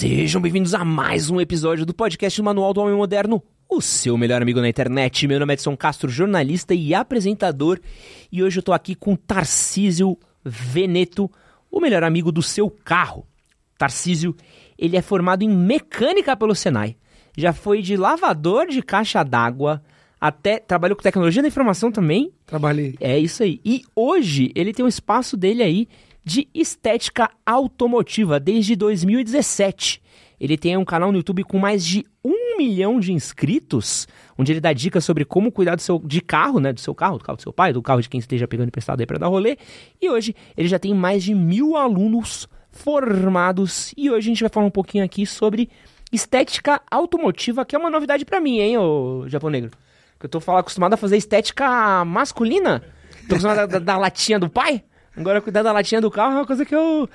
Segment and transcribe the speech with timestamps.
[0.00, 4.40] Sejam bem-vindos a mais um episódio do podcast Manual do Homem Moderno, o seu melhor
[4.40, 5.28] amigo na internet.
[5.28, 7.78] Meu nome é Edson Castro, jornalista e apresentador,
[8.32, 11.30] e hoje eu tô aqui com Tarcísio Veneto,
[11.70, 13.26] o melhor amigo do seu carro.
[13.76, 14.34] Tarcísio,
[14.78, 16.96] ele é formado em mecânica pelo Senai,
[17.36, 19.82] já foi de lavador de caixa d'água
[20.18, 22.32] até trabalhou com tecnologia da informação também.
[22.46, 22.94] Trabalhei.
[23.00, 23.60] É isso aí.
[23.64, 25.88] E hoje ele tem um espaço dele aí
[26.24, 30.02] de estética automotiva desde 2017.
[30.40, 34.60] Ele tem um canal no YouTube com mais de um milhão de inscritos, onde ele
[34.60, 36.72] dá dicas sobre como cuidar do seu de carro, né?
[36.72, 39.00] Do seu carro, do carro do seu pai, do carro de quem esteja pegando emprestado
[39.00, 39.58] aí para dar rolê.
[40.00, 43.92] E hoje ele já tem mais de mil alunos formados.
[43.96, 45.68] E hoje a gente vai falar um pouquinho aqui sobre
[46.10, 49.70] estética automotiva, que é uma novidade para mim, hein, ô Japonegro?
[50.18, 52.82] Que eu tô acostumado a fazer estética masculina.
[53.28, 54.82] Tô acostumado da, da latinha do pai.
[55.20, 57.08] Agora cuidar da latinha do carro é uma coisa que eu.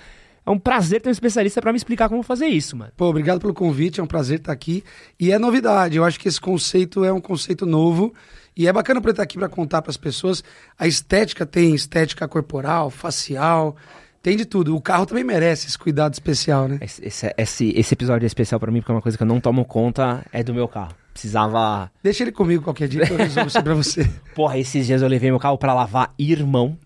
[0.45, 2.91] É um prazer ter um especialista para me explicar como fazer isso, mano.
[2.95, 4.83] Pô, obrigado pelo convite, é um prazer estar aqui.
[5.19, 8.13] E é novidade, eu acho que esse conceito é um conceito novo.
[8.55, 10.43] E é bacana para estar aqui para contar para as pessoas.
[10.77, 13.75] A estética tem estética corporal, facial,
[14.21, 14.75] tem de tudo.
[14.75, 16.77] O carro também merece esse cuidado especial, né?
[16.79, 19.27] Esse, esse, esse, esse episódio é especial para mim porque é uma coisa que eu
[19.27, 20.93] não tomo conta, é do meu carro.
[21.11, 21.91] Precisava.
[22.03, 24.09] Deixa ele comigo qualquer dia que eu resolvo isso pra você.
[24.35, 26.77] Porra, esses dias eu levei meu carro para lavar, irmão.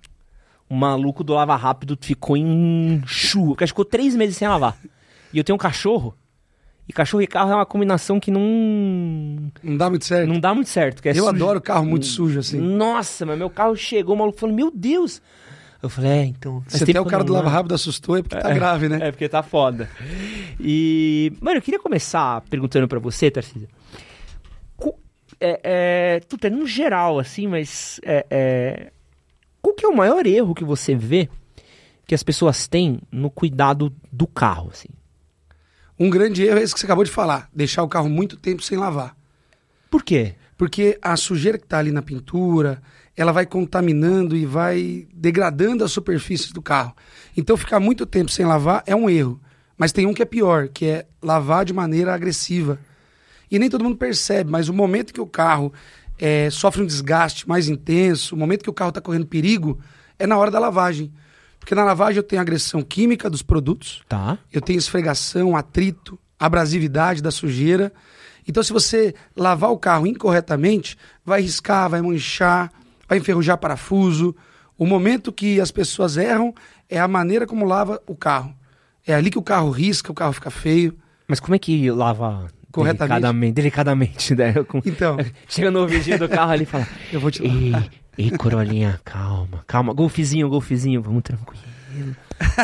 [0.69, 3.49] O maluco do Lava Rápido ficou em churro.
[3.49, 4.77] Porque ficou três meses sem lavar.
[5.33, 6.15] E eu tenho um cachorro.
[6.87, 9.51] E cachorro e carro é uma combinação que não.
[9.63, 10.27] Não dá muito certo.
[10.27, 11.05] Não dá muito certo.
[11.05, 11.27] É eu sujo.
[11.27, 12.59] adoro carro muito sujo, assim.
[12.59, 15.21] Nossa, mas meu carro chegou, o maluco falou: Meu Deus!
[15.81, 16.63] Eu falei, é, então.
[16.67, 18.99] Se até o cara do Lava Rápido assustou, é porque tá é, grave, né?
[19.01, 19.89] É, porque tá foda.
[20.59, 21.31] E.
[21.39, 23.69] Mano, eu queria começar perguntando para você, Tarcísio.
[25.39, 27.99] É, é, tudo é no geral, assim, mas.
[28.03, 28.91] É, é
[29.61, 31.29] qual que é o maior erro que você vê
[32.05, 34.89] que as pessoas têm no cuidado do carro, assim?
[35.99, 38.63] Um grande erro é esse que você acabou de falar, deixar o carro muito tempo
[38.63, 39.15] sem lavar.
[39.91, 40.35] Por quê?
[40.57, 42.81] Porque a sujeira que está ali na pintura,
[43.15, 46.95] ela vai contaminando e vai degradando as superfícies do carro.
[47.35, 49.41] Então ficar muito tempo sem lavar é um erro.
[49.77, 52.79] Mas tem um que é pior, que é lavar de maneira agressiva.
[53.51, 55.73] E nem todo mundo percebe, mas o momento que o carro
[56.19, 59.79] é, sofre um desgaste mais intenso, o momento que o carro está correndo perigo,
[60.19, 61.13] é na hora da lavagem.
[61.59, 64.37] Porque na lavagem eu tenho agressão química dos produtos, tá.
[64.51, 67.91] eu tenho esfregação, atrito, abrasividade da sujeira.
[68.47, 72.71] Então, se você lavar o carro incorretamente, vai riscar, vai manchar,
[73.07, 74.35] vai enferrujar parafuso.
[74.77, 76.53] O momento que as pessoas erram
[76.89, 78.55] é a maneira como lava o carro.
[79.05, 80.97] É ali que o carro risca, o carro fica feio.
[81.27, 83.51] Mas como é que lava Corretamente.
[83.51, 84.53] Delicadamente, né?
[84.67, 84.81] Com...
[84.85, 85.17] Então.
[85.47, 87.73] Chega no ouvidinho do carro ali e fala: Eu vou te Ei,
[88.17, 89.93] ei, Corolinha, calma, calma.
[89.93, 91.63] Golfezinho, golfezinho, vamos tranquilo.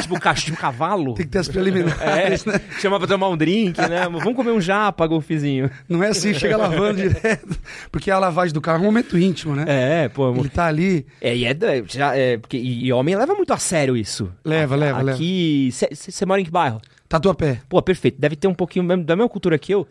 [0.01, 1.13] tipo, cachorro, tipo cavalo.
[1.15, 2.61] Tem que ter as preliminares, é, né?
[2.79, 4.03] Chama pra tomar um drink, né?
[4.03, 5.69] Vamos comer um japa, golfezinho.
[5.89, 7.57] Não é assim, chega lavando direto.
[7.91, 9.65] Porque a lavagem do carro é um momento íntimo, né?
[9.67, 10.33] É, pô.
[10.35, 11.05] Ele tá ali.
[11.19, 11.55] É, e é,
[11.87, 14.31] já, é porque, e homem leva muito a sério isso.
[14.43, 15.95] Leva, leva, Aqui, leva.
[15.95, 16.79] Você mora em que bairro?
[17.07, 17.61] Tatuapé.
[17.69, 18.19] Pô, perfeito.
[18.19, 19.87] Deve ter um pouquinho da mesma cultura que eu.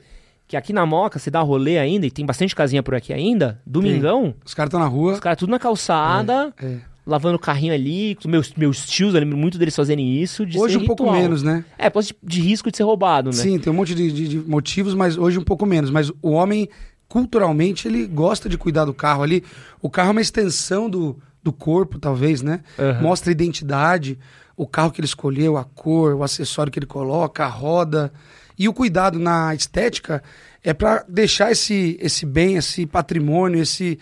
[0.46, 3.60] Que aqui na Moca, você dá rolê ainda, e tem bastante casinha por aqui ainda.
[3.64, 4.24] Domingão.
[4.24, 4.34] Tem.
[4.44, 5.14] Os caras estão na rua.
[5.14, 6.52] Os caras tudo na calçada.
[6.60, 6.80] É, é.
[7.06, 8.16] Lavando o carrinho ali.
[8.26, 10.42] Meus, meus tios, eu lembro muito deles fazerem isso.
[10.42, 10.96] hoje um ritual.
[10.96, 11.64] pouco menos, né?
[11.78, 13.36] É, de, de risco de ser roubado, né?
[13.36, 15.90] Sim, tem um monte de, de, de motivos, mas hoje um pouco menos.
[15.90, 16.68] Mas o homem,
[17.08, 19.42] culturalmente, ele gosta de cuidar do carro ali.
[19.80, 22.60] O carro é uma extensão do, do corpo, talvez, né?
[22.78, 23.02] Uhum.
[23.02, 24.18] Mostra identidade,
[24.56, 28.12] o carro que ele escolheu, a cor, o acessório que ele coloca, a roda.
[28.58, 30.22] E o cuidado na estética
[30.62, 33.98] é para deixar esse, esse bem, esse patrimônio, esse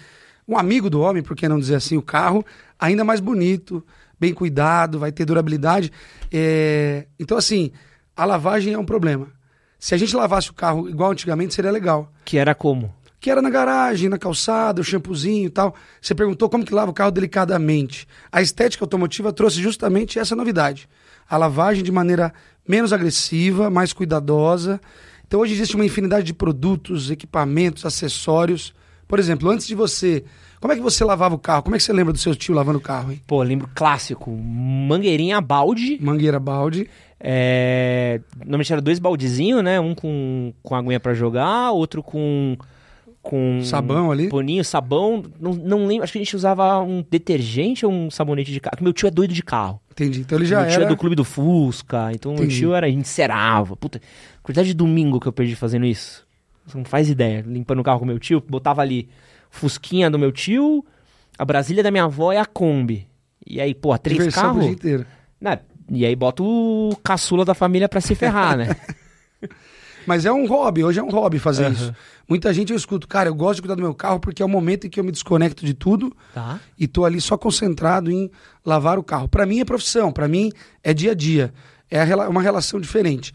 [0.47, 2.45] um amigo do homem, por que não dizer assim, o carro,
[2.79, 3.85] ainda mais bonito,
[4.19, 5.91] bem cuidado, vai ter durabilidade.
[6.31, 7.07] É...
[7.19, 7.73] Então, assim,
[8.17, 9.29] a lavagem é um problema.
[9.79, 12.13] Se a gente lavasse o carro igual antigamente, seria legal.
[12.25, 12.95] Que era como?
[13.23, 15.77] Que era na garagem, na calçada, o shampoozinho e tal.
[16.01, 18.05] Você perguntou como que lava o carro delicadamente.
[18.33, 20.89] A estética automotiva trouxe justamente essa novidade.
[21.31, 22.35] A lavagem de maneira
[22.67, 24.81] menos agressiva, mais cuidadosa.
[25.25, 28.75] Então hoje existe uma infinidade de produtos, equipamentos, acessórios.
[29.07, 30.25] Por exemplo, antes de você.
[30.61, 31.63] Como é que você lavava o carro?
[31.63, 33.23] Como é que você lembra do seu tio lavando o carro, hein?
[33.25, 34.33] Pô, lembro clássico.
[34.33, 35.97] Mangueirinha balde.
[36.03, 36.91] Mangueira balde.
[37.21, 38.21] É...
[38.37, 39.79] Normalmente era dois baldezinhos, né?
[39.79, 42.59] Um com, com aguinha para jogar, outro com
[43.23, 47.87] com sabão ali, paninho, sabão, não, não lembro, acho que a gente usava um detergente
[47.87, 48.79] ou um sabonete de carro.
[48.81, 49.81] Meu tio é doido de carro.
[49.93, 50.21] Entendi.
[50.21, 50.73] Então ele já meu era.
[50.75, 52.49] tio é do clube do Fusca, então Entendi.
[52.49, 53.77] meu tio era encerava.
[53.77, 54.01] Puta,
[54.43, 56.27] quantidade de domingo que eu perdi fazendo isso.
[56.67, 57.45] Você não faz ideia.
[57.47, 59.09] Limpando o carro com meu tio, botava ali
[59.51, 60.85] Fusquinha do meu tio,
[61.39, 63.07] a Brasília da minha avó e a Kombi.
[63.47, 64.77] E aí, pô, três Diversão carros.
[65.41, 65.59] Né?
[65.91, 68.69] E aí bota o caçula da família pra se ferrar, né?
[70.07, 71.73] Mas é um hobby, hoje é um hobby fazer uhum.
[71.73, 71.95] isso.
[72.29, 74.49] Muita gente eu escuto, cara, eu gosto de cuidar do meu carro porque é o
[74.49, 76.61] momento em que eu me desconecto de tudo tá.
[76.79, 78.31] e tô ali só concentrado em
[78.65, 79.29] lavar o carro.
[79.29, 80.51] Para mim é profissão, para mim
[80.83, 81.53] é dia a dia.
[81.91, 83.33] É uma relação diferente.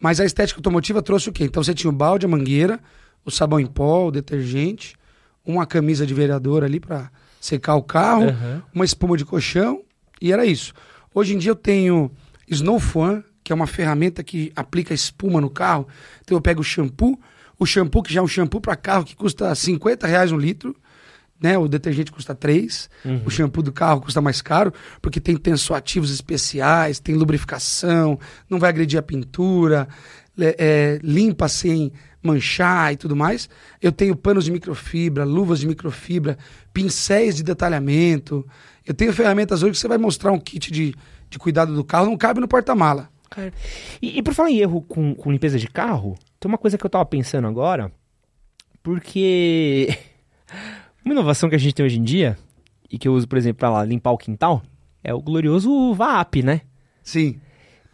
[0.00, 1.44] Mas a estética automotiva trouxe o quê?
[1.44, 2.80] Então você tinha o balde, a mangueira,
[3.24, 4.96] o sabão em pó, o detergente,
[5.44, 7.10] uma camisa de vereador ali para
[7.40, 8.62] secar o carro, uhum.
[8.74, 9.82] uma espuma de colchão
[10.20, 10.72] e era isso.
[11.14, 12.10] Hoje em dia eu tenho
[12.48, 15.88] Snow Fan, que é uma ferramenta que aplica espuma no carro.
[16.20, 17.18] Então eu pego o shampoo,
[17.58, 20.76] o shampoo que já é um shampoo para carro que custa 50 reais um litro,
[21.40, 21.56] né?
[21.56, 23.22] O detergente custa 3, uhum.
[23.24, 28.18] o shampoo do carro custa mais caro, porque tem tensoativos especiais, tem lubrificação,
[28.50, 29.88] não vai agredir a pintura,
[30.38, 31.90] é, é, limpa sem
[32.22, 33.48] manchar e tudo mais.
[33.80, 36.36] Eu tenho panos de microfibra, luvas de microfibra,
[36.70, 38.46] pincéis de detalhamento.
[38.84, 40.94] Eu tenho ferramentas hoje que você vai mostrar um kit de,
[41.30, 43.08] de cuidado do carro, não cabe no porta-mala.
[44.00, 46.84] E, e por falar em erro com, com limpeza de carro, tem uma coisa que
[46.84, 47.92] eu tava pensando agora,
[48.82, 49.96] porque
[51.04, 52.38] uma inovação que a gente tem hoje em dia,
[52.90, 54.62] e que eu uso, por exemplo, para limpar o quintal,
[55.04, 56.62] é o glorioso VAP, né?
[57.02, 57.40] Sim.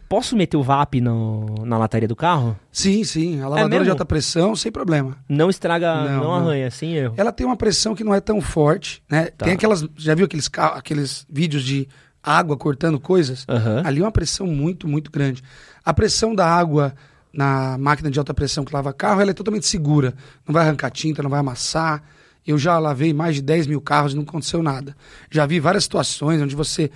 [0.07, 2.57] Posso meter o VAP no, na lataria do carro?
[2.71, 3.41] Sim, sim.
[3.41, 5.17] A lavadora é de alta pressão, sem problema.
[5.27, 7.15] Não estraga, não, não arranha, sem erro.
[7.17, 9.25] Ela tem uma pressão que não é tão forte, né?
[9.25, 9.45] Tá.
[9.45, 9.85] Tem aquelas.
[9.95, 11.87] Já viu aqueles, aqueles vídeos de
[12.25, 13.45] água cortando coisas?
[13.49, 13.85] Uhum.
[13.85, 15.43] Ali é uma pressão muito, muito grande.
[15.83, 16.93] A pressão da água
[17.35, 20.13] na máquina de alta pressão que lava carro, ela é totalmente segura.
[20.47, 22.01] Não vai arrancar tinta, não vai amassar.
[22.47, 24.95] Eu já lavei mais de 10 mil carros e não aconteceu nada.
[25.29, 26.89] Já vi várias situações onde você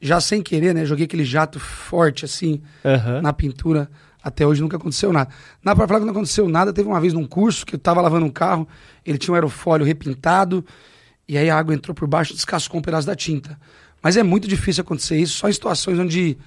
[0.00, 0.84] já sem querer, né?
[0.84, 3.22] Joguei aquele jato forte assim uhum.
[3.22, 3.88] na pintura.
[4.22, 5.30] Até hoje nunca aconteceu nada.
[5.62, 8.00] Na pra falar que não aconteceu nada, teve uma vez num curso que eu tava
[8.00, 8.68] lavando um carro,
[9.04, 10.64] ele tinha um aerofólio repintado,
[11.28, 13.56] e aí a água entrou por baixo e descascou um pedaço da tinta.
[14.02, 16.38] Mas é muito difícil acontecer isso, só em situações onde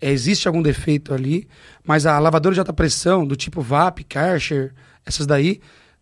[0.00, 1.48] é, existe algum defeito ali.
[1.84, 4.72] Mas a lavadora de alta pressão, do tipo VAP, Karcher,
[5.04, 5.60] essas daí,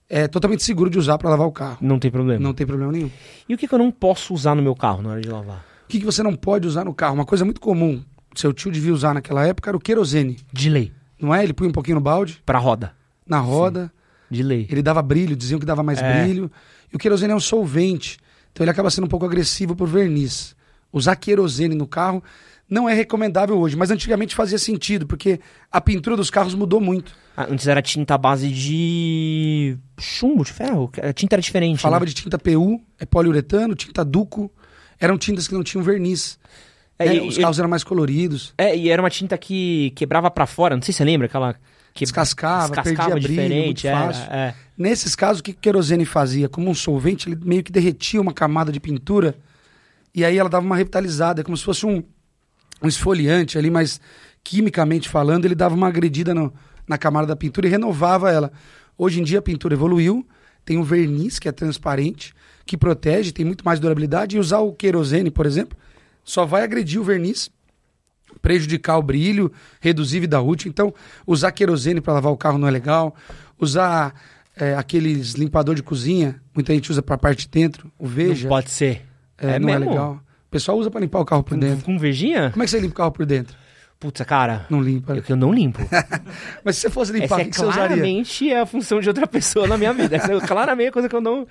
[0.08, 1.78] é totalmente seguro de usar para lavar o carro.
[1.80, 2.40] Não tem problema.
[2.40, 3.10] Não tem problema nenhum.
[3.48, 5.64] E o que, que eu não posso usar no meu carro na hora de lavar?
[5.84, 7.14] O que, que você não pode usar no carro?
[7.14, 8.02] Uma coisa muito comum,
[8.34, 10.38] seu tio devia usar naquela época, era o querosene.
[10.52, 10.92] De lei.
[11.20, 11.42] Não é?
[11.42, 12.42] Ele punha um pouquinho no balde.
[12.44, 12.92] Pra roda.
[13.26, 13.84] Na roda.
[13.84, 13.90] Sim.
[14.28, 14.66] De lei.
[14.68, 16.24] Ele dava brilho, diziam que dava mais é.
[16.24, 16.50] brilho.
[16.92, 18.18] E o querosene é um solvente.
[18.52, 20.55] Então ele acaba sendo um pouco agressivo por verniz.
[20.96, 22.22] Usar querosene no carro
[22.68, 25.38] não é recomendável hoje, mas antigamente fazia sentido, porque
[25.70, 27.12] a pintura dos carros mudou muito.
[27.36, 30.90] Ah, antes era tinta à base de chumbo, de ferro.
[31.02, 31.80] A tinta era diferente.
[31.80, 32.08] Falava né?
[32.08, 34.50] de tinta PU, é poliuretano, tinta duco
[34.98, 36.38] eram tintas que não tinham verniz.
[36.98, 37.16] É, né?
[37.16, 38.54] e, Os carros eram mais coloridos.
[38.56, 41.54] É, e era uma tinta que quebrava para fora, não sei se você lembra, aquela...
[41.92, 44.24] Que descascava, descascava perdia diferente, brilho, muito fácil.
[44.30, 44.54] É, é.
[44.76, 46.46] Nesses casos, o que o querosene fazia?
[46.46, 49.34] Como um solvente, ele meio que derretia uma camada de pintura
[50.16, 52.02] e aí ela dava uma revitalizada, como se fosse um,
[52.82, 54.00] um esfoliante ali, mas
[54.42, 56.54] quimicamente falando, ele dava uma agredida no,
[56.88, 58.50] na camada da pintura e renovava ela.
[58.96, 60.26] Hoje em dia a pintura evoluiu,
[60.64, 62.34] tem um verniz que é transparente,
[62.64, 64.36] que protege, tem muito mais durabilidade.
[64.36, 65.76] E usar o querosene, por exemplo,
[66.24, 67.50] só vai agredir o verniz,
[68.40, 70.70] prejudicar o brilho, reduzir vida útil.
[70.70, 70.94] Então,
[71.26, 73.14] usar querosene para lavar o carro não é legal.
[73.60, 74.14] Usar
[74.56, 78.44] é, aqueles limpador de cozinha, muita gente usa para a parte de dentro, o Veja.
[78.44, 79.04] Não pode ser.
[79.38, 79.84] É, é não mesmo?
[79.84, 80.20] é legal.
[80.46, 81.84] O pessoal usa para limpar o carro por dentro.
[81.84, 82.50] Com Vejinha?
[82.50, 83.56] Como é que você limpa o carro por dentro?
[83.98, 84.66] Putz, cara.
[84.68, 85.14] Não limpa.
[85.14, 85.80] Eu, eu não limpo.
[86.62, 87.86] Mas se você fosse limpar, o que, é que você usaria?
[87.86, 90.16] claramente é a função de outra pessoa na minha vida.
[90.16, 91.46] Essa é claramente a coisa que eu não.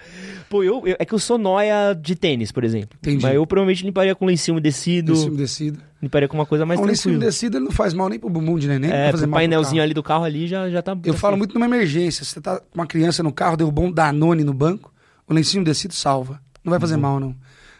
[0.48, 3.00] Pô, eu, eu, é que eu sou noia de tênis, por exemplo.
[3.02, 3.24] Entendi.
[3.24, 5.14] Mas eu provavelmente limparia com lencinho umedecido.
[5.14, 5.80] Lencinho umedecido.
[6.00, 6.98] Limparia com uma coisa mais um tranquila.
[6.98, 8.92] lencinho umedecido ele não faz mal nem pro bumbum de neném.
[8.92, 10.96] É, fazer pro painelzinho ali do carro ali já, já tá.
[11.04, 12.24] Eu falo muito numa emergência.
[12.24, 14.94] Você tá com uma criança no carro, derrubou um Danone no banco,
[15.28, 16.40] o lencinho umedecido salva.
[16.64, 17.02] Não vai fazer uhum.
[17.02, 17.36] mal, não.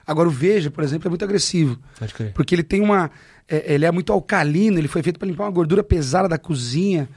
[0.06, 1.80] Agora o Veja, por exemplo, é muito agressivo.
[2.34, 3.10] Porque ele tem uma
[3.48, 7.10] é, ele é muito alcalino, ele foi feito para limpar uma gordura pesada da cozinha.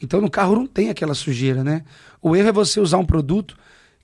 [0.00, 1.84] Então no carro não tem aquela sujeira, né?
[2.20, 3.56] O erro é você usar um produto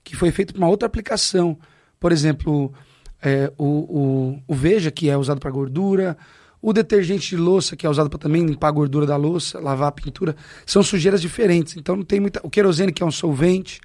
[0.03, 1.57] que foi feito para uma outra aplicação.
[1.99, 2.73] Por exemplo,
[3.21, 6.17] é, o, o, o, Veja, que é usado para gordura,
[6.61, 9.89] o detergente de louça, que é usado para também limpar a gordura da louça, lavar
[9.89, 10.35] a pintura,
[10.65, 11.75] são sujeiras diferentes.
[11.77, 12.39] Então não tem muita.
[12.43, 13.79] O querosene, que é um solvente.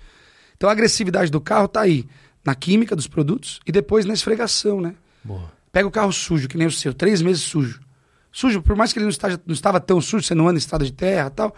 [0.57, 2.05] Então a agressividade do carro está aí,
[2.49, 4.95] na química dos produtos e depois na esfregação, né?
[5.23, 5.52] Boa.
[5.71, 7.81] Pega o carro sujo, que nem o seu, três meses sujo
[8.31, 10.59] sujo, por mais que ele não, estaja, não estava tão sujo, você não anda em
[10.59, 11.55] estrada de terra tal,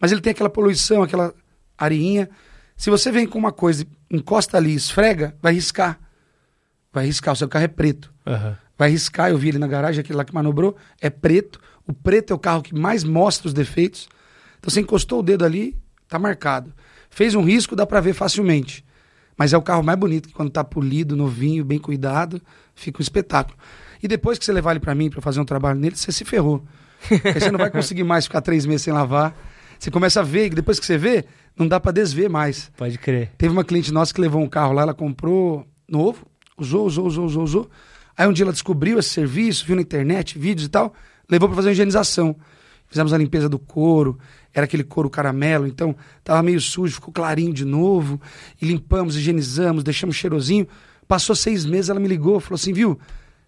[0.00, 1.34] mas ele tem aquela poluição, aquela
[1.76, 2.28] areinha.
[2.76, 6.00] Se você vem com uma coisa, encosta ali, esfrega, vai riscar.
[6.92, 8.12] Vai riscar, o seu carro é preto.
[8.26, 8.54] Uhum.
[8.76, 11.60] Vai riscar, eu vi ele na garagem, aquele lá que manobrou, é preto.
[11.86, 14.08] O preto é o carro que mais mostra os defeitos.
[14.58, 15.76] Então você encostou o dedo ali,
[16.08, 16.72] tá marcado.
[17.10, 18.84] Fez um risco, dá para ver facilmente.
[19.36, 22.40] Mas é o carro mais bonito, que quando tá polido, novinho, bem cuidado,
[22.74, 23.56] fica um espetáculo.
[24.02, 26.24] E depois que você levar ele para mim para fazer um trabalho nele, você se
[26.24, 26.64] ferrou.
[27.10, 29.34] Aí você não vai conseguir mais ficar três meses sem lavar.
[29.78, 31.24] Você começa a ver, e depois que você vê,
[31.56, 32.70] não dá para desver mais.
[32.76, 33.32] Pode crer.
[33.36, 37.24] Teve uma cliente nossa que levou um carro lá, ela comprou novo, usou, usou, usou,
[37.26, 37.70] usou, usou.
[38.16, 40.94] Aí um dia ela descobriu esse serviço, viu na internet, vídeos e tal,
[41.28, 42.36] levou para fazer uma higienização.
[42.92, 44.18] Fizemos a limpeza do couro,
[44.52, 48.20] era aquele couro caramelo, então tava meio sujo, ficou clarinho de novo.
[48.60, 50.68] E limpamos, higienizamos, deixamos cheirosinho.
[51.08, 53.00] Passou seis meses, ela me ligou, falou assim, viu,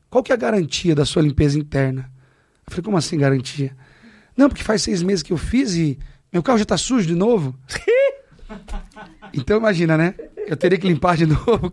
[0.08, 2.10] qual que é a garantia da sua limpeza interna?
[2.66, 3.76] Eu falei, como assim garantia?
[4.34, 5.98] Não, porque faz seis meses que eu fiz e
[6.32, 7.54] meu carro já tá sujo de novo.
[9.34, 10.14] então imagina, né?
[10.46, 11.70] Eu teria que limpar de novo.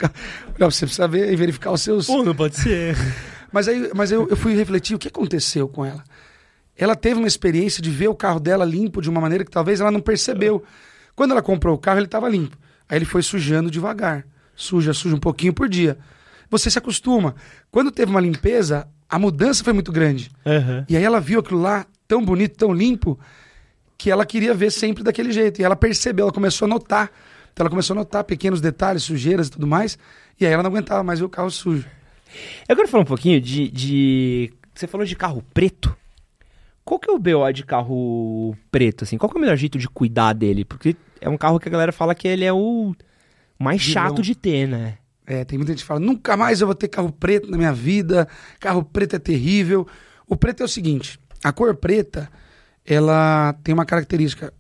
[0.60, 2.08] Não, você precisa ver e verificar os seus.
[2.08, 2.98] Pô, não pode ser.
[3.52, 6.02] Mas aí, mas eu, eu fui refletir o que aconteceu com ela.
[6.78, 9.82] Ela teve uma experiência de ver o carro dela limpo de uma maneira que talvez
[9.82, 10.64] ela não percebeu.
[11.16, 12.58] Quando ela comprou o carro, ele estava limpo.
[12.90, 14.26] Aí ele foi sujando devagar.
[14.56, 15.98] Suja, suja um pouquinho por dia.
[16.50, 17.36] Você se acostuma.
[17.70, 20.30] Quando teve uma limpeza, a mudança foi muito grande.
[20.46, 20.86] Uhum.
[20.90, 23.18] E aí ela viu aquilo lá tão bonito, tão limpo,
[23.98, 25.62] que ela queria ver sempre daquele jeito.
[25.62, 27.12] E ela percebeu, ela começou a notar.
[27.54, 29.98] Então ela começou a notar pequenos detalhes, sujeiras e tudo mais.
[30.40, 31.86] E aí ela não aguentava mais ver o carro sujo.
[32.68, 34.54] Eu quero falar um pouquinho de, de...
[34.74, 35.96] Você falou de carro preto.
[36.84, 39.18] Qual que é o BO de carro preto, assim?
[39.18, 40.66] Qual que é o melhor jeito de cuidar dele?
[40.66, 42.96] Porque é um carro que a galera fala que ele é o
[43.58, 44.98] mais chato de ter, né?
[45.26, 47.72] É, tem muita gente que fala, nunca mais eu vou ter carro preto na minha
[47.72, 48.28] vida,
[48.60, 49.88] carro preto é terrível.
[50.28, 52.30] O preto é o seguinte, a cor preta,
[52.86, 54.54] ela tem uma característica.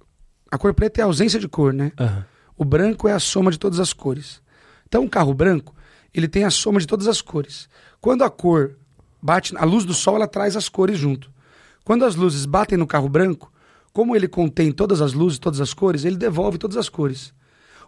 [0.51, 1.91] A cor preta é a ausência de cor, né?
[1.99, 2.23] Uhum.
[2.57, 4.41] O branco é a soma de todas as cores.
[4.87, 5.75] Então, um carro branco,
[6.13, 7.67] ele tem a soma de todas as cores.
[7.99, 8.77] Quando a cor
[9.21, 11.30] bate, a luz do sol, ela traz as cores junto.
[11.83, 13.51] Quando as luzes batem no carro branco,
[13.93, 17.33] como ele contém todas as luzes, todas as cores, ele devolve todas as cores.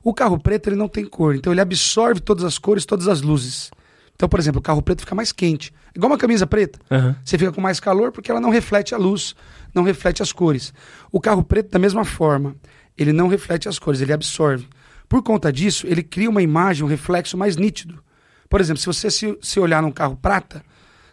[0.03, 3.21] O carro preto ele não tem cor, então ele absorve todas as cores, todas as
[3.21, 3.71] luzes.
[4.15, 5.73] Então, por exemplo, o carro preto fica mais quente.
[5.95, 6.79] Igual uma camisa preta.
[6.91, 7.15] Uhum.
[7.23, 9.35] Você fica com mais calor porque ela não reflete a luz,
[9.73, 10.73] não reflete as cores.
[11.11, 12.55] O carro preto, da mesma forma,
[12.97, 14.67] ele não reflete as cores, ele absorve.
[15.07, 18.03] Por conta disso, ele cria uma imagem, um reflexo mais nítido.
[18.49, 20.63] Por exemplo, se você se, se olhar num carro prata,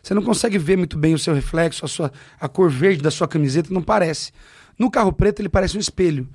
[0.02, 3.11] você não consegue ver muito bem o seu reflexo, a, sua, a cor verde da
[3.11, 4.33] sua camiseta não parece.
[4.78, 6.28] No carro preto ele parece um espelho.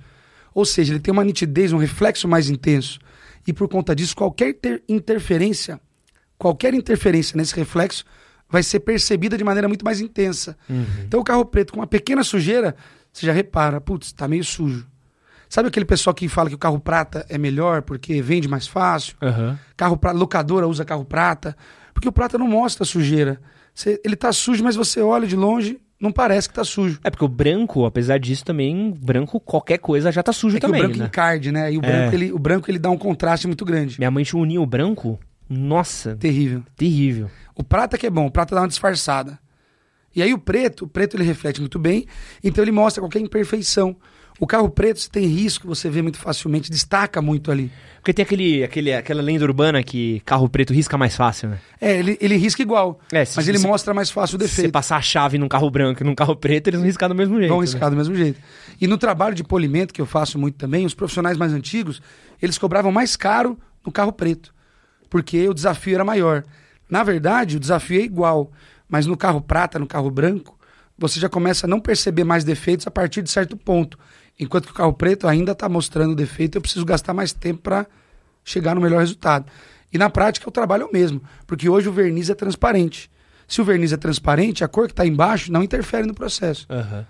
[0.53, 2.99] Ou seja, ele tem uma nitidez, um reflexo mais intenso.
[3.45, 4.55] E por conta disso, qualquer
[4.87, 5.79] interferência,
[6.37, 8.05] qualquer interferência nesse reflexo
[8.49, 10.57] vai ser percebida de maneira muito mais intensa.
[10.69, 10.85] Uhum.
[11.05, 12.75] Então o carro preto com uma pequena sujeira,
[13.11, 14.87] você já repara, putz, tá meio sujo.
[15.49, 19.15] Sabe aquele pessoal que fala que o carro prata é melhor porque vende mais fácil?
[19.21, 19.57] Uhum.
[19.77, 21.55] Carro pra, locadora usa carro prata,
[21.93, 23.39] porque o prata não mostra sujeira.
[23.75, 26.99] Você, ele tá sujo, mas você olha de longe, não parece que tá sujo.
[27.03, 30.79] É porque o branco, apesar disso também, branco qualquer coisa já tá sujo é também,
[30.79, 31.05] que o branco né?
[31.07, 31.73] encarde, né?
[31.73, 31.87] E o, É.
[31.91, 33.99] branco, ele, o branco ele dá um contraste muito grande.
[33.99, 36.63] Minha mãe tinha um ninho branco, nossa, Terrível.
[36.75, 37.29] terrível.
[37.53, 39.37] O prata que é bom, o prata dá uma disfarçada.
[40.15, 42.05] E aí o preto, o preto ele reflete muito bem,
[42.41, 43.95] então ele mostra qualquer imperfeição.
[44.37, 47.71] O carro preto, se tem risco, você vê muito facilmente, destaca muito ali.
[47.99, 51.59] Porque tem aquele, aquele, aquela lenda urbana que carro preto risca mais fácil, né?
[51.79, 54.47] É, ele, ele risca igual, É, se- mas ele se- mostra mais fácil o Se
[54.47, 54.73] você defeito.
[54.73, 57.37] passar a chave num carro branco e num carro preto, eles vão riscar do mesmo
[57.37, 57.49] jeito.
[57.49, 57.65] Vão né?
[57.65, 58.37] riscar do mesmo jeito.
[58.79, 62.01] E no trabalho de polimento, que eu faço muito também, os profissionais mais antigos,
[62.41, 64.53] eles cobravam mais caro no carro preto,
[65.09, 66.43] porque o desafio era maior.
[66.89, 68.51] Na verdade, o desafio é igual,
[68.89, 70.59] mas no carro prata, no carro branco,
[70.97, 73.97] você já começa a não perceber mais defeitos a partir de certo ponto.
[74.39, 77.87] Enquanto que o carro preto ainda está mostrando defeito, eu preciso gastar mais tempo para
[78.43, 79.45] chegar no melhor resultado.
[79.91, 83.09] E na prática o trabalho é o mesmo, porque hoje o verniz é transparente.
[83.47, 86.65] Se o verniz é transparente, a cor que está embaixo não interfere no processo.
[86.69, 87.05] Aham.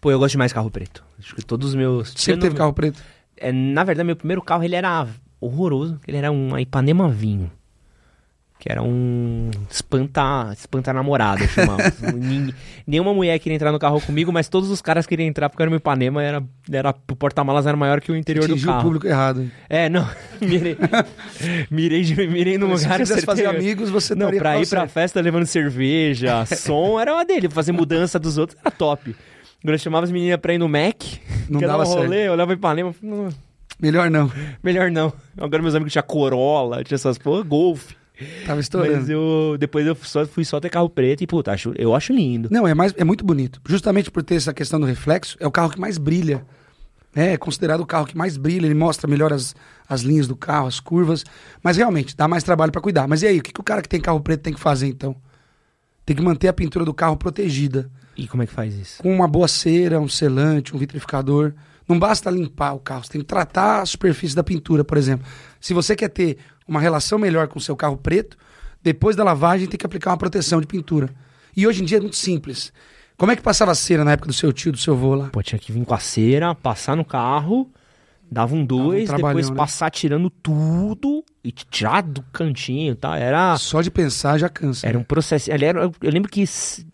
[0.00, 1.02] Pô, eu gosto de carro preto.
[1.18, 2.12] Acho que todos os meus.
[2.16, 3.02] Sempre teve carro preto.
[3.36, 5.06] É, na verdade, meu primeiro carro ele era
[5.40, 5.98] horroroso.
[6.06, 7.50] Ele era um Ipanema Vinho.
[8.64, 11.82] Que era um espanta, espanta namorada, chamava.
[12.86, 15.68] Nenhuma mulher queria entrar no carro comigo, mas todos os caras queriam entrar porque era
[15.68, 16.42] meu Ipanema, era,
[16.72, 18.82] era, o porta-malas era maior que o interior do Atingiu o carro.
[18.84, 19.42] público errado.
[19.42, 19.52] hein?
[19.68, 20.08] É, não,
[20.40, 20.78] mirei,
[21.70, 22.78] mirei, mirei Se lugar...
[22.78, 24.90] você quisesse fazer amigos, você Não, pra ir pra certo.
[24.92, 27.50] festa levando cerveja, som, era uma dele.
[27.50, 29.14] Fazer mudança dos outros era top.
[29.62, 31.02] Eu chamava as meninas pra ir no Mac,
[31.50, 31.98] Não dava um certo.
[32.02, 33.28] rolê, eu olhava em Ipanema, falei, "Não,
[33.78, 34.32] Melhor não.
[34.62, 35.12] melhor não.
[35.38, 37.90] Agora meus amigos tinham Corolla, tinha essas porra, Golf.
[38.42, 39.10] Tava Mas estourando.
[39.10, 42.48] eu, depois eu só, fui só ter carro preto e, puta, acho, eu acho lindo.
[42.50, 43.60] Não, é, mais, é muito bonito.
[43.68, 46.46] Justamente por ter essa questão do reflexo, é o carro que mais brilha.
[47.14, 47.32] né?
[47.32, 49.54] É considerado o carro que mais brilha, ele mostra melhor as,
[49.88, 51.24] as linhas do carro, as curvas.
[51.62, 53.08] Mas realmente, dá mais trabalho para cuidar.
[53.08, 54.86] Mas e aí, o que, que o cara que tem carro preto tem que fazer
[54.86, 55.16] então?
[56.06, 57.90] Tem que manter a pintura do carro protegida.
[58.16, 59.02] E como é que faz isso?
[59.02, 61.52] Com uma boa cera, um selante, um vitrificador.
[61.88, 65.26] Não basta limpar o carro, você tem que tratar a superfície da pintura, por exemplo.
[65.64, 66.36] Se você quer ter
[66.68, 68.36] uma relação melhor com o seu carro preto,
[68.82, 71.08] depois da lavagem tem que aplicar uma proteção de pintura.
[71.56, 72.70] E hoje em dia é muito simples.
[73.16, 75.30] Como é que passava a cera na época do seu tio, do seu avô lá?
[75.30, 77.72] Pô, tinha que vir com a cera, passar no carro,
[78.30, 79.56] dava um dois, trabalhão, depois né?
[79.56, 83.18] passar tirando tudo e tirar do cantinho, tá?
[83.18, 84.86] Era Só de pensar já cansa.
[84.86, 85.02] era né?
[85.02, 85.52] um processo.
[85.52, 86.42] era- eu lembro que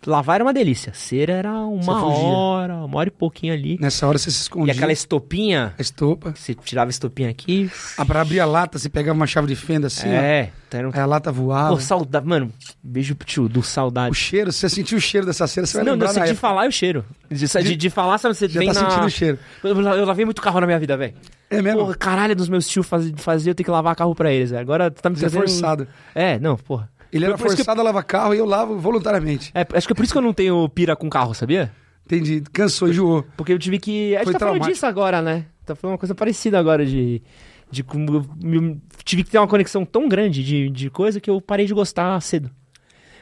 [0.04, 0.92] lavar era uma delícia.
[0.92, 3.78] Cera era uma hora, uma hora e pouquinho ali.
[3.80, 4.75] Nessa hora você se E escondia.
[4.75, 6.35] aquela estopinha, A estopa.
[6.37, 7.71] você tirava a estopinha aqui.
[7.97, 10.12] Ah, pra abrir a lata, você pegava uma chave de fenda assim, ó.
[10.12, 11.69] é, então era um Aí a lata voava.
[11.76, 12.26] Pô, saudade.
[12.26, 12.52] Mano,
[12.83, 14.14] beijo pro tio, do O saudade.
[14.16, 16.40] cheiro, você sentiu o cheiro dessa cera, você vai Não, lembrar não, da de época.
[16.40, 17.04] falar é o cheiro.
[17.30, 18.75] De, de, de falar, sabe, você Já tá na...
[18.75, 19.38] sentindo o cheiro.
[19.62, 21.14] Eu, eu lavei muito carro na minha vida, velho.
[21.50, 21.80] É mesmo?
[21.80, 24.52] Porra, caralho, dos meus tios fazia, fazia eu ter que lavar carro pra eles.
[24.52, 25.49] Agora tá me Você é trazendo...
[25.50, 25.88] forçado.
[26.14, 26.88] É, não, porra.
[27.12, 29.50] Ele era forçado a lavar carro e eu lavo voluntariamente.
[29.52, 31.73] É, acho que é por isso que eu não tenho pira com carro, sabia?
[32.07, 32.42] Entendi.
[32.52, 33.25] Cansou, enjoou.
[33.37, 34.14] Porque eu tive que...
[34.14, 34.73] A gente Foi tá falando traumático.
[34.75, 35.47] disso agora, né?
[35.66, 37.21] Tá falando uma coisa parecida agora de...
[37.69, 41.30] De como eu, eu tive que ter uma conexão tão grande de, de coisa que
[41.30, 42.50] eu parei de gostar cedo.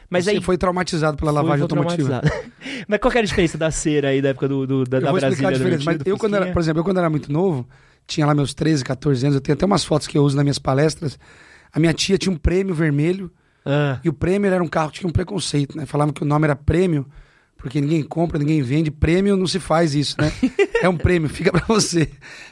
[0.09, 0.41] Mas Você aí...
[0.41, 2.21] foi traumatizado pela lavagem automotiva.
[2.87, 5.01] Mas qual que era a diferença da cera aí da época do, do- da, Eu
[5.01, 5.47] da vou explicar Brasília?
[5.47, 5.85] a do diferença.
[5.85, 7.67] Mas eu, quando era, por exemplo, eu quando era muito novo,
[8.09, 10.43] tinha lá meus 13, 14 anos, eu tenho até umas fotos que eu uso nas
[10.43, 11.17] minhas palestras.
[11.71, 13.31] A minha tia tinha um prêmio vermelho
[13.65, 15.85] Ah, e o prêmio era um carro que tinha um preconceito, né?
[15.85, 17.05] Falavam que o nome era prêmio,
[17.55, 18.89] porque ninguém compra, ninguém vende.
[18.89, 20.31] Prêmio não se faz isso, né?
[20.81, 22.09] é um prêmio, fica pra você.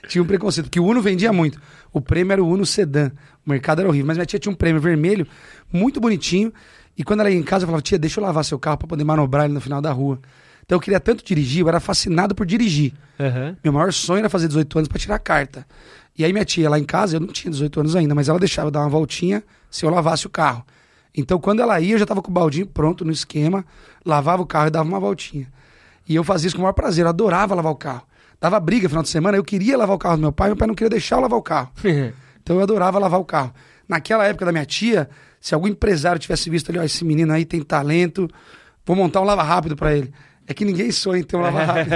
[0.08, 1.60] Tinha um preconceito, porque o Uno vendia muito.
[1.92, 3.12] O prêmio era o Uno Sedan.
[3.46, 4.06] O mercado era horrível.
[4.06, 5.26] Mas minha tia tinha um prêmio vermelho,
[5.74, 6.54] muito bonitinho.
[6.98, 8.88] E quando ela ia em casa, eu falava, tia, deixa eu lavar seu carro pra
[8.88, 10.20] poder manobrar ele no final da rua.
[10.67, 12.93] Então eu queria tanto dirigir, eu era fascinado por dirigir.
[13.17, 13.55] aham.
[13.63, 15.65] Meu maior sonho era fazer 18 anos pra tirar a carta.
[16.17, 18.38] E aí minha tia lá em casa, eu não tinha 18 anos ainda, mas ela
[18.38, 20.65] deixava eu dar uma voltinha se eu lavasse o carro.
[21.15, 23.63] Então quando ela ia, eu já tava com o baldinho pronto no esquema,
[24.05, 25.47] lavava o carro e dava uma voltinha.
[26.05, 28.03] E eu fazia isso com o maior prazer, eu adorava lavar o carro.
[28.41, 30.57] Dava briga no final de semana, eu queria lavar o carro do meu pai, meu
[30.57, 31.71] pai não queria deixar eu lavar o carro.
[32.43, 33.53] Então eu adorava lavar o carro.
[33.88, 35.09] Naquela época da minha tia,
[35.39, 38.29] se algum empresário tivesse visto ali, ó, esse menino aí tem talento,
[38.86, 40.13] vou montar um lava rápido pra ele.
[40.50, 41.92] É que ninguém sonha em ter um lava rápido.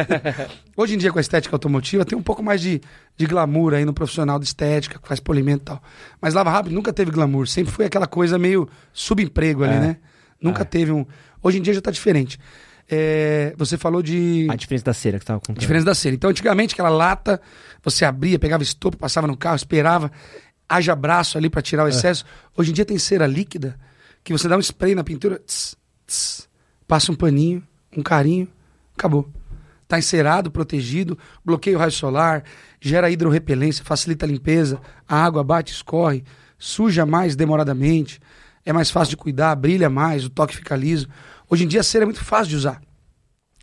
[0.75, 2.81] Hoje em dia, com a estética automotiva, tem um pouco mais de,
[3.15, 5.81] de glamour aí no profissional de estética, que faz polimento e tal.
[6.21, 9.79] Mas lava rápido nunca teve glamour, sempre foi aquela coisa meio subemprego ali, É.
[9.79, 9.97] né?
[10.41, 10.65] Nunca É.
[10.65, 11.05] teve um.
[11.41, 12.37] Hoje em dia já tá diferente.
[12.89, 14.47] É, você falou de.
[14.49, 15.57] A diferença da cera que você tava contando.
[15.57, 16.13] Diferença da cera.
[16.13, 17.39] Então, antigamente, aquela lata,
[17.81, 20.11] você abria, pegava estopo, passava no carro, esperava,
[20.67, 22.25] haja braço ali pra tirar o excesso.
[22.57, 23.79] Hoje em dia tem cera líquida,
[24.25, 26.49] que você dá um spray na pintura, tss, tss,
[26.85, 27.63] passa um paninho,
[27.95, 28.47] um carinho,
[28.95, 29.29] acabou.
[29.87, 32.43] Tá encerado, protegido, bloqueia o raio solar,
[32.79, 36.23] gera hidrorrepelência, facilita a limpeza, a água bate, escorre,
[36.57, 38.21] suja mais demoradamente,
[38.65, 41.07] é mais fácil de cuidar, brilha mais, o toque fica liso.
[41.49, 42.81] Hoje em dia a cera é muito fácil de usar.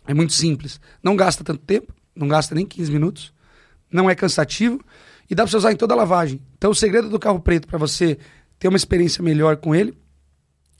[0.05, 0.79] É muito simples.
[1.01, 3.33] Não gasta tanto tempo, não gasta nem 15 minutos,
[3.91, 4.83] não é cansativo
[5.29, 6.41] e dá para você usar em toda a lavagem.
[6.57, 8.17] Então o segredo do carro preto para você
[8.57, 9.97] ter uma experiência melhor com ele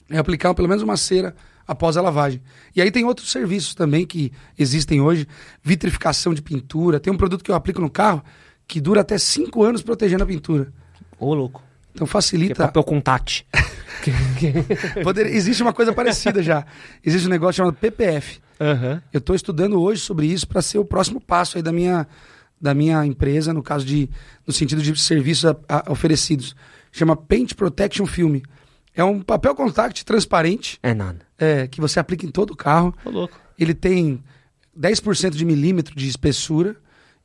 [0.10, 1.36] é aplicar pelo menos uma cera
[1.72, 2.42] após a lavagem.
[2.76, 5.28] E aí tem outros serviços também que existem hoje,
[5.64, 7.00] vitrificação de pintura.
[7.00, 8.24] Tem um produto que eu aplico no carro
[8.68, 10.72] que dura até 5 anos protegendo a pintura.
[11.20, 11.62] Ô, louco.
[11.94, 12.66] Então Que é facilita.
[12.66, 13.46] papel contact.
[15.04, 16.66] Poder- existe uma coisa parecida já.
[17.04, 18.40] Existe um negócio chamado PPF.
[18.60, 19.02] Aham.
[19.12, 22.08] Eu estou estudando hoje sobre isso para ser o próximo passo aí da minha,
[22.62, 24.10] da minha empresa, no caso de,
[24.46, 26.56] no sentido de serviços a- a- oferecidos.
[26.92, 28.40] Chama Paint Protection Film.
[28.96, 31.20] É um papel contact transparente É nada.
[31.40, 32.94] É, que você aplica em todo o carro.
[33.06, 33.40] Ô, louco.
[33.58, 34.24] Ele tem
[34.78, 36.76] 10% de milímetro de espessura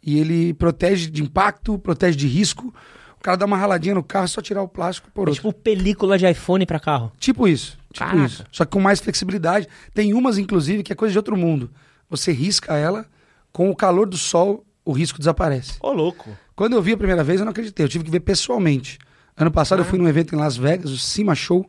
[0.03, 2.75] e ele protege de impacto, protege de risco.
[3.19, 5.35] O cara dá uma raladinha no carro, é só tirar o plástico por É outro.
[5.35, 7.11] tipo película de iPhone pra carro.
[7.19, 7.79] Tipo isso.
[7.93, 8.27] Tipo Caraca.
[8.27, 8.45] isso.
[8.53, 9.67] Só que com mais flexibilidade.
[9.95, 11.71] Tem umas, inclusive, que é coisa de outro mundo.
[12.11, 13.07] Você risca ela,
[13.53, 15.77] com o calor do sol, o risco desaparece.
[15.81, 16.37] Ô, louco.
[16.55, 17.85] Quando eu vi a primeira vez, eu não acreditei.
[17.85, 18.99] Eu tive que ver pessoalmente.
[19.37, 21.69] Ano passado eu fui num evento em Las Vegas, o Cima Show,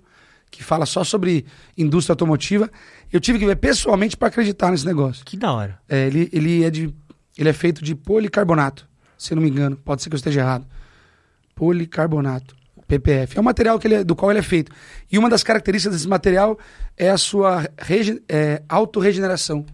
[0.57, 1.45] que fala só sobre
[1.77, 2.69] indústria automotiva.
[3.11, 5.23] Eu tive que ver pessoalmente para acreditar nesse negócio.
[5.25, 5.79] Que da hora.
[5.87, 6.93] É, ele, ele, é de,
[7.37, 8.87] ele é feito de policarbonato,
[9.17, 9.75] se eu não me engano.
[9.77, 10.65] Pode ser que eu esteja errado.
[11.53, 12.55] Policarbonato,
[12.87, 13.37] PPF.
[13.37, 14.71] É um material que ele é- do qual ele é feito.
[15.11, 16.57] E uma das características desse material
[16.97, 19.65] é a sua rege, é, autorregeneração.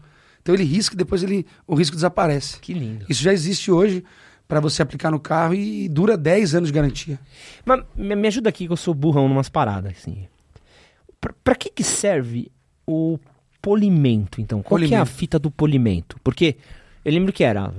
[0.42, 2.60] Então ele risca e depois ele, o risco desaparece.
[2.60, 3.06] Que lindo.
[3.10, 4.04] Isso já existe hoje
[4.48, 7.20] para você aplicar no carro e dura 10 anos de garantia.
[7.64, 10.28] Mas me me ajuda aqui que eu sou burrão numas paradas, assim.
[11.22, 12.52] Pra, pra que que serve
[12.86, 13.18] o
[13.62, 14.62] polimento, então?
[14.64, 15.12] Qual que é a Polimento.
[15.18, 16.18] fita do polimento?
[16.24, 16.58] Porque
[17.06, 17.72] eu lembro que era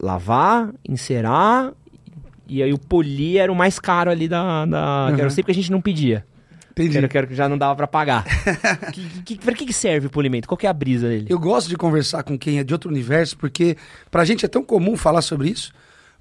[0.00, 1.72] lavar, encerar,
[2.46, 4.64] e aí o polir era o mais caro ali da...
[4.66, 5.30] da que era Uhum.
[5.30, 6.24] sempre que a gente não pedia.
[6.72, 7.06] Entendi.
[7.08, 8.24] Que era, que já não dava pra pagar.
[8.92, 10.48] que, que, pra que serve o polimento?
[10.48, 11.26] Qual é a brisa dele?
[11.28, 13.76] Eu gosto de conversar com quem é de outro universo, porque
[14.10, 15.72] pra gente é tão comum falar sobre isso,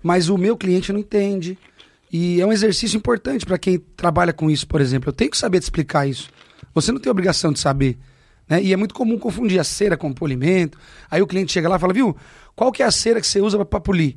[0.01, 1.57] mas o meu cliente não entende.
[2.13, 5.09] E é um exercício importante para quem trabalha com isso, por exemplo.
[5.09, 6.29] Eu tenho que saber te explicar isso.
[6.71, 7.97] Você não tem obrigação de saber,
[8.47, 8.61] Né?
[8.61, 10.77] E é muito comum confundir a cera com polimento.
[11.09, 12.15] Aí o cliente chega lá e fala, viu,
[12.55, 14.15] qual que é a cera que você usa para polir?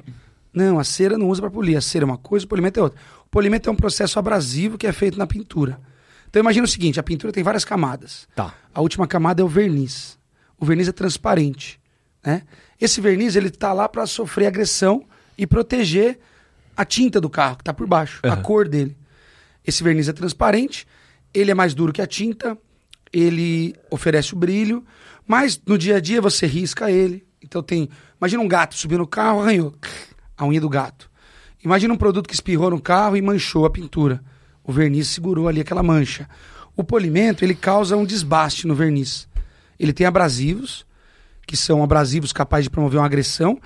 [0.52, 1.76] Não, a cera não usa para polir.
[1.76, 2.98] A cera é uma coisa, o polimento é outra.
[3.24, 5.80] O polimento é um processo abrasivo que é feito na pintura.
[6.28, 8.28] Então imagina o seguinte, a pintura tem várias camadas.
[8.34, 8.52] Tá.
[8.74, 10.18] A última camada é o verniz.
[10.58, 11.80] O verniz é transparente.
[12.24, 12.42] Né?
[12.78, 15.04] Esse verniz ele tá lá para sofrer agressão
[15.38, 16.18] e proteger
[16.76, 18.32] a tinta do carro que está por baixo, uhum.
[18.32, 18.96] a cor dele.
[19.66, 20.86] Esse verniz é transparente,
[21.32, 22.56] ele é mais duro que a tinta,
[23.12, 24.84] ele oferece o brilho,
[25.26, 27.26] mas no dia a dia você risca ele.
[27.42, 27.88] Então tem,
[28.20, 29.74] imagina um gato subindo no carro, arranhou
[30.36, 31.10] a unha do gato.
[31.64, 34.22] Imagina um produto que espirrou no carro e manchou a pintura.
[34.62, 36.28] O verniz segurou ali aquela mancha.
[36.76, 39.26] O polimento, ele causa um desbaste no verniz.
[39.78, 40.86] Ele tem abrasivos,
[41.46, 43.60] que são abrasivos capazes de promover uma agressão,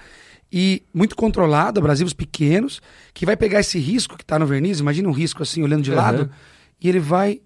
[0.53, 2.81] e muito controlado, abrasivos pequenos,
[3.15, 5.91] que vai pegar esse risco que está no verniz, imagina um risco assim, olhando de
[5.91, 5.97] uhum.
[5.97, 6.31] lado,
[6.81, 7.41] e ele vai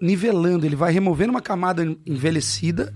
[0.00, 2.94] nivelando, ele vai removendo uma camada envelhecida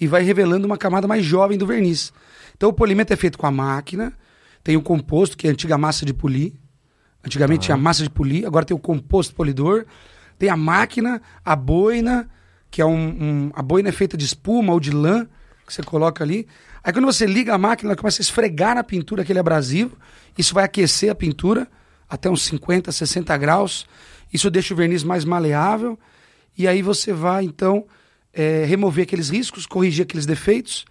[0.00, 2.12] e vai revelando uma camada mais jovem do verniz.
[2.56, 4.12] Então o polimento é feito com a máquina,
[4.62, 6.52] tem o composto, que é a antiga massa de polir.
[7.24, 7.64] Antigamente ah.
[7.66, 9.86] tinha massa de polir, agora tem o composto polidor.
[10.38, 12.28] Tem a máquina, a boina,
[12.70, 15.26] que é um, um, A boina é feita de espuma ou de lã,
[15.66, 16.46] que você coloca ali.
[16.84, 19.96] Aí quando você liga a máquina, ela começa a esfregar na pintura aquele abrasivo.
[20.36, 21.66] Isso vai aquecer a pintura
[22.06, 23.86] até uns 50, 60 graus.
[24.30, 25.98] Isso deixa o verniz mais maleável.
[26.56, 27.86] E aí você vai, então,
[28.34, 30.84] é, remover aqueles riscos, corrigir aqueles defeitos.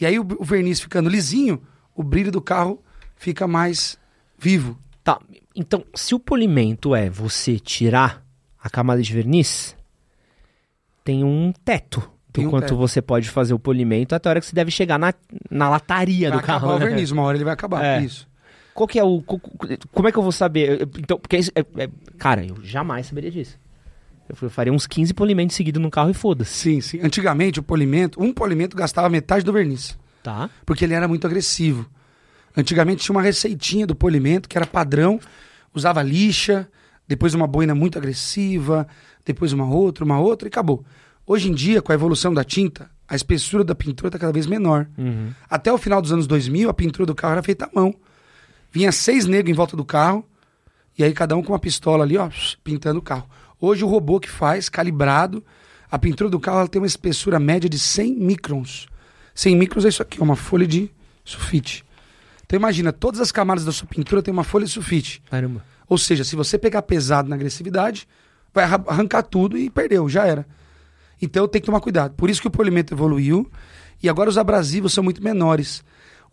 [0.00, 1.60] E aí o, o verniz ficando lisinho,
[1.92, 2.80] o brilho do carro
[3.16, 3.98] fica mais
[4.38, 4.78] vivo.
[5.02, 5.18] Tá,
[5.56, 8.24] então se o polimento é você tirar
[8.62, 9.76] a camada de verniz,
[11.02, 14.54] tem um teto do quanto você pode fazer o polimento até a hora que você
[14.54, 15.12] deve chegar na,
[15.50, 16.66] na lataria vai do carro.
[16.66, 16.86] Vai acabar né?
[16.86, 18.00] o verniz, uma hora ele vai acabar, é.
[18.02, 18.26] isso.
[18.74, 19.22] Qual que é o...
[19.22, 20.88] Como é que eu vou saber?
[20.98, 23.58] Então, porque é, é, cara, eu jamais saberia disso.
[24.28, 26.50] Eu faria uns 15 polimentos seguidos no carro e foda-se.
[26.50, 27.00] Sim, sim.
[27.02, 29.98] Antigamente o polimento, um polimento gastava metade do verniz.
[30.22, 30.48] Tá.
[30.64, 31.86] Porque ele era muito agressivo.
[32.56, 35.20] Antigamente tinha uma receitinha do polimento que era padrão,
[35.74, 36.68] usava lixa,
[37.06, 38.86] depois uma boina muito agressiva,
[39.24, 40.84] depois uma outra, uma outra e acabou.
[41.26, 44.46] Hoje em dia, com a evolução da tinta, a espessura da pintura está cada vez
[44.46, 44.88] menor.
[44.98, 45.32] Uhum.
[45.48, 47.94] Até o final dos anos 2000, a pintura do carro era feita à mão.
[48.70, 50.24] Vinha seis negros em volta do carro,
[50.98, 52.28] e aí cada um com uma pistola ali, ó,
[52.64, 53.28] pintando o carro.
[53.60, 55.44] Hoje o robô que faz, calibrado,
[55.90, 58.88] a pintura do carro ela tem uma espessura média de 100 microns.
[59.34, 60.90] 100 microns é isso aqui, uma folha de
[61.24, 61.84] sulfite.
[62.44, 65.22] Então imagina, todas as camadas da sua pintura tem uma folha de sulfite.
[65.30, 65.64] Caramba.
[65.88, 68.08] Ou seja, se você pegar pesado na agressividade,
[68.52, 70.46] vai arrancar tudo e perdeu, já era.
[71.22, 72.14] Então tem que tomar cuidado.
[72.14, 73.48] Por isso que o polimento evoluiu
[74.02, 75.84] e agora os abrasivos são muito menores.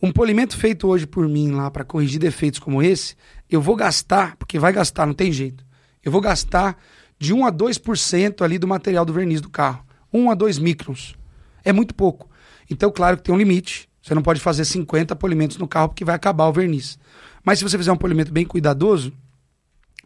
[0.02, 3.16] Um polimento feito hoje por mim lá para corrigir defeitos como esse,
[3.50, 5.64] eu vou gastar, porque vai gastar, não tem jeito.
[6.04, 6.78] Eu vou gastar
[7.20, 9.86] de 1 a 2% ali do material do verniz do carro.
[10.12, 11.16] 1 a 2 microns.
[11.64, 12.30] É muito pouco.
[12.70, 13.90] Então, claro que tem um limite.
[14.02, 16.98] Você não pode fazer 50 polimentos no carro porque vai acabar o verniz.
[17.44, 19.12] Mas se você fizer um polimento bem cuidadoso,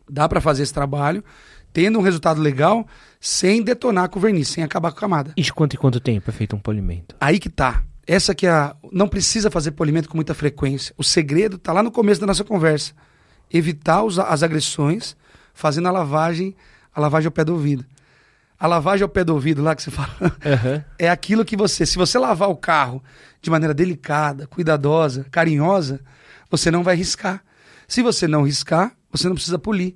[0.10, 1.24] dá para fazer esse trabalho,
[1.74, 2.88] tendo um resultado legal,
[3.20, 5.34] sem detonar com o verniz, sem acabar com a camada.
[5.36, 7.16] E de quanto em quanto tempo é feito um polimento?
[7.20, 7.84] Aí que tá.
[8.06, 8.76] Essa que é a.
[8.92, 10.94] Não precisa fazer polimento com muita frequência.
[10.98, 12.94] O segredo tá lá no começo da nossa conversa.
[13.52, 15.16] Evitar os, as agressões,
[15.54, 16.56] fazendo a lavagem,
[16.94, 17.86] a lavagem ao pé do ouvido.
[18.60, 20.84] A lavagem ao pé do ouvido lá que você fala, uhum.
[20.98, 23.04] é aquilo que você, se você lavar o carro
[23.42, 26.00] de maneira delicada, cuidadosa, carinhosa,
[26.50, 27.44] você não vai riscar.
[27.88, 29.96] Se você não riscar, você não precisa polir.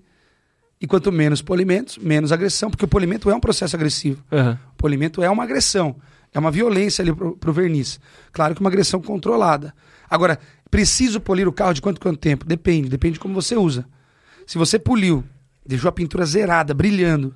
[0.79, 4.23] E quanto menos polimentos, menos agressão, porque o polimento é um processo agressivo.
[4.31, 4.51] Uhum.
[4.51, 5.95] O polimento é uma agressão,
[6.33, 7.99] é uma violência ali pro, pro verniz.
[8.31, 9.73] Claro que uma agressão controlada.
[10.09, 12.45] Agora, preciso polir o carro de quanto quanto tempo?
[12.45, 13.87] Depende, depende de como você usa.
[14.45, 15.23] Se você poliu,
[15.65, 17.35] deixou a pintura zerada, brilhando,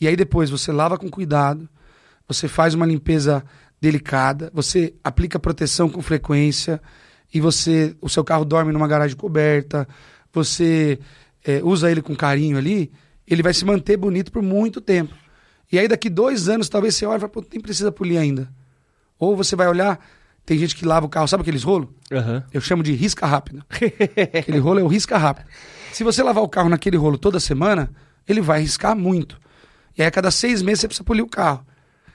[0.00, 1.68] e aí depois você lava com cuidado,
[2.26, 3.44] você faz uma limpeza
[3.80, 6.80] delicada, você aplica proteção com frequência
[7.32, 9.86] e você, o seu carro dorme numa garagem coberta,
[10.32, 10.98] você
[11.44, 12.90] é, usa ele com carinho ali,
[13.26, 15.14] ele vai se manter bonito por muito tempo.
[15.70, 18.48] E aí daqui dois anos talvez você olhe e fale, pô, nem precisa polir ainda.
[19.18, 19.98] Ou você vai olhar,
[20.44, 21.88] tem gente que lava o carro, sabe aqueles rolos?
[22.10, 22.42] Uhum.
[22.52, 23.64] Eu chamo de risca rápida.
[24.38, 25.46] Aquele rolo é o risca rápido.
[25.92, 27.90] Se você lavar o carro naquele rolo toda semana,
[28.28, 29.38] ele vai riscar muito.
[29.96, 31.64] E aí a cada seis meses você precisa polir o carro.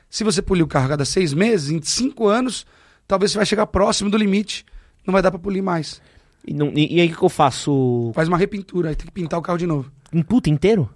[0.09, 2.65] Se você polir o carro a cada seis meses, em cinco anos,
[3.07, 4.65] talvez você vai chegar próximo do limite.
[5.05, 6.01] Não vai dar para polir mais.
[6.45, 8.11] E, não, e, e aí o que eu faço?
[8.13, 9.91] Faz uma repintura, aí tem que pintar o carro de novo.
[10.11, 10.89] Em puta inteiro?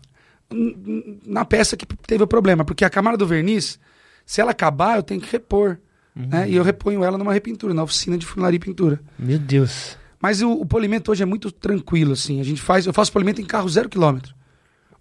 [1.26, 3.80] Na peça que teve o problema, porque a camada do verniz,
[4.26, 5.78] se ela acabar, eu tenho que repor.
[6.16, 6.28] Uhum.
[6.28, 6.50] Né?
[6.50, 9.00] E eu reponho ela numa repintura, na oficina de funilaria e pintura.
[9.18, 9.98] Meu Deus.
[10.22, 12.40] Mas o, o, polimento hoje é muito tranquilo, assim.
[12.40, 14.34] A gente faz, eu faço polimento em carro zero quilômetro.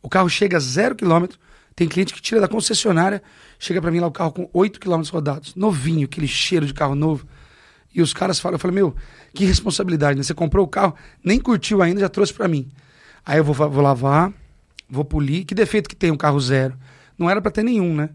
[0.03, 1.39] O carro chega a zero quilômetro,
[1.77, 3.23] Tem cliente que tira da concessionária,
[3.59, 6.95] chega para mim lá o carro com 8 km rodados, novinho, aquele cheiro de carro
[6.95, 7.27] novo.
[7.95, 8.95] E os caras falam, eu falei, meu,
[9.35, 10.23] que responsabilidade, né?
[10.23, 12.69] Você comprou o carro, nem curtiu ainda, já trouxe para mim.
[13.25, 14.33] Aí eu vou, vou lavar,
[14.89, 15.45] vou polir.
[15.45, 16.75] Que defeito que tem um carro zero?
[17.19, 18.11] Não era para ter nenhum, né?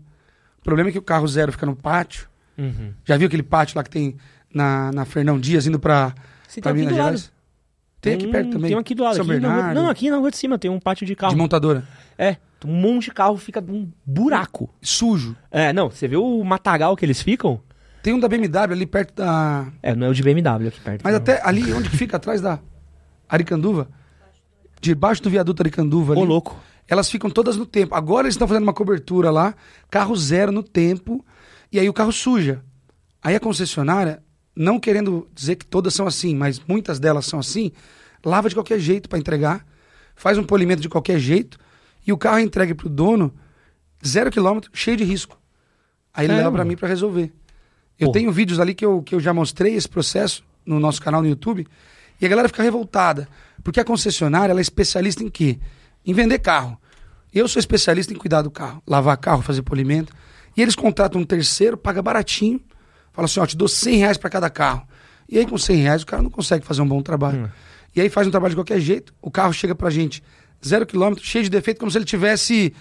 [0.60, 2.28] O problema é que o carro zero fica no pátio.
[2.58, 2.92] Uhum.
[3.06, 4.18] Já viu aquele pátio lá que tem
[4.54, 6.14] na, na Fernão Dias, indo pra,
[6.48, 7.32] Sim, pra Minas Gerais?
[8.02, 8.70] Tem aqui perto também.
[8.70, 9.16] Tem um aqui do lado.
[9.16, 9.64] São aqui Bernardo.
[9.64, 11.34] rua, não, aqui na rua de cima tem um pátio de carro.
[11.34, 11.88] De montadora.
[12.18, 14.70] É, um monte de carro fica um buraco.
[14.82, 15.36] Sujo.
[15.52, 17.62] É, não, você viu o matagal que eles ficam?
[18.08, 19.68] Tem um da BMW ali perto da...
[19.84, 21.02] É, não é o de BMW aqui perto.
[21.04, 21.18] Mas não.
[21.18, 22.16] até ali, onde que fica?
[22.16, 22.58] Atrás da
[23.28, 23.90] Aricanduva?
[24.80, 26.22] Debaixo do viaduto Aricanduva ali.
[26.22, 26.58] Ô, louco.
[26.88, 27.94] Elas ficam todas no tempo.
[27.94, 29.54] Agora eles estão fazendo uma cobertura lá,
[29.90, 31.26] carro zero no tempo,
[31.70, 32.64] e aí o carro suja.
[33.22, 34.24] Aí a concessionária,
[34.56, 37.74] não querendo dizer que todas são assim, mas muitas delas são assim,
[38.24, 39.66] lava de qualquer jeito para entregar,
[40.16, 41.58] faz um polimento de qualquer jeito,
[42.08, 43.36] e o carro é entregue pro dono
[44.06, 45.38] zero quilômetro, cheio de risco.
[46.14, 47.34] Aí ele leva para mim para resolver.
[48.00, 51.22] Eu tenho vídeos ali que eu, que eu já mostrei esse processo no nosso canal
[51.22, 51.66] no YouTube,
[52.20, 53.28] e a galera fica revoltada,
[53.64, 55.58] porque a concessionária ela é especialista em quê?
[56.06, 56.78] Em vender carro.
[57.34, 60.14] Eu sou especialista em cuidar do carro, lavar carro, fazer polimento.
[60.56, 62.60] E eles contratam um terceiro, paga baratinho,
[63.14, 64.88] fala assim, ó, te dou 100 reais para cada carro.
[65.30, 67.46] E aí com 100 reais o cara não consegue fazer um bom trabalho.
[67.46, 67.50] Hum.
[67.96, 70.24] E aí faz um trabalho de qualquer jeito, o carro chega pra gente
[70.66, 72.74] zero quilômetro, cheio de defeito, como se ele tivesse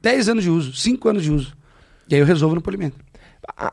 [0.00, 1.56] 10 anos de uso, 5 anos de uso.
[2.08, 2.96] E aí eu resolvo no polimento.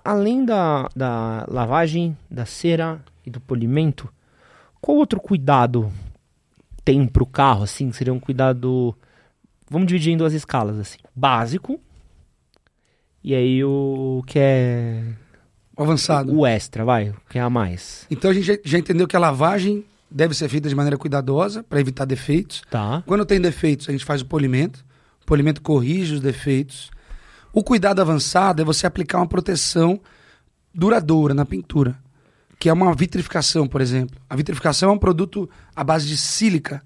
[0.03, 4.11] Além da, da lavagem, da cera e do polimento,
[4.79, 5.91] qual outro cuidado
[6.83, 7.91] tem pro carro, assim?
[7.91, 8.95] Seria um cuidado...
[9.69, 10.99] Vamos dividir em duas escalas, assim.
[11.15, 11.79] Básico,
[13.23, 15.03] e aí o que é...
[15.77, 16.35] O avançado.
[16.35, 18.05] O extra, vai, o que é a mais.
[18.09, 21.63] Então a gente já, já entendeu que a lavagem deve ser feita de maneira cuidadosa
[21.63, 22.61] para evitar defeitos.
[22.69, 23.03] Tá.
[23.05, 24.83] Quando tem defeitos, a gente faz o polimento.
[25.21, 26.91] O polimento corrige os defeitos.
[27.53, 29.99] O cuidado avançado é você aplicar uma proteção
[30.73, 31.97] duradoura na pintura,
[32.57, 34.17] que é uma vitrificação, por exemplo.
[34.29, 36.81] A vitrificação é um produto à base de sílica,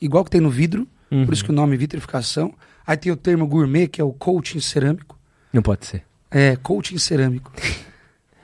[0.00, 1.24] igual que tem no vidro, uhum.
[1.24, 2.52] por isso que o nome é vitrificação.
[2.86, 5.18] Aí tem o termo gourmet, que é o coating cerâmico.
[5.52, 6.02] Não pode ser.
[6.30, 7.52] É, coating cerâmico.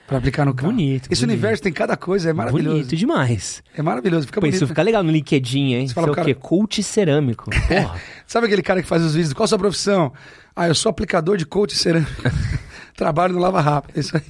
[0.07, 0.71] Pra aplicar no carro.
[0.71, 1.11] Bonito.
[1.11, 1.35] Esse bonito.
[1.35, 2.77] universo tem cada coisa, é maravilhoso.
[2.77, 3.61] Bonito demais.
[3.75, 4.55] É maravilhoso, fica Pô, bonito.
[4.55, 5.87] isso fica legal no LinkedIn, hein?
[5.87, 6.33] Você fala Isso é o quê?
[6.33, 7.49] Coach cerâmico.
[7.67, 7.99] Porra.
[8.25, 9.33] Sabe aquele cara que faz os vídeos?
[9.33, 10.13] Qual a sua profissão?
[10.59, 12.11] Ah, eu sou aplicador de coach cerâmico.
[12.97, 13.95] Trabalho no Lava Rápido.
[13.95, 14.23] É isso aí.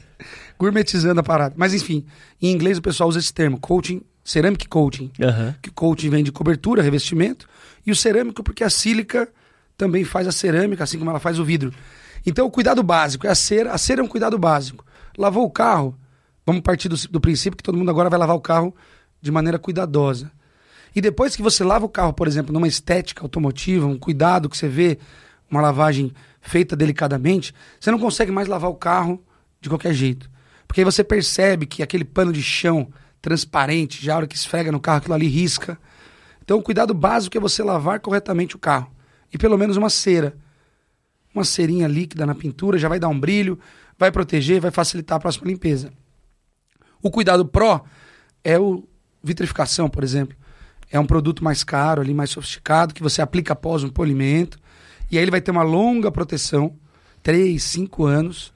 [0.60, 1.56] Gourmetizando a parada.
[1.58, 2.06] Mas enfim,
[2.42, 5.10] em inglês o pessoal usa esse termo, coaching, ceramic coating.
[5.62, 7.48] Que coating vem de cobertura, revestimento,
[7.86, 9.30] e o cerâmico porque a sílica
[9.78, 11.74] também faz a cerâmica, assim como ela faz o vidro.
[12.26, 13.72] Então o cuidado básico é a cera.
[13.72, 14.86] A cera é um cuidado básico.
[15.18, 15.98] Lavou o carro,
[16.46, 18.76] vamos partir do, do princípio que todo mundo agora vai lavar o carro
[19.22, 20.30] de maneira cuidadosa.
[20.94, 24.58] E depois que você lava o carro, por exemplo, numa estética automotiva, um cuidado que
[24.58, 25.00] você vê,
[25.50, 29.24] uma lavagem feita delicadamente, você não consegue mais lavar o carro
[29.60, 30.30] de qualquer jeito.
[30.68, 34.72] Porque aí você percebe que aquele pano de chão transparente, já a hora que esfrega
[34.72, 35.78] no carro, aquilo ali risca.
[36.44, 38.92] Então o cuidado básico é você lavar corretamente o carro.
[39.34, 40.36] E pelo menos uma cera.
[41.34, 43.60] Uma cerinha líquida na pintura já vai dar um brilho,
[43.98, 45.92] vai proteger, vai facilitar a próxima limpeza.
[47.02, 47.84] O cuidado pró
[48.44, 48.88] é o
[49.24, 50.36] vitrificação, por exemplo.
[50.90, 54.58] É um produto mais caro, ali mais sofisticado, que você aplica após um polimento.
[55.12, 56.74] E aí ele vai ter uma longa proteção,
[57.24, 58.54] 3, 5 anos.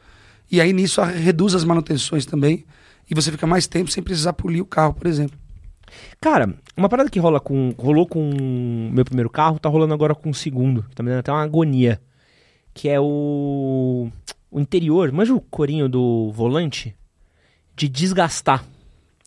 [0.52, 2.66] E aí nisso reduz as manutenções também.
[3.10, 5.38] E você fica mais tempo sem precisar polir o carro, por exemplo.
[6.22, 10.16] Cara, uma parada que rola com, rolou com o meu primeiro carro, tá rolando agora
[10.16, 10.84] com o segundo.
[10.84, 12.02] que Tá me dando até uma agonia.
[12.74, 14.10] Que é o,
[14.50, 16.96] o interior, manja o corinho do volante?
[17.76, 18.64] De desgastar.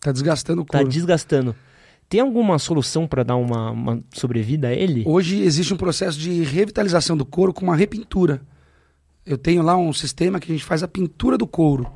[0.01, 0.91] Tá desgastando o Tá couro.
[0.91, 1.55] desgastando.
[2.07, 5.03] Tem alguma solução pra dar uma, uma sobrevida a ele?
[5.07, 8.41] Hoje existe um processo de revitalização do couro com uma repintura.
[9.25, 11.87] Eu tenho lá um sistema que a gente faz a pintura do couro.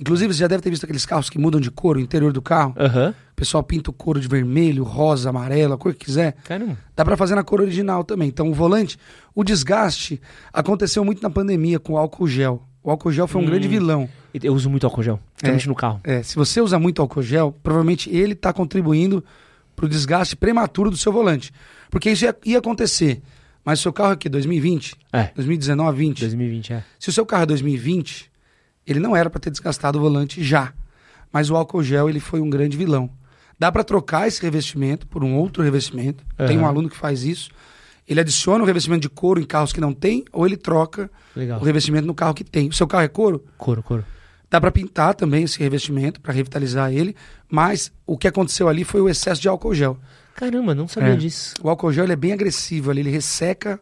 [0.00, 2.40] Inclusive, você já deve ter visto aqueles carros que mudam de cor, o interior do
[2.40, 2.72] carro.
[2.78, 3.12] Aham.
[3.32, 6.36] O pessoal pinta o couro de vermelho, rosa, amarelo, a cor que quiser.
[6.44, 6.78] Caramba.
[6.96, 8.28] Dá pra fazer na cor original também.
[8.28, 8.96] Então, o volante,
[9.34, 10.20] o desgaste
[10.52, 12.62] aconteceu muito na pandemia com o álcool gel.
[12.82, 13.48] O álcool gel foi um Hum.
[13.48, 14.08] grande vilão.
[14.40, 16.00] Eu uso muito álcool gel, principalmente no carro.
[16.04, 19.22] É, se você usa muito álcool gel, provavelmente ele está contribuindo
[19.78, 21.52] para o desgaste prematuro do seu volante.
[21.88, 23.22] Porque isso ia, ia acontecer.
[23.64, 26.20] Mas o seu carro aqui, 2020, É, 2019, 20.
[26.20, 26.84] 2020, é.
[26.98, 28.28] Se o seu carro é 2020,
[28.84, 30.72] ele não era para ter desgastado o volante já.
[31.32, 33.08] Mas o álcool gel ele foi um grande vilão.
[33.56, 36.24] Dá para trocar esse revestimento por um outro revestimento.
[36.48, 37.50] Tem um aluno que faz isso.
[38.06, 41.60] Ele adiciona o revestimento de couro em carros que não tem, ou ele troca Legal.
[41.60, 42.68] o revestimento no carro que tem.
[42.68, 43.44] O seu carro é couro?
[43.56, 44.04] Couro, couro.
[44.50, 47.14] Dá para pintar também esse revestimento para revitalizar ele,
[47.50, 49.98] mas o que aconteceu ali foi o excesso de álcool gel.
[50.34, 51.16] Caramba, não sabia É.
[51.16, 51.54] disso.
[51.62, 53.78] O álcool gel ele é bem agressivo ali, ele resseca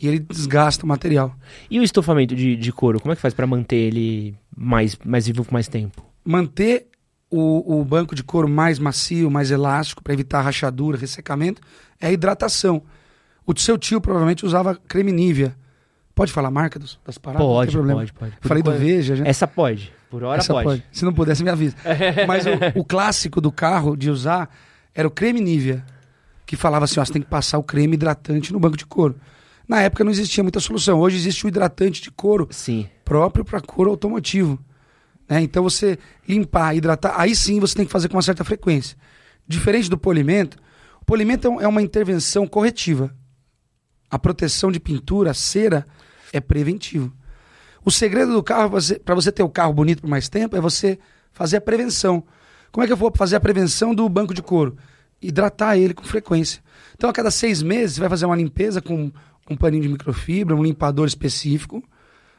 [0.00, 1.34] e ele desgasta o material.
[1.70, 5.26] E o estofamento de, de couro, como é que faz para manter ele mais, mais
[5.26, 6.04] vivo por mais tempo?
[6.24, 6.86] Manter
[7.30, 11.60] o, o banco de couro mais macio, mais elástico, para evitar rachadura, ressecamento,
[12.00, 12.82] é a hidratação.
[13.46, 15.54] O seu tio provavelmente usava creme Nivea.
[16.14, 17.46] Pode falar a marca dos, das paradas?
[17.46, 18.32] Pode, pode, pode.
[18.40, 19.14] Falei do Veja.
[19.14, 19.24] Já.
[19.24, 19.92] Essa pode.
[20.10, 20.64] Por hora Essa pode.
[20.64, 20.84] pode.
[20.90, 21.76] Se não pudesse, me avisa.
[22.26, 24.48] Mas o, o, clássico do carro de usar
[24.94, 25.84] era o creme Nivea,
[26.46, 29.16] que falava assim, ó, você tem que passar o creme hidratante no banco de couro.
[29.68, 30.98] Na época não existia muita solução.
[30.98, 32.88] Hoje existe o hidratante de couro Sim.
[33.04, 34.58] próprio para couro automotivo.
[35.28, 35.42] Né?
[35.42, 38.96] Então você limpar, hidratar, aí sim você tem que fazer com uma certa frequência.
[39.46, 40.56] Diferente do polimento,
[41.00, 43.14] o polimento é uma intervenção corretiva.
[44.10, 45.86] A proteção de pintura, cera,
[46.32, 47.12] é preventivo.
[47.88, 48.72] O segredo do carro,
[49.02, 50.98] para você ter o carro bonito por mais tempo, é você
[51.32, 52.22] fazer a prevenção.
[52.70, 54.76] Como é que eu vou fazer a prevenção do banco de couro?
[55.22, 56.62] Hidratar ele com frequência.
[56.94, 59.10] Então, a cada seis meses, você vai fazer uma limpeza com
[59.48, 61.82] um paninho de microfibra, um limpador específico.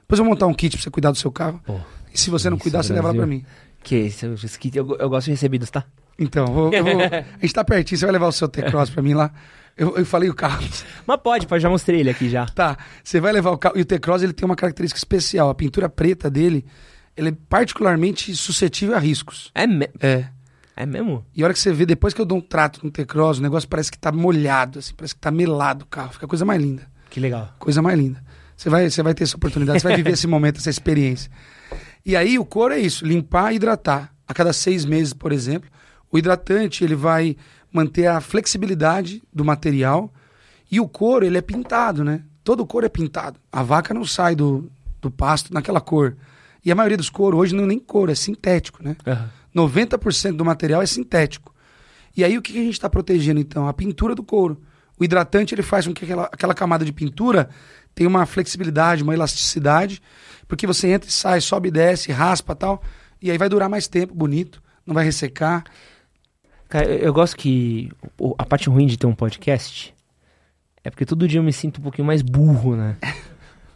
[0.01, 1.59] Depois eu vou montar um kit para você cuidar do seu carro.
[1.65, 1.79] Pô,
[2.13, 3.43] e se você não cuidar, você leva lá para mim.
[3.81, 5.83] Que isso, eu, eu gosto de recebidos, tá?
[6.19, 9.15] Então, vou, vou, a gente tá pertinho, você vai levar o seu T-Cross para mim
[9.15, 9.31] lá.
[9.79, 10.61] Eu, eu falei o carro.
[11.07, 12.45] Mas pode, pode, já mostrei ele aqui já.
[12.47, 13.77] Tá, você vai levar o carro.
[13.77, 15.49] E o T-Cross ele tem uma característica especial.
[15.49, 16.65] A pintura preta dele,
[17.15, 19.49] ele é particularmente suscetível a riscos.
[19.55, 19.89] É, me...
[20.01, 20.25] é.
[20.75, 21.25] É mesmo?
[21.35, 23.41] E a hora que você vê, depois que eu dou um trato no T-Cross, o
[23.41, 26.11] negócio parece que tá molhado, assim, parece que tá melado o carro.
[26.11, 26.85] Fica a coisa mais linda.
[27.09, 27.53] Que legal.
[27.57, 28.21] Coisa mais linda.
[28.55, 31.31] Você vai, você vai ter essa oportunidade, você vai viver esse momento, essa experiência.
[32.05, 34.13] E aí o couro é isso, limpar e hidratar.
[34.27, 35.69] A cada seis meses, por exemplo.
[36.11, 37.35] O hidratante, ele vai
[37.71, 40.13] manter a flexibilidade do material.
[40.71, 42.23] E o couro, ele é pintado, né?
[42.43, 43.39] Todo couro é pintado.
[43.51, 46.15] A vaca não sai do, do pasto naquela cor.
[46.63, 48.95] E a maioria dos couros hoje não é nem couro, é sintético, né?
[49.05, 49.67] Uhum.
[49.67, 51.53] 90% do material é sintético.
[52.15, 53.67] E aí o que a gente está protegendo, então?
[53.67, 54.61] A pintura do couro.
[54.99, 57.49] O hidratante ele faz com que aquela, aquela camada de pintura
[57.95, 60.01] tenha uma flexibilidade, uma elasticidade,
[60.47, 62.83] porque você entra e sai, sobe e desce, raspa tal,
[63.21, 65.63] e aí vai durar mais tempo, bonito, não vai ressecar.
[66.69, 67.91] Cara, eu gosto que
[68.37, 69.91] a parte ruim de ter um podcast
[70.83, 72.95] é porque todo dia eu me sinto um pouquinho mais burro, né?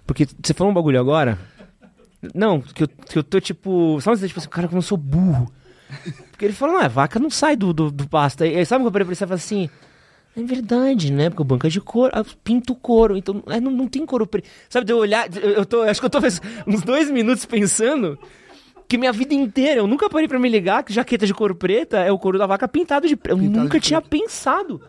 [0.05, 1.39] Porque você falou um bagulho agora.
[2.35, 3.99] Não, que eu, que eu tô tipo.
[4.01, 5.49] Sabe você tipo assim, cara, como eu sou burro.
[6.29, 8.43] Porque ele falou, não, a vaca não sai do, do, do pasto.
[8.43, 9.15] Aí sabe o que eu parei pra ele?
[9.15, 9.69] Você assim.
[10.35, 11.29] É verdade, né?
[11.29, 14.27] Porque o banco é de couro, ah, pinto couro, então é, não, não tem couro
[14.27, 14.49] preto.
[14.67, 16.19] Sabe, de eu olhar, eu tô, acho que eu tô
[16.65, 18.17] uns dois minutos pensando
[18.93, 21.97] que minha vida inteira eu nunca parei para me ligar que jaqueta de couro preta
[22.01, 23.33] é o couro da vaca pintado de preto.
[23.33, 24.21] Eu pintado nunca tinha preto.
[24.21, 24.81] pensado.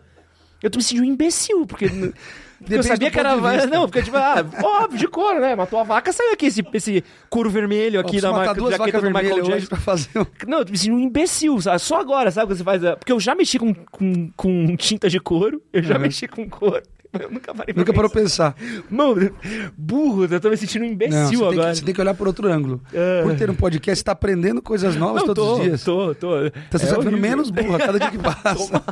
[0.63, 1.87] Eu tô me sentindo um imbecil, porque.
[2.69, 3.35] eu sabia que era.
[3.67, 5.57] Não, porque, tipo, ah, óbvio, de couro, né?
[5.57, 9.07] Matou a vaca, saiu aqui esse, esse couro vermelho aqui da matar duas jaqueta do
[9.07, 9.69] Michael Jackson.
[9.69, 10.27] Pra fazer um...
[10.47, 11.79] Não, eu tô me sentindo um imbecil, sabe?
[11.79, 12.49] Só agora, sabe?
[12.49, 12.83] Quando você faz.
[12.99, 16.03] Porque eu já mexi com, com, com tinta de couro, eu já uhum.
[16.03, 16.83] mexi com couro.
[17.21, 18.57] Eu nunca parei pra Nunca parou pensar.
[18.91, 19.35] Mano,
[19.77, 21.67] burro, eu tô me sentindo um imbecil Não, agora.
[21.67, 22.83] Tem, você tem que olhar por outro ângulo.
[22.93, 23.29] Uh...
[23.29, 25.85] Por ter um podcast, você tá aprendendo coisas novas Não, todos tô, os dias.
[25.85, 26.47] Tô, tô.
[26.47, 28.83] Então você é tá ficando menos burro a cada dia que passa.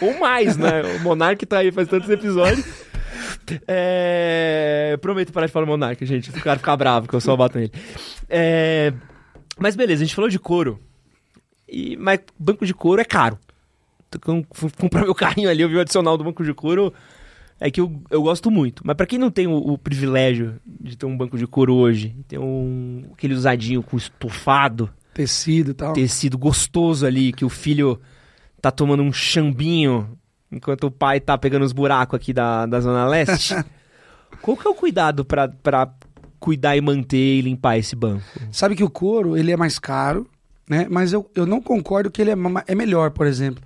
[0.00, 0.82] Ou mais, né?
[0.96, 2.64] O Monark tá aí faz tantos episódios.
[3.66, 4.98] É...
[5.00, 6.30] Prometo parar de falar Monark, gente.
[6.30, 7.72] O cara ficar bravo que eu só bato nele.
[8.28, 8.92] É...
[9.58, 10.78] Mas beleza, a gente falou de couro.
[11.68, 11.96] E...
[11.96, 13.38] Mas banco de couro é caro.
[14.78, 16.92] Comprar meu carrinho ali, eu vi o adicional do banco de couro.
[17.60, 18.82] É que eu, eu gosto muito.
[18.86, 22.16] Mas para quem não tem o, o, privilégio de ter um banco de couro hoje,
[22.26, 25.92] ter um aquele usadinho com estofado, tecido e tal.
[25.92, 28.00] Tecido gostoso ali, que o filho
[28.62, 30.18] tá tomando um chambinho
[30.50, 33.54] enquanto o pai tá pegando os buracos aqui da, da Zona Leste.
[34.40, 35.92] Qual que é o cuidado para
[36.38, 38.24] cuidar e manter e limpar esse banco?
[38.50, 40.26] Sabe que o couro, ele é mais caro,
[40.68, 40.86] né?
[40.90, 43.62] Mas eu, eu não concordo que ele é, é melhor, por exemplo.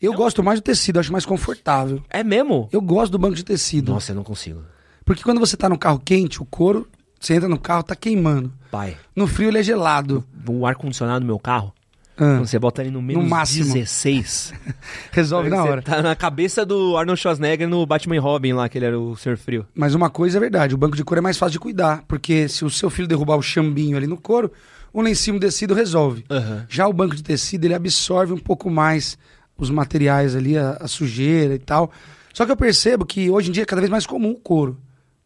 [0.00, 0.18] Eu não.
[0.18, 2.02] gosto mais do tecido, acho mais confortável.
[2.10, 2.68] É mesmo?
[2.72, 3.92] Eu gosto do banco de tecido.
[3.92, 4.62] Nossa, eu não consigo.
[5.04, 6.88] Porque quando você tá no carro quente, o couro,
[7.20, 8.52] você entra no carro, tá queimando.
[8.70, 8.96] Pai.
[9.14, 10.24] No frio ele é gelado.
[10.48, 11.72] O ar-condicionado do meu carro,
[12.16, 13.74] ah, Quando você bota ali no menos no máximo.
[13.74, 14.54] 16.
[15.12, 15.82] Resolve na hora.
[15.82, 19.36] Tá na cabeça do Arnold Schwarzenegger no Batman Robin lá, que ele era o Ser
[19.36, 19.66] Frio.
[19.74, 22.04] Mas uma coisa é verdade, o banco de couro é mais fácil de cuidar.
[22.08, 24.50] Porque se o seu filho derrubar o chambinho ali no couro,
[24.94, 26.24] o lencinho tecido resolve.
[26.30, 26.62] Uhum.
[26.70, 29.18] Já o banco de tecido, ele absorve um pouco mais
[29.56, 31.90] os materiais ali, a, a, sujeira e tal.
[32.32, 34.78] Só que eu percebo que hoje em dia é cada vez mais comum o couro.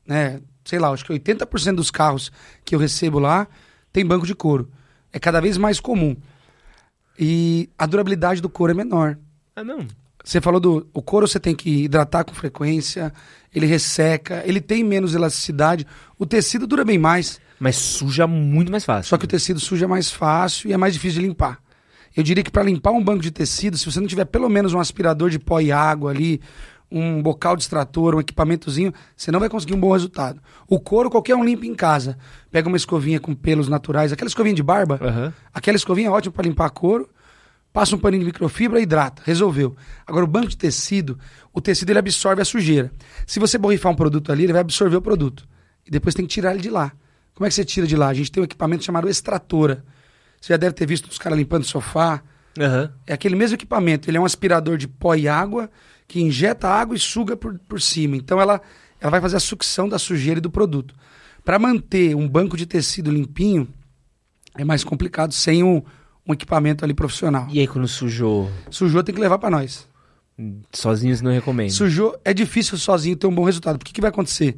[0.07, 0.41] Né?
[0.65, 2.31] Sei lá, acho que 80% dos carros
[2.65, 3.49] que eu recebo lá
[3.93, 4.71] tem banco de couro.
[5.13, 6.17] É cada vez mais comum.
[7.19, 9.19] E a durabilidade do couro é menor.
[9.57, 9.87] Ah, não?
[10.25, 13.13] Você falou do o couro você tem que hidratar com frequência,
[13.55, 15.87] ele resseca, ele tem menos elasticidade,
[16.19, 17.41] o tecido dura bem mais.
[17.59, 19.11] Mas suja muito mais fácil.
[19.11, 21.61] Só que o tecido suja mais fácil e é mais difícil de limpar.
[22.17, 24.75] Eu diria que para limpar um banco de tecido, se você não tiver pelo menos
[24.75, 26.41] um aspirador de pó e água ali,
[26.91, 30.41] um bocal de extrator, um equipamentozinho, você não vai conseguir um bom resultado.
[30.67, 32.19] O couro, qualquer um limpa em casa.
[32.51, 35.33] Pega uma escovinha com pelos naturais, aquela escovinha de barba, Aham.
[35.55, 37.09] aquela escovinha é ótima para limpar couro,
[37.73, 39.77] passa um paninho de microfibra, hidrata, resolveu.
[40.05, 41.17] Agora, o banco de tecido,
[41.53, 42.91] o tecido ele absorve a sujeira.
[43.25, 45.47] Se você borrifar um produto ali, ele vai absorver o produto.
[45.87, 46.93] E depois tem que tirar ele de lá.
[47.35, 48.09] Como é que você tira de lá?
[48.09, 49.85] A gente tem um equipamento chamado extratora.
[50.41, 52.23] Você já deve ter visto os caras limpando sofá.
[52.59, 52.93] Aham.
[53.07, 54.09] É aquele mesmo equipamento.
[54.09, 55.71] Ele é um aspirador de pó e água
[56.09, 58.17] que injeta água e suga por, por cima.
[58.17, 58.61] Então ela,
[59.01, 60.95] ela vai fazer a sucção da sujeira e do produto.
[61.45, 63.69] Para manter um banco de tecido limpinho,
[64.57, 65.83] é mais complicado sem um,
[66.27, 67.47] um equipamento ali profissional.
[67.51, 68.51] E aí, quando sujou?
[68.71, 69.89] Sujou tem que levar para nós.
[70.73, 71.71] Sozinhos não recomendo.
[71.71, 73.79] Sujou, é difícil sozinho ter um bom resultado.
[73.79, 74.57] Porque o que vai acontecer?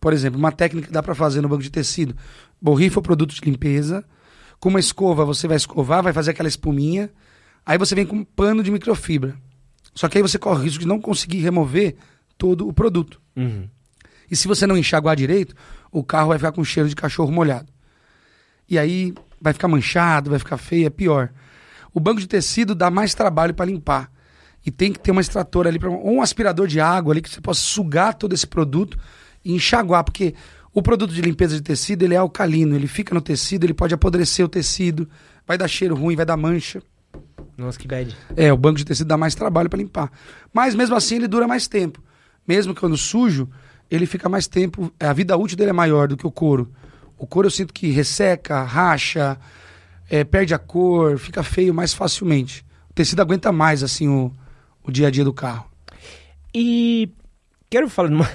[0.00, 2.16] Por exemplo, uma técnica que dá para fazer no banco de tecido.
[2.60, 4.04] Borrifa o produto de limpeza.
[4.62, 7.10] Com uma escova, você vai escovar, vai fazer aquela espuminha.
[7.66, 9.34] Aí você vem com um pano de microfibra.
[9.92, 11.96] Só que aí você corre o risco de não conseguir remover
[12.38, 13.20] todo o produto.
[13.34, 13.68] Uhum.
[14.30, 15.52] E se você não enxaguar direito,
[15.90, 17.72] o carro vai ficar com cheiro de cachorro molhado.
[18.68, 21.30] E aí vai ficar manchado, vai ficar feio, é pior.
[21.92, 24.12] O banco de tecido dá mais trabalho para limpar.
[24.64, 27.28] E tem que ter uma extratora ali, pra, ou um aspirador de água ali que
[27.28, 28.96] você possa sugar todo esse produto
[29.44, 30.36] e enxaguar, porque
[30.74, 33.94] o produto de limpeza de tecido ele é alcalino, ele fica no tecido, ele pode
[33.94, 35.08] apodrecer o tecido,
[35.46, 36.82] vai dar cheiro ruim, vai dar mancha.
[37.56, 38.16] Nossa, que bad.
[38.34, 40.10] É, o banco de tecido dá mais trabalho para limpar.
[40.52, 42.02] Mas mesmo assim ele dura mais tempo.
[42.48, 43.48] Mesmo quando sujo,
[43.90, 44.90] ele fica mais tempo.
[44.98, 46.72] A vida útil dele é maior do que o couro.
[47.18, 49.38] O couro eu sinto que resseca, racha,
[50.08, 52.64] é, perde a cor, fica feio mais facilmente.
[52.90, 54.32] O tecido aguenta mais assim o,
[54.82, 55.66] o dia a dia do carro.
[56.54, 57.10] E
[57.70, 58.28] quero falar de uma,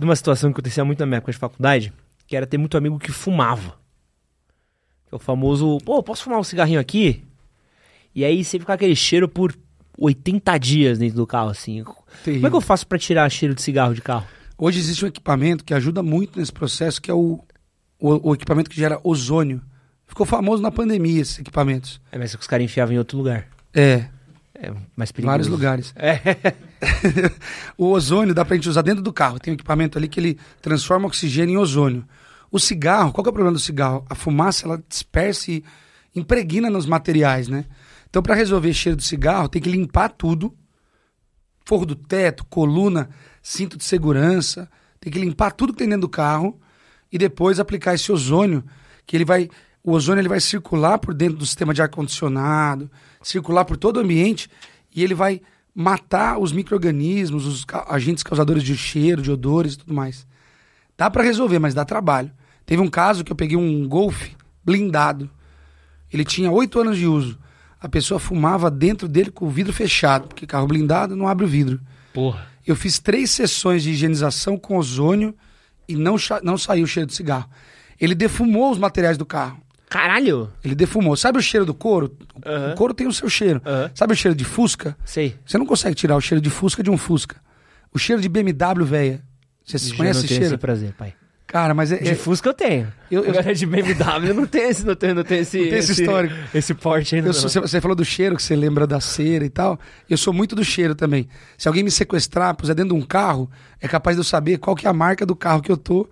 [0.00, 1.92] de uma situação que acontecia muito na minha época de faculdade,
[2.26, 3.78] que era ter muito amigo que fumava.
[5.06, 7.22] Que é o famoso, pô, posso fumar um cigarrinho aqui?
[8.14, 9.54] E aí você fica com aquele cheiro por
[9.98, 11.84] 80 dias dentro do carro, assim.
[11.84, 14.26] Como é que eu faço pra tirar cheiro de cigarro de carro?
[14.56, 17.44] Hoje existe um equipamento que ajuda muito nesse processo, que é o,
[17.98, 19.60] o, o equipamento que gera ozônio.
[20.06, 22.00] Ficou famoso na pandemia esses equipamentos.
[22.10, 23.46] É, mas os caras enfiavam em outro lugar.
[23.74, 24.08] É,
[24.62, 25.30] É mais perigoso.
[25.30, 25.94] vários lugares.
[26.00, 26.20] É.
[27.76, 29.38] o ozônio dá pra gente usar dentro do carro.
[29.38, 32.06] Tem um equipamento ali que ele transforma oxigênio em ozônio.
[32.50, 34.04] O cigarro, qual que é o problema do cigarro?
[34.08, 35.64] A fumaça, ela dispersa e
[36.14, 37.64] impregna nos materiais, né?
[38.08, 40.54] Então, para resolver cheiro do cigarro, tem que limpar tudo.
[41.64, 43.08] Forro do teto, coluna,
[43.42, 44.68] cinto de segurança.
[44.98, 46.58] Tem que limpar tudo que tem dentro do carro
[47.12, 48.64] e depois aplicar esse ozônio,
[49.06, 49.48] que ele vai...
[49.82, 52.90] O ozônio ele vai circular por dentro do sistema de ar-condicionado,
[53.22, 54.48] circular por todo o ambiente
[54.94, 55.40] e ele vai
[55.74, 60.26] matar os micro-organismos, os agentes causadores de cheiro, de odores e tudo mais.
[60.96, 62.30] Dá para resolver, mas dá trabalho.
[62.66, 64.28] Teve um caso que eu peguei um Golf
[64.64, 65.30] blindado.
[66.12, 67.38] Ele tinha oito anos de uso.
[67.80, 71.48] A pessoa fumava dentro dele com o vidro fechado, porque carro blindado não abre o
[71.48, 71.80] vidro.
[72.12, 72.46] Porra.
[72.66, 75.34] Eu fiz três sessões de higienização com ozônio
[75.88, 77.48] e não, não saiu o cheiro de cigarro.
[77.98, 79.60] Ele defumou os materiais do carro.
[79.90, 80.48] Caralho!
[80.64, 81.16] Ele defumou.
[81.16, 82.16] Sabe o cheiro do couro?
[82.34, 82.72] O- Aham.
[82.72, 83.60] O couro tem o seu cheiro.
[83.66, 83.90] Aham.
[83.94, 84.96] Sabe o cheiro de Fusca?
[85.04, 85.36] Sei.
[85.44, 87.36] Você não consegue tirar o cheiro de Fusca de um Fusca.
[87.92, 89.22] O cheiro de BMW, velha.
[89.64, 90.54] Você Já conhece não esse tenho cheiro?
[90.54, 91.12] esse prazer, pai.
[91.46, 92.92] Cara, mas é, De é- Fusca eu tenho.
[93.10, 95.68] Eu- eu- Agora de BMW eu não tenho esse, não tenho, não tenho esse, Não
[95.68, 96.34] tem esse histórico.
[96.54, 97.30] Esse porte ainda.
[97.30, 99.76] eu sou- você falou do cheiro, que você lembra da cera e tal.
[100.08, 101.28] Eu sou muito do cheiro também.
[101.58, 104.76] Se alguém me sequestrar, puser dentro de um carro, é capaz de eu saber qual
[104.76, 106.08] que é a marca do carro que eu tô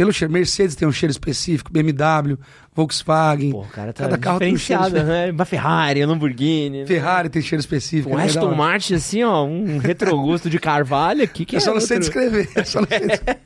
[0.00, 0.32] pelo cheiro.
[0.32, 2.38] Mercedes tem um cheiro específico, BMW,
[2.74, 3.50] Volkswagen.
[3.50, 5.30] Pô, cara tá Cada carro tem um cheiro né?
[5.30, 6.86] Uma Ferrari, Lamborghini.
[6.86, 8.14] Ferrari tem cheiro específico.
[8.14, 8.54] Um é Aston.
[8.54, 12.10] Martin, assim, ó, um retrogusto de carvalho aqui que Eu só é não sei outro.
[12.10, 12.48] descrever.
[12.56, 13.40] eu só não sei descrever.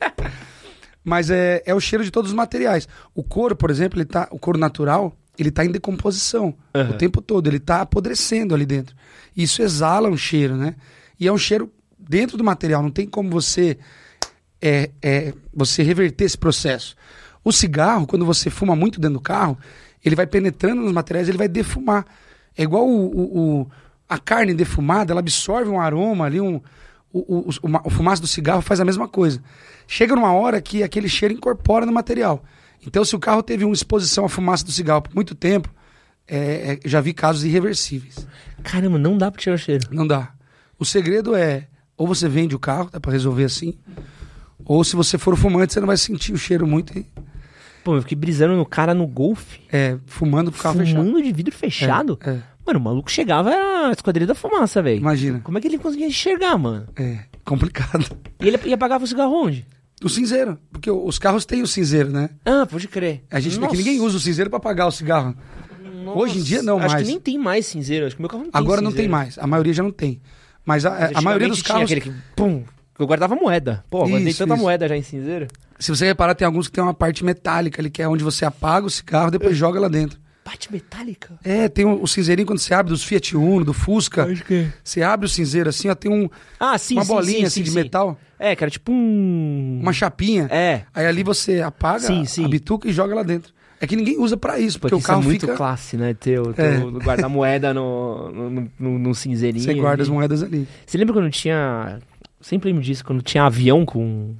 [1.03, 2.87] Mas é, é o cheiro de todos os materiais.
[3.13, 6.91] O couro, por exemplo, ele tá, o couro natural, ele tá em decomposição Aham.
[6.91, 7.47] o tempo todo.
[7.47, 8.95] Ele tá apodrecendo ali dentro.
[9.35, 10.75] E isso exala um cheiro, né?
[11.19, 12.81] E é um cheiro dentro do material.
[12.81, 13.77] Não tem como você
[14.67, 16.95] é, é, você reverter esse processo.
[17.43, 19.57] O cigarro, quando você fuma muito dentro do carro,
[20.03, 22.05] ele vai penetrando nos materiais, ele vai defumar.
[22.57, 23.71] É igual o, o- o-
[24.09, 26.61] a carne defumada, ela absorve um aroma ali, um,
[27.13, 29.41] o, o, o, ma- o fumaça do cigarro faz a mesma coisa.
[29.87, 32.43] Chega numa hora que aquele cheiro incorpora no material.
[32.85, 35.73] Então, se o carro teve uma exposição à fumaça do cigarro por muito tempo,
[36.27, 38.27] é, é, já vi casos irreversíveis.
[38.63, 39.87] Caramba, não dá pra tirar o cheiro.
[39.91, 40.33] Não dá.
[40.77, 43.75] O segredo é, ou você vende o carro, dá pra resolver assim,
[44.65, 47.05] ou se você for fumante, você não vai sentir o cheiro muito, e,
[47.83, 50.97] Pô, eu fiquei brisando no cara no golfe, é, fumando com o carro fechado.
[50.97, 52.17] fumando de vidro fechado.
[52.25, 52.43] É, é.
[52.65, 54.97] Mano, o maluco chegava, era a esquadrilha da fumaça, velho.
[54.97, 55.39] Imagina.
[55.41, 56.87] Como é que ele conseguia enxergar, mano?
[56.95, 58.03] É, complicado.
[58.39, 59.67] E ele ia apagava o cigarro onde?
[60.03, 62.31] O cinzeiro, porque os carros têm o cinzeiro, né?
[62.43, 63.23] Ah, pode crer.
[63.29, 63.71] A gente vê Nossa.
[63.71, 65.35] que ninguém usa o cinzeiro pra apagar o cigarro.
[66.03, 66.19] Nossa.
[66.19, 67.03] Hoje em dia não Acho mais.
[67.03, 68.07] que nem tem mais cinzeiro.
[68.07, 69.11] Acho que meu carro não tem Agora não tem cinzeiro.
[69.11, 70.19] mais, a maioria já não tem.
[70.65, 71.87] Mas a, a maioria dos carros.
[71.87, 72.63] Tinha aquele que, pum,
[72.97, 73.83] eu guardava moeda.
[73.89, 74.63] Pô, guardei tanta isso.
[74.63, 75.47] moeda já em cinzeiro.
[75.77, 78.45] Se você reparar, tem alguns que tem uma parte metálica ali, que é onde você
[78.45, 79.57] apaga o cigarro e depois eu...
[79.57, 80.19] joga lá dentro.
[80.45, 81.33] Parte metálica?
[81.43, 84.25] É, tem o, o cinzeirinho quando você abre dos Fiat Uno, do Fusca.
[84.25, 84.67] Acho que...
[84.83, 86.29] Você abre o cinzeiro assim, ó, tem um,
[86.59, 88.15] ah, sim, uma sim, bolinha sim, assim sim, de metal.
[88.37, 89.79] É, cara, tipo um...
[89.81, 90.47] Uma chapinha.
[90.51, 90.83] É.
[90.93, 92.45] Aí ali você apaga sim, sim.
[92.45, 93.51] a bituca e joga lá dentro.
[93.81, 95.55] É que ninguém usa para isso, porque Pô, o carro é muito fica...
[95.55, 96.13] classe, né?
[96.13, 96.77] Ter, ter é.
[97.03, 99.65] guardar moeda no, no, no, no cinzeirinho.
[99.65, 100.09] Você guarda ali.
[100.09, 100.67] as moedas ali.
[100.85, 101.99] Você lembra quando tinha...
[102.45, 104.35] Sempre me disse, quando tinha avião com...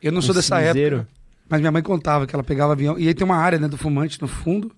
[0.00, 0.98] Eu não sou dessa cinzeiro.
[0.98, 1.10] época,
[1.48, 2.96] mas minha mãe contava que ela pegava avião.
[2.96, 4.70] E aí tem uma área né, do fumante no fundo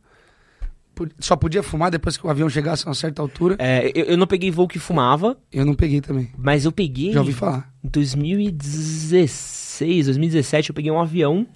[1.20, 3.54] só podia fumar depois que o avião chegasse a uma certa altura.
[3.58, 5.38] É, eu, eu não peguei voo que fumava.
[5.52, 6.32] Eu não peguei também.
[6.36, 7.12] Mas eu peguei.
[7.12, 7.72] Já ouvi falar.
[7.84, 11.46] Em 2016, 2017, eu peguei um avião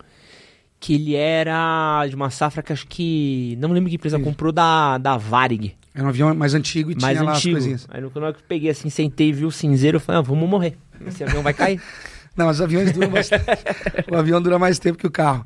[0.83, 3.57] que ele era de uma safra que acho que.
[3.61, 4.25] Não lembro que empresa Sim.
[4.25, 5.77] comprou da, da Varig.
[5.95, 7.57] Era um avião mais antigo e mais tinha lá antigo.
[7.57, 7.87] as coisinhas.
[7.89, 10.77] Aí quando eu peguei assim, sentei e vi o cinzeiro, eu falei, ah, vamos morrer.
[11.07, 11.81] Esse avião vai cair.
[12.37, 13.31] não, mas os aviões duram mais
[14.11, 15.45] O avião dura mais tempo que o carro.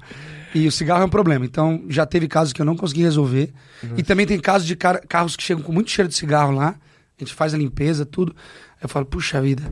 [0.54, 1.44] E o cigarro é um problema.
[1.44, 3.52] Então, já teve casos que eu não consegui resolver.
[3.82, 4.00] Nossa.
[4.00, 6.76] E também tem casos de car carros que chegam com muito cheiro de cigarro lá.
[7.18, 8.34] A gente faz a limpeza, tudo.
[8.82, 9.70] Eu falo, puxa vida,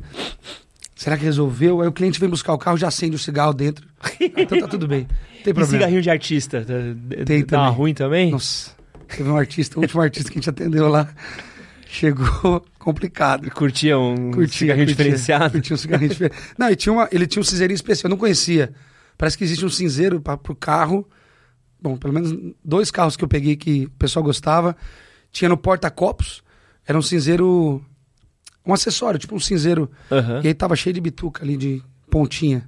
[0.94, 1.80] será que resolveu?
[1.80, 3.86] Aí o cliente vem buscar o carro, já acende o cigarro dentro.
[4.20, 5.06] então tá tudo bem.
[5.44, 5.64] Tem problema.
[5.64, 6.64] E cigarrinho de artista?
[6.64, 7.72] Tá, tem tá também.
[7.74, 8.30] ruim também?
[8.30, 8.70] Nossa,
[9.06, 11.14] teve um artista, o último artista que a gente atendeu lá.
[11.86, 13.50] Chegou complicado.
[13.50, 15.52] Curtia um curtia, cigarrinho curtia, diferenciado?
[15.52, 16.54] Curtia um cigarrinho diferenciado.
[16.56, 18.72] Não, e tinha uma, ele tinha um cinzeirinho especial, eu não conhecia.
[19.18, 21.06] Parece que existe um cinzeiro para o carro.
[21.80, 22.34] Bom, pelo menos
[22.64, 24.74] dois carros que eu peguei que o pessoal gostava.
[25.30, 26.42] Tinha no porta-copos.
[26.86, 27.84] Era um cinzeiro.
[28.66, 29.90] Um acessório, tipo um cinzeiro.
[30.10, 30.40] Uhum.
[30.42, 32.66] E aí tava cheio de bituca ali, de pontinha.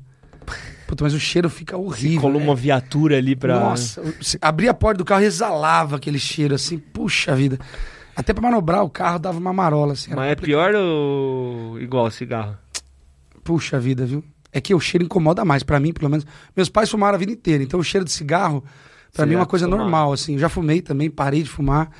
[0.86, 2.20] Puta, mas o cheiro fica horrível.
[2.20, 3.58] colou uma viatura ali pra.
[3.58, 4.02] Nossa,
[4.40, 7.58] abria a porta do carro e exalava aquele cheiro assim, puxa vida.
[8.14, 10.14] Até pra manobrar o carro dava uma marola assim.
[10.14, 12.56] Mas é pior ou igual cigarro?
[13.42, 14.24] Puxa vida, viu?
[14.56, 16.26] é que o cheiro incomoda mais, para mim, pelo menos.
[16.56, 18.64] Meus pais fumaram a vida inteira, então o cheiro de cigarro,
[19.12, 19.80] para mim, é uma coisa fumar.
[19.80, 20.32] normal, assim.
[20.32, 21.90] Eu já fumei também, parei de fumar.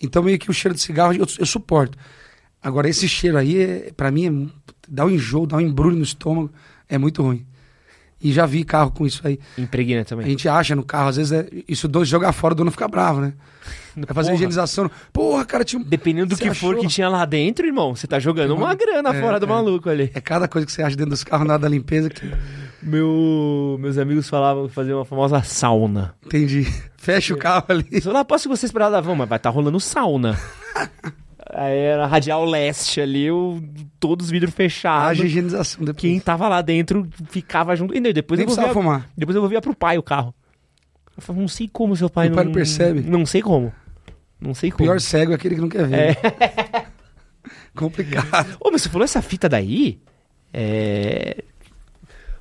[0.00, 1.98] Então, meio que o cheiro de cigarro eu, eu suporto.
[2.62, 6.02] Agora, esse cheiro aí, é, para mim, é, dá um enjoo, dá um embrulho no
[6.02, 6.50] estômago,
[6.88, 7.46] é muito ruim.
[8.20, 9.38] E já vi carro com isso aí.
[9.58, 10.26] Impregna também.
[10.26, 12.88] A gente acha no carro, às vezes, é, isso dois jogar fora, o dono fica
[12.88, 13.34] bravo, né?
[13.96, 14.90] Vai fazer higienização.
[15.12, 16.72] Porra, cara, tinha Dependendo do que achou?
[16.72, 19.46] for que tinha lá dentro, irmão, você tá jogando uma, uma grana é, fora do
[19.46, 19.48] é.
[19.48, 20.10] maluco ali.
[20.14, 22.30] É cada coisa que você acha dentro dos carros, nada da limpeza que.
[22.82, 26.14] Meu, meus amigos falavam que fazer uma famosa sauna.
[26.24, 26.66] Entendi.
[26.96, 27.86] Fecha o carro ali.
[28.04, 30.38] Eu lá, posso que vocês para lá, vão, mas vai estar tá rolando sauna.
[31.48, 33.62] Era radial leste ali, o,
[34.00, 35.20] todos os vidros fechados.
[35.20, 36.00] A higienização depois.
[36.00, 37.94] Quem tava lá dentro ficava junto.
[37.94, 39.08] E depois Nem eu vou fumar.
[39.16, 40.34] Depois eu vou vir pro pai o carro.
[41.16, 42.36] Eu falei, não sei como seu pai o não.
[42.36, 43.00] pai não percebe.
[43.00, 43.72] Não sei como.
[44.40, 44.84] Não sei como.
[44.84, 45.96] O pior cego é aquele que não quer ver.
[45.96, 46.86] É.
[47.74, 48.56] Complicado.
[48.60, 50.00] Ô, mas você falou essa fita daí?
[50.52, 51.44] É...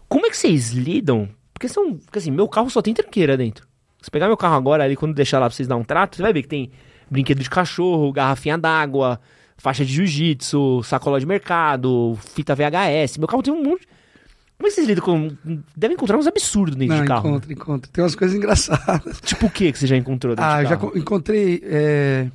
[0.09, 1.29] Como é que vocês lidam?
[1.53, 1.95] Porque são.
[1.97, 3.67] Porque assim, meu carro só tem tranqueira dentro.
[4.01, 6.21] Se pegar meu carro agora ali, quando deixar lá pra vocês dar um trato, você
[6.21, 6.71] vai ver que tem
[7.09, 9.19] brinquedo de cachorro, garrafinha d'água,
[9.57, 13.17] faixa de jiu-jitsu, sacola de mercado, fita VHS.
[13.17, 13.87] Meu carro tem um monte.
[14.57, 15.31] Como é que vocês lidam com.
[15.75, 17.29] Devem encontrar uns absurdos dentro Não, de carro.
[17.29, 17.91] Encontro, encontro.
[17.91, 19.19] Tem umas coisas engraçadas.
[19.25, 20.87] Tipo o que que você já encontrou dentro ah, de carro?
[20.87, 21.61] Ah, já encontrei.
[21.63, 22.27] É...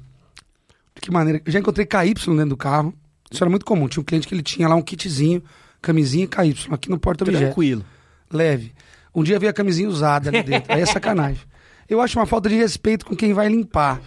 [0.94, 1.40] De que maneira?
[1.44, 2.94] Eu já encontrei KY dentro do carro.
[3.30, 3.88] Isso era muito comum.
[3.88, 5.42] Tinha um cliente que ele tinha lá um kitzinho,
[5.80, 7.44] camisinha e KY, aqui no porta-objeto.
[7.44, 7.84] Tranquilo.
[8.30, 8.72] Leve.
[9.14, 10.72] Um dia veio a camisinha usada ali dentro.
[10.72, 11.40] Aí é sacanagem.
[11.88, 14.00] Eu acho uma falta de respeito com quem vai limpar.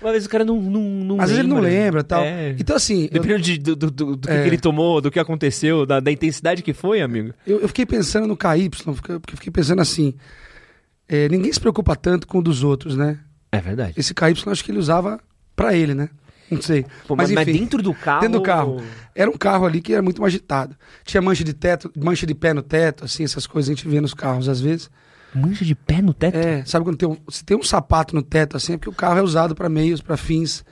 [0.00, 1.26] Uma vez o cara não, não, não Às lembra.
[1.26, 2.22] vezes ele não lembra tal.
[2.22, 2.54] É.
[2.58, 3.08] Então, assim.
[3.12, 3.38] Dependendo eu...
[3.38, 4.42] de, do, do, do, do é.
[4.42, 7.34] que, ele tomou, do que aconteceu, da, da intensidade que foi, amigo.
[7.46, 8.70] Eu, eu fiquei pensando no KY,
[9.20, 10.14] porque fiquei pensando assim.
[11.08, 13.18] É, ninguém se preocupa tanto com o dos outros, né?
[13.52, 13.94] É verdade.
[13.96, 15.20] Esse KY eu acho que ele usava
[15.54, 16.08] para ele, né?
[16.50, 16.84] Não sei.
[17.06, 18.20] Pô, mas, mas, enfim, mas, dentro do carro.
[18.20, 18.82] Dentro do carro.
[19.14, 20.76] Era um carro ali que era muito agitado.
[21.04, 24.00] Tinha mancha de teto, mancha de pé no teto, assim, essas coisas a gente vê
[24.00, 24.90] nos carros às vezes.
[25.34, 26.36] Mancha de pé no teto?
[26.36, 28.94] É, sabe quando tem um, se tem um sapato no teto assim, é porque o
[28.94, 30.64] carro é usado para meios, para fins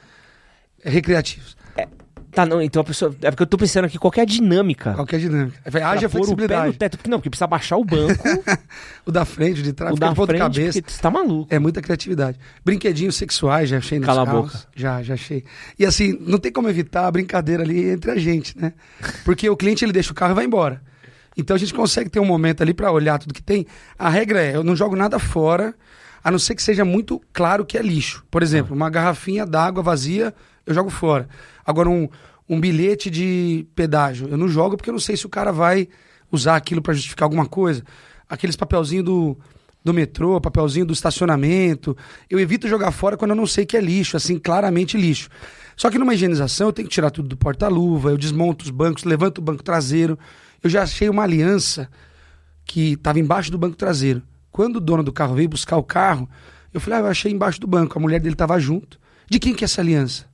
[0.83, 1.57] recreativos.
[1.77, 1.87] É,
[2.33, 3.15] tá, não, então a pessoa.
[3.23, 4.95] É porque eu tô pensando aqui qualquer dinâmica.
[4.95, 5.59] Qualquer dinâmica.
[5.65, 6.61] É, haja flexibilidade.
[6.61, 8.25] O pé no teto, porque não, porque precisa baixar o banco.
[9.07, 10.81] o da frente, o de trás, o da frente, cabeça.
[10.85, 11.47] Você tá maluco.
[11.55, 12.39] É muita criatividade.
[12.65, 14.41] Brinquedinhos sexuais, já achei nos Cala carros.
[14.41, 14.69] a boca.
[14.75, 15.45] Já, já achei.
[15.79, 18.73] E assim, não tem como evitar a brincadeira ali entre a gente, né?
[19.25, 20.83] Porque o cliente ele deixa o carro e vai embora.
[21.39, 23.65] Então a gente consegue ter um momento ali para olhar tudo que tem.
[23.97, 25.73] A regra é, eu não jogo nada fora,
[26.23, 28.25] a não ser que seja muito claro que é lixo.
[28.29, 30.35] Por exemplo, uma garrafinha d'água vazia,
[30.67, 31.29] eu jogo fora.
[31.65, 32.09] Agora, um,
[32.49, 35.89] um bilhete de pedágio, eu não jogo porque eu não sei se o cara vai
[36.31, 37.85] usar aquilo para justificar alguma coisa.
[38.29, 39.39] Aqueles papelzinhos do,
[39.85, 41.97] do metrô, papelzinho do estacionamento.
[42.29, 45.31] Eu evito jogar fora quando eu não sei que é lixo, assim, claramente lixo.
[45.77, 49.05] Só que numa higienização eu tenho que tirar tudo do porta-luva, eu desmonto os bancos,
[49.05, 50.19] levanto o banco traseiro.
[50.63, 51.89] Eu já achei uma aliança
[52.65, 54.23] que estava embaixo do banco traseiro.
[54.51, 56.29] Quando o dono do carro veio buscar o carro,
[56.73, 57.99] eu falei, ah, eu achei embaixo do banco.
[57.99, 58.99] A mulher dele estava junto.
[59.29, 60.27] De quem que é essa aliança?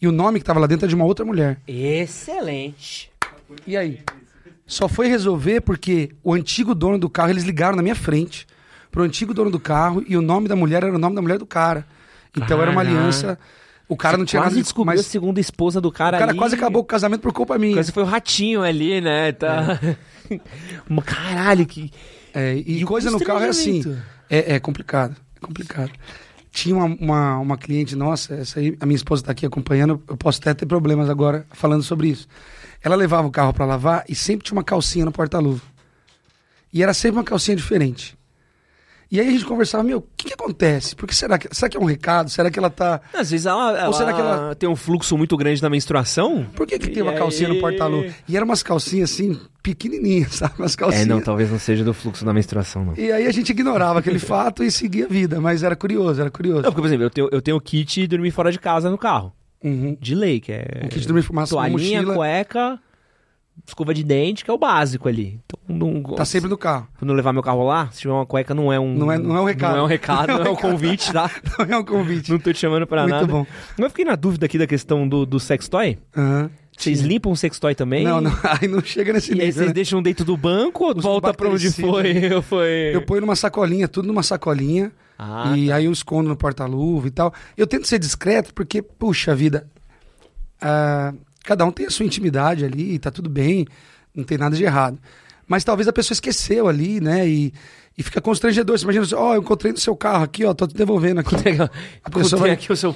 [0.00, 1.60] E o nome que estava lá dentro é de uma outra mulher.
[1.66, 3.10] Excelente.
[3.66, 4.00] E aí?
[4.66, 8.46] Só foi resolver porque o antigo dono do carro, eles ligaram na minha frente
[8.90, 11.38] pro antigo dono do carro e o nome da mulher era o nome da mulher
[11.38, 11.86] do cara.
[12.36, 13.38] Então era uma aliança.
[13.90, 16.30] O cara não tinha quase nada descobriu mas a segunda esposa do cara o cara
[16.30, 16.38] ali.
[16.38, 17.74] quase acabou com o casamento por culpa minha.
[17.74, 19.32] Quase foi o ratinho ali, né?
[19.32, 19.80] Tá...
[20.88, 21.90] Uma- Caralho, que...
[22.32, 23.82] É, e, E coisa no carro é assim.
[24.30, 25.16] É, é complicado.
[25.36, 25.90] É complicado.
[26.52, 30.16] Tinha uma, uma, uma cliente nossa, essa aí, a minha esposa está aqui acompanhando, eu
[30.16, 32.28] posso até ter problemas agora falando sobre isso.
[32.82, 35.62] Ela levava o carro para lavar e sempre tinha uma calcinha no porta-luva.
[36.72, 38.16] E era sempre uma calcinha diferente.
[39.10, 40.94] E aí a gente conversava, meu, o que, que acontece?
[40.94, 42.30] Porque será que, será que é um recado?
[42.30, 43.00] Será que ela tá.
[43.12, 46.46] Às vezes ela, ela, será que ela- tem um fluxo muito grande na menstruação.
[46.54, 47.54] Por que, que E tem uma calcinha aí?
[47.54, 48.08] no porta-luva?
[48.28, 50.54] E eram umas calcinhas assim, pequenininhas, sabe?
[50.58, 51.06] Umas calcinhas.
[51.06, 52.94] É, não, talvez não seja do fluxo da menstruação, não.
[52.96, 56.30] E aí a gente ignorava aquele fato e seguia a vida, mas era curioso, era
[56.30, 56.62] curioso.
[56.62, 58.96] Não, porque, por exemplo, eu tenho, eu tenho o kit dormir fora de casa no
[58.98, 59.32] carro.
[59.62, 59.96] Uhum.
[60.00, 60.82] De lei, que é.
[60.84, 62.14] Um kit de dormir fumaça, uma Toalhinha, mochila.
[62.14, 62.78] cueca,
[63.66, 65.38] escova de dente, que é o básico ali.
[65.44, 66.88] Então, não, Tá sempre no carro.
[66.98, 68.94] Quando eu levar meu carro lá, se tiver uma cueca, não é um.
[68.94, 69.72] Não é- não é um recado.
[69.72, 71.30] Não é um recado, não é um convite, tá?
[71.58, 72.30] Não é um convite.
[72.32, 73.26] Não tô te chamando pra Muito nada.
[73.26, 73.46] bom.
[73.76, 75.98] Mas eu fiquei na dúvida aqui da questão do, do sextoy.
[76.16, 76.50] Aham.
[76.76, 77.08] Vocês Sim.
[77.08, 78.04] limpam o sextoy também?
[78.04, 79.52] Não, não, aí não chega nesse E aí nível.
[79.52, 79.72] vocês né?
[79.74, 82.40] deixam dentro do banco ou Os volta pra onde foi?
[82.42, 82.90] foi...
[82.94, 84.90] Eu ponho numa sacolinha, tudo numa sacolinha.
[85.18, 87.34] Ah, e aí eu escondo no porta-luva e tal.
[87.54, 89.68] Eu tento ser discreto porque, puxa vida,
[90.60, 91.12] ah,
[91.44, 93.66] cada um tem a sua intimidade ali, tá tudo bem,
[94.14, 94.98] não tem nada de errado.
[95.46, 97.26] Mas talvez a pessoa esqueceu ali, né?
[97.28, 97.52] E,
[97.98, 98.78] e fica constrangedor.
[98.78, 101.34] Você imagina, assim, ó, eu encontrei no seu carro aqui, ó, tô te devolvendo aqui.
[102.04, 102.94] A pessoa vai- aqui o seu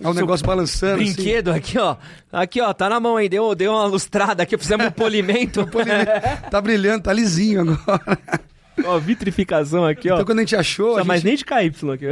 [0.00, 1.02] É um negócio balançando.
[1.02, 1.12] assim.
[1.12, 1.96] brinquedo aqui, ó.
[2.32, 3.28] Aqui, ó, tá na mão aí.
[3.28, 5.66] Deu, deu uma lustrada aqui, fizemos um polimento.
[6.50, 8.18] Tá brilhando, tá lisinho agora.
[8.84, 10.14] ó, vitrificação aqui, ó.
[10.14, 12.06] Então quando a gente achou, Não a mais gente nem de KY aqui.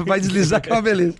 [0.00, 0.04] ó.
[0.04, 1.14] vai deslizar que é uma beleza.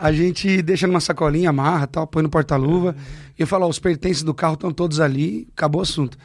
[0.00, 2.96] A gente deixa numa sacolinha, amarra tal, põe no porta-luva.
[3.38, 6.16] E eu falo, ó, os pertences do carro estão todos ali, acabou o assunto.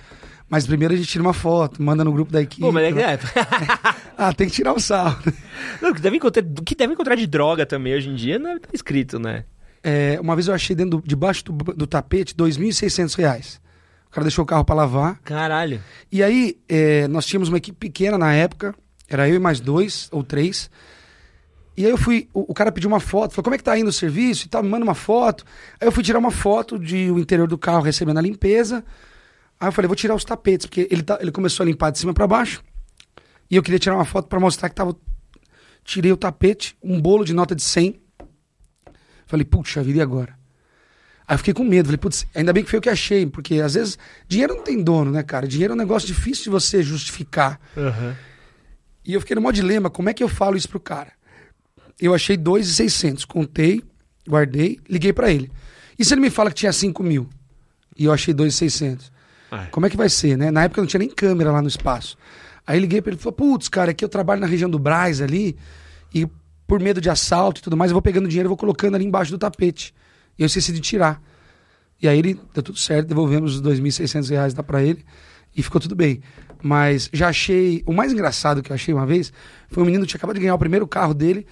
[0.49, 2.61] Mas primeiro a gente tira uma foto, manda no grupo da equipe.
[2.61, 3.19] Pô, mas é que é.
[4.17, 5.21] Ah, tem que tirar o sarro.
[5.81, 8.57] Não, o que deve encontrar, que deve encontrar de droga também hoje em dia não
[8.57, 9.43] tá escrito, né?
[9.83, 13.61] É, uma vez eu achei dentro do, debaixo do, do tapete 2.600 reais.
[14.07, 15.19] O cara deixou o carro para lavar.
[15.21, 15.81] Caralho.
[16.09, 18.73] E aí, é, nós tínhamos uma equipe pequena na época,
[19.09, 20.69] era eu e mais dois ou três.
[21.77, 23.77] E aí eu fui, o, o cara pediu uma foto, falou, como é que tá
[23.77, 25.43] indo o serviço e tal, me manda uma foto.
[25.79, 28.83] Aí eu fui tirar uma foto de o interior do carro recebendo a limpeza.
[29.59, 31.99] Aí eu falei, vou tirar os tapetes, porque ele, tá- ele começou a limpar de
[31.99, 32.63] cima para baixo.
[33.51, 34.95] E eu queria tirar uma foto para mostrar que tava...
[35.83, 37.99] Tirei o tapete, um bolo de nota de 100.
[39.27, 40.33] Falei, puxa vida, e agora?
[41.27, 43.55] Aí eu fiquei com medo, falei, putz, ainda bem que foi eu que achei, porque
[43.59, 43.97] às vezes
[44.27, 45.47] dinheiro não tem dono, né, cara?
[45.47, 47.59] Dinheiro é um negócio difícil de você justificar.
[49.03, 51.11] E eu fiquei no maior dilema, como é que eu falo isso pro cara?
[51.99, 53.83] Eu achei 2,600, contei,
[54.27, 55.51] guardei, liguei pra ele.
[55.97, 57.29] E se ele me fala que tinha 5 mil
[57.97, 59.11] e eu achei 2,600?
[59.51, 60.51] Ah, Como é que vai ser, né?
[60.51, 62.17] Na época não tinha nem câmera lá no espaço.
[62.67, 65.21] Aí liguei pra ele e falou: Putz, cara, aqui eu trabalho na região do Braz
[65.21, 65.55] ali,
[66.13, 66.27] e
[66.67, 69.05] por medo de assalto e tudo mais, eu vou pegando dinheiro e vou colocando ali
[69.05, 69.93] embaixo do tapete.
[70.37, 71.21] E eu esqueci de tirar.
[72.01, 75.05] E aí ele deu tudo certo, devolvemos os 2.600 reais lá pra ele
[75.55, 76.21] e ficou tudo bem.
[76.61, 77.83] Mas já achei.
[77.85, 79.31] O mais engraçado que eu achei uma vez
[79.69, 81.45] foi um menino que tinha acabado de ganhar o primeiro carro dele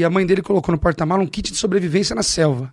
[0.00, 2.72] e a mãe dele colocou no porta-mala um kit de sobrevivência na selva.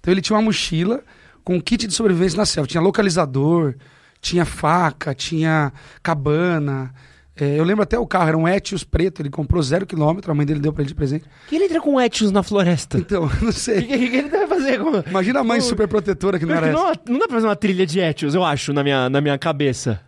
[0.00, 1.02] Então ele tinha uma mochila
[1.42, 2.66] com um kit de sobrevivência na selva.
[2.66, 3.74] Tinha localizador,
[4.20, 5.72] tinha faca, tinha
[6.02, 6.92] cabana.
[7.36, 10.34] É, eu lembro até o carro, era um Etios preto, ele comprou zero quilômetro, a
[10.34, 11.24] mãe dele deu pra ele de presente.
[11.48, 12.96] que ele entra com Etios na floresta?
[12.96, 13.82] Então, não O sei.
[13.82, 14.78] que, que, que ele deve fazer?
[14.78, 17.46] com- Imagina a mãe Não, super protetora que não era não, não dá pra fazer
[17.48, 20.00] uma trilha de Etios, eu acho, na minha, na minha cabeça.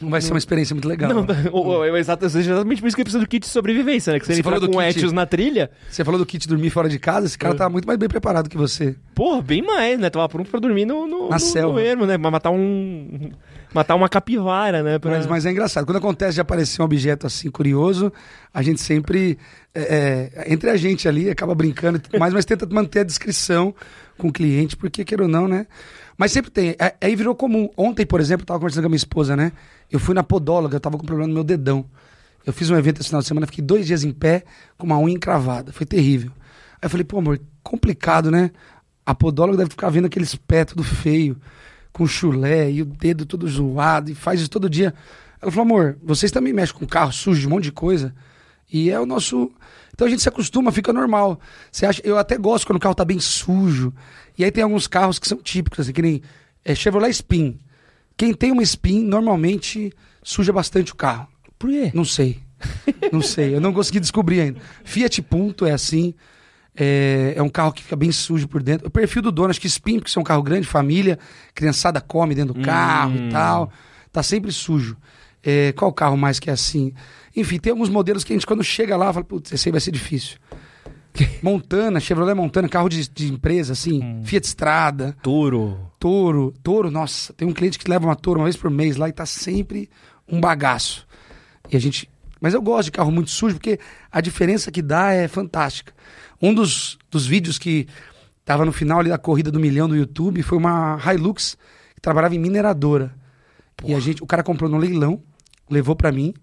[0.00, 1.10] Não vai ser uma experiência muito legal.
[1.12, 4.20] Não, ou- é exatamente por isso que precisa do kit de sobrevivência, né?
[4.20, 6.46] Que Você ele falou entrar do com kit- Etios na trilha, Você falou do kit
[6.46, 7.56] dormir fora de casa, esse cara É.
[7.56, 8.94] tá muito mais bem preparado que você.
[9.14, 10.10] porra, bem mais, né?
[10.10, 11.72] Tava pronto pra dormir no, no, Na no, selva.
[11.74, 12.16] no ermo, né?
[12.16, 13.30] Matar um...
[13.74, 14.98] Matar uma capivara, né?
[14.98, 15.10] Pra...
[15.10, 15.84] Mas, mas é engraçado.
[15.84, 18.10] Quando acontece de aparecer um objeto assim curioso,
[18.54, 19.36] a gente sempre.
[19.74, 23.04] é, é, entre a gente ali, acaba brincando, e tudo mais, mas tenta manter a
[23.04, 23.74] descrição
[24.16, 25.66] com o cliente, porque queira ou não, né?
[26.16, 26.74] Mas sempre tem.
[27.02, 27.68] Aí virou comum.
[27.76, 29.52] Ontem, por exemplo, eu tava conversando com a minha esposa, né?
[29.90, 31.84] Eu fui na podóloga, eu tava com problema no meu dedão.
[32.44, 34.44] Eu fiz um evento esse final de semana, fiquei dois dias em pé
[34.78, 35.72] com uma unha encravada.
[35.72, 36.30] Foi terrível.
[36.74, 38.50] Aí eu falei, pô, amor, complicado, né?
[39.04, 41.36] A podóloga deve ficar vendo aqueles pés tudo feio,
[41.92, 44.94] com chulé e o dedo todo zoado, e faz isso todo dia.
[45.40, 48.14] Ela falou, amor, vocês também mexem com carro sujo, um monte de coisa.
[48.72, 49.50] E é o nosso.
[49.94, 51.40] Então a gente se acostuma, fica normal.
[51.70, 52.02] Você acha...
[52.04, 53.92] Eu até gosto quando o carro tá bem sujo.
[54.36, 56.22] E aí tem alguns carros que são típicos, assim, que nem
[56.64, 57.58] é Chevrolet Spin.
[58.16, 59.92] Quem tem uma Spin, normalmente
[60.22, 61.28] suja bastante o carro.
[61.58, 61.90] Por quê?
[61.94, 62.40] Não sei.
[63.12, 63.54] não sei.
[63.54, 64.60] Eu não consegui descobrir ainda.
[64.84, 66.14] Fiat Punto é assim.
[66.78, 68.86] É, é, um carro que fica bem sujo por dentro.
[68.86, 71.18] O perfil do dono, acho que Spin, porque é um carro grande, família,
[71.54, 73.28] criançada come dentro do carro hum.
[73.28, 73.72] e tal.
[74.12, 74.96] Tá sempre sujo.
[75.42, 76.92] É, qual carro mais que é assim?
[77.34, 79.80] Enfim, tem alguns modelos que a gente, quando chega lá, fala, putz, esse aí vai
[79.80, 80.38] ser difícil.
[81.42, 84.22] Montana, Chevrolet Montana, carro de, de empresa, assim, hum.
[84.24, 85.16] Fiat Strada.
[85.22, 85.78] Toro.
[85.98, 89.08] Toro, Toro, nossa, tem um cliente que leva uma Toro uma vez por mês lá
[89.08, 89.88] e tá sempre
[90.28, 91.06] um bagaço.
[91.70, 92.08] E a gente.
[92.40, 93.78] Mas eu gosto de carro muito sujo porque
[94.10, 95.92] a diferença que dá é fantástica.
[96.40, 97.88] Um dos, dos vídeos que
[98.44, 101.56] tava no final ali da corrida do milhão do YouTube foi uma Hilux
[101.94, 103.14] que trabalhava em mineradora.
[103.76, 103.92] Porra.
[103.92, 105.22] E a gente, o cara comprou no leilão,
[105.68, 106.34] levou para mim.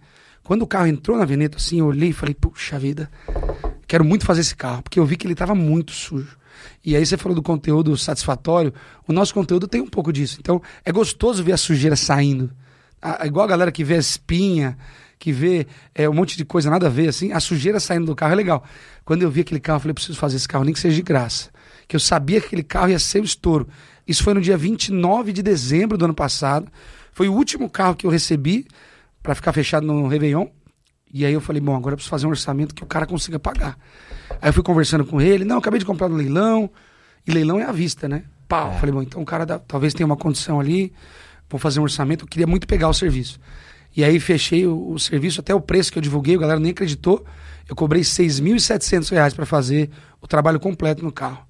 [0.43, 3.09] Quando o carro entrou na Veneta, assim, eu olhei e falei, puxa vida,
[3.93, 6.35] quero muito fazer esse carro, porque eu vi que ele tava muito sujo.
[6.83, 8.73] E aí você falou do conteúdo satisfatório,
[9.07, 10.37] o nosso conteúdo tem um pouco disso.
[10.39, 12.49] Então, é gostoso ver a sujeira saindo.
[13.23, 14.75] igual a galera que vê a espinha,
[15.19, 18.15] que vê é, um monte de coisa nada a ver, assim, a sujeira saindo do
[18.15, 18.63] carro é legal.
[19.05, 21.03] Quando eu vi aquele carro, eu falei, preciso fazer esse carro, nem que seja de
[21.03, 21.51] graça.
[21.87, 23.67] Que eu sabia que aquele carro ia ser o estouro.
[24.07, 26.67] Isso foi no dia 29 de dezembro do ano passado.
[27.11, 28.65] Foi o último carro que eu recebi
[29.21, 30.47] para ficar fechado no Réveillon.
[31.13, 33.37] E aí eu falei, bom, agora eu preciso fazer um orçamento que o cara consiga
[33.37, 33.77] pagar.
[34.41, 36.69] Aí eu fui conversando com ele, não, acabei de comprar no leilão.
[37.25, 38.23] E leilão é à vista, né?
[38.47, 38.71] Pau.
[38.71, 38.79] É.
[38.79, 40.91] Falei, bom, então o cara dá, talvez tenha uma condição ali,
[41.47, 43.39] vou fazer um orçamento, eu queria muito pegar o serviço.
[43.95, 46.71] E aí fechei o, o serviço, até o preço que eu divulguei, a galera nem
[46.71, 47.23] acreditou.
[47.69, 51.45] Eu cobrei R$ 6.700 para fazer o trabalho completo no carro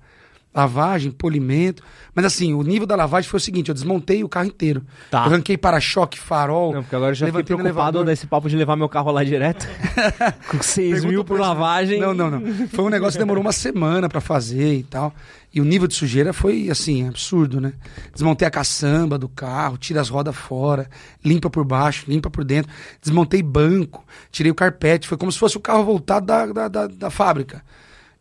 [0.54, 1.84] lavagem, polimento.
[2.14, 4.84] Mas assim, o nível da lavagem foi o seguinte: eu desmontei o carro inteiro.
[5.10, 5.20] Tá.
[5.20, 6.74] Eu arranquei para-choque, farol.
[6.74, 9.68] Não, porque agora eu já fiquei preocupado desse papo de levar meu carro lá direto.
[10.50, 12.00] com 6 mil por lavagem.
[12.00, 12.68] Não, não, não.
[12.68, 15.14] Foi um negócio que demorou uma semana para fazer e tal.
[15.54, 17.74] E o nível de sujeira foi, assim, absurdo, né?
[18.12, 20.90] Desmontei a caçamba do carro, tira as rodas fora,
[21.24, 22.72] limpa por baixo, limpa por dentro.
[23.00, 25.08] Desmontei banco, tirei o carpete.
[25.08, 27.64] Foi como se fosse o carro voltado da, da, da, da fábrica.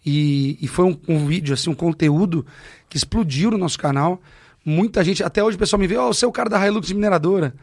[0.04, 2.44] E, e foi um, um, vídeo, assim, um conteúdo
[2.88, 4.20] que explodiu no nosso canal.
[4.64, 6.66] Muita gente, até hoje o pessoal me vê, ó, oh, você é o cara da
[6.66, 7.54] Hilux mineradora.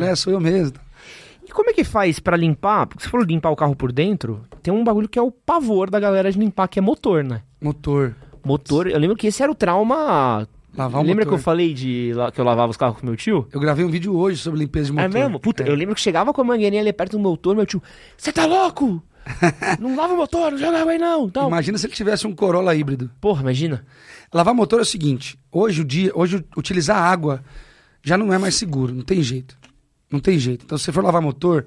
[0.00, 0.76] É, sou eu mesmo.
[1.46, 2.86] E como é que faz para limpar?
[2.86, 5.90] Porque você falou limpar o carro por dentro, tem um bagulho que é o pavor
[5.90, 7.42] da galera de limpar, que é motor, né?
[7.60, 8.14] Motor.
[8.44, 11.28] Motor, eu lembro que esse era o trauma Lavar Lembra motor.
[11.28, 13.46] que eu falei de que eu lavava os carros com meu tio?
[13.52, 15.16] Eu gravei um vídeo hoje sobre limpeza de é motor.
[15.16, 15.38] É mesmo?
[15.38, 15.68] Puta, é.
[15.68, 17.82] eu lembro que chegava com a mangueirinha ali perto do motor, meu tio,
[18.16, 19.02] você tá louco?
[19.78, 21.28] Não lava o motor, não joga água aí não.
[21.28, 21.48] Tal.
[21.48, 23.10] Imagina se ele tivesse um Corolla híbrido.
[23.20, 23.84] Porra, imagina.
[24.32, 27.42] Lavar motor é o seguinte: hoje o dia, hoje utilizar água
[28.02, 29.56] já não é mais seguro, não tem jeito.
[30.10, 30.64] Não tem jeito.
[30.64, 31.64] Então, se você for lavar motor,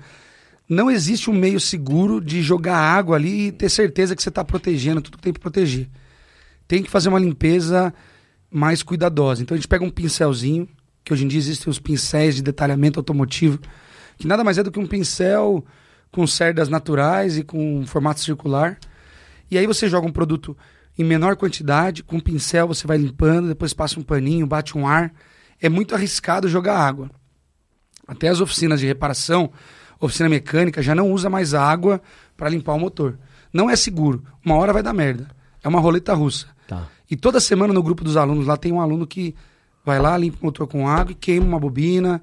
[0.67, 4.43] não existe um meio seguro de jogar água ali e ter certeza que você está
[4.43, 5.87] protegendo tudo que tem para proteger.
[6.67, 7.93] Tem que fazer uma limpeza
[8.51, 9.41] mais cuidadosa.
[9.41, 10.67] Então a gente pega um pincelzinho,
[11.03, 13.59] que hoje em dia existem os pincéis de detalhamento automotivo,
[14.17, 15.63] que nada mais é do que um pincel
[16.15, 18.79] com cerdas naturais e com formato circular.
[19.51, 20.57] E aí você joga um produto
[20.97, 24.87] em menor quantidade, com um pincel você vai limpando, depois passa um paninho, bate um
[24.87, 25.13] ar.
[25.61, 27.11] É muito arriscado jogar água.
[28.07, 29.51] Até as oficinas de reparação,
[29.99, 32.01] oficina mecânica, já não usa mais água
[32.37, 33.19] para limpar o motor.
[33.51, 34.23] Não é seguro.
[34.43, 35.27] Uma hora vai dar merda.
[35.61, 36.47] É uma roleta russa.
[36.65, 36.87] Tá.
[37.11, 39.35] E toda semana no grupo dos alunos lá tem um aluno que
[39.83, 42.21] vai lá, limpa o motor com água e queima uma bobina.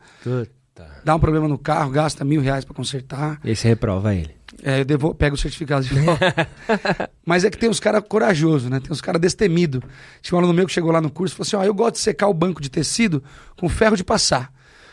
[0.74, 0.88] Puta.
[1.04, 3.38] Dá um problema no carro, gasta mil reais para consertar.
[3.44, 4.34] E aí você reprova ele.
[4.62, 6.48] É, eu devo, pego o certificado de volta.
[7.24, 8.80] Mas é que tem uns caras corajosos, né?
[8.80, 9.82] Tem uns caras destemidos.
[10.20, 11.94] Tinha um aluno meu que chegou lá no curso e falou assim: ó, eu gosto
[11.94, 13.22] de secar o banco de tecido
[13.58, 14.52] com ferro de passar.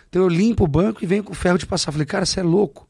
[0.10, 1.92] Então eu limpo o banco e venho com ferro de passar.
[1.92, 2.88] falei, cara, você é louco.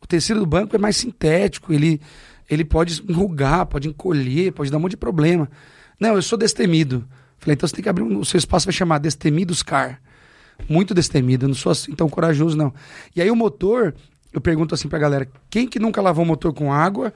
[0.00, 2.00] O tecido do banco é mais sintético, ele,
[2.48, 5.48] ele pode enrugar, pode encolher, pode dar um monte de problema.
[6.00, 7.06] Não, eu sou destemido.
[7.36, 8.18] Falei, então você tem que abrir um.
[8.18, 10.00] O seu espaço vai chamar Destemidos Car.
[10.68, 12.72] Muito destemido, eu não sou assim tão corajoso, não.
[13.14, 13.94] E aí o motor,
[14.32, 17.12] eu pergunto assim pra galera: quem que nunca lavou o motor com água?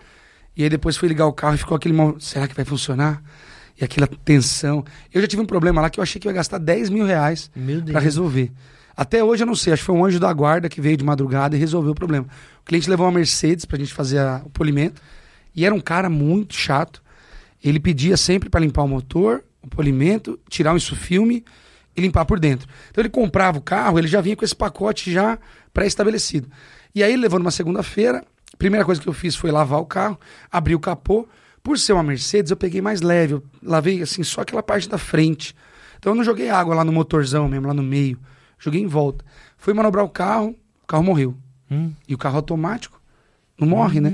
[0.56, 1.94] E aí depois foi ligar o carro e ficou aquele.
[2.18, 3.22] Será que vai funcionar?
[3.80, 4.84] E aquela tensão.
[5.12, 7.50] Eu já tive um problema lá que eu achei que ia gastar 10 mil reais
[7.92, 8.52] para resolver.
[8.96, 11.02] Até hoje eu não sei, acho que foi um anjo da guarda que veio de
[11.02, 12.26] madrugada e resolveu o problema.
[12.62, 15.02] O cliente levou uma Mercedes pra gente fazer a, o polimento.
[15.54, 17.02] E era um cara muito chato.
[17.62, 21.44] Ele pedia sempre para limpar o motor, o polimento, tirar o insufilme
[21.96, 22.68] e limpar por dentro.
[22.90, 25.38] Então ele comprava o carro, ele já vinha com esse pacote já
[25.72, 26.48] pré-estabelecido.
[26.94, 30.18] E aí, levando uma segunda-feira, a primeira coisa que eu fiz foi lavar o carro,
[30.50, 31.26] abrir o capô.
[31.62, 34.98] Por ser uma Mercedes, eu peguei mais leve, eu lavei assim só aquela parte da
[34.98, 35.56] frente.
[35.98, 38.18] Então eu não joguei água lá no motorzão mesmo, lá no meio.
[38.58, 39.24] Joguei em volta.
[39.56, 41.34] Fui manobrar o carro, o carro morreu.
[41.70, 41.92] Hum.
[42.06, 43.00] E o carro automático
[43.58, 44.10] não morre, né?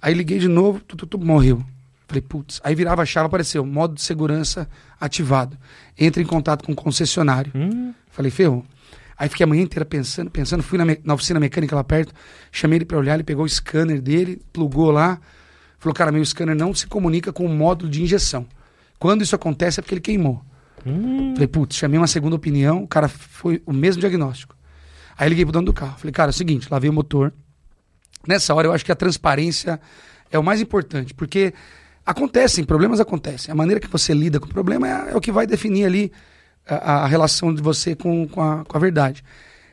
[0.00, 1.62] Aí liguei de novo, tu, tu, tu, morreu.
[2.08, 2.60] Falei, putz.
[2.62, 4.68] Aí virava a chave, apareceu, modo de segurança
[5.00, 5.58] ativado.
[5.98, 7.50] Entra em contato com o concessionário.
[7.54, 7.92] Hum.
[8.10, 8.64] Falei, ferrou.
[9.18, 12.12] Aí fiquei a manhã inteira pensando, pensando, fui na, me- na oficina mecânica lá perto,
[12.52, 15.18] chamei ele pra olhar, ele pegou o scanner dele, plugou lá,
[15.78, 18.46] falou, cara, meu scanner não se comunica com o módulo de injeção.
[18.98, 20.42] Quando isso acontece é porque ele queimou.
[20.84, 21.32] Hum.
[21.34, 24.54] Falei, putz, chamei uma segunda opinião, o cara foi o mesmo diagnóstico.
[25.18, 25.96] Aí liguei pro dono do carro.
[25.98, 27.32] Falei, cara, é o seguinte, lavei o motor.
[28.28, 29.80] Nessa hora eu acho que a transparência
[30.30, 31.54] é o mais importante, porque
[32.06, 33.50] acontecem, problemas acontecem.
[33.50, 36.12] A maneira que você lida com o problema é, é o que vai definir ali
[36.66, 39.24] a, a relação de você com, com, a, com a verdade.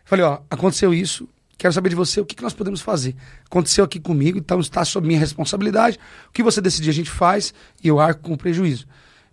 [0.03, 3.15] Falei, ó, aconteceu isso, quero saber de você o que, que nós podemos fazer.
[3.45, 5.99] Aconteceu aqui comigo, então está sob minha responsabilidade.
[6.27, 7.53] O que você decidir a gente faz
[7.83, 8.87] e eu arco com o prejuízo.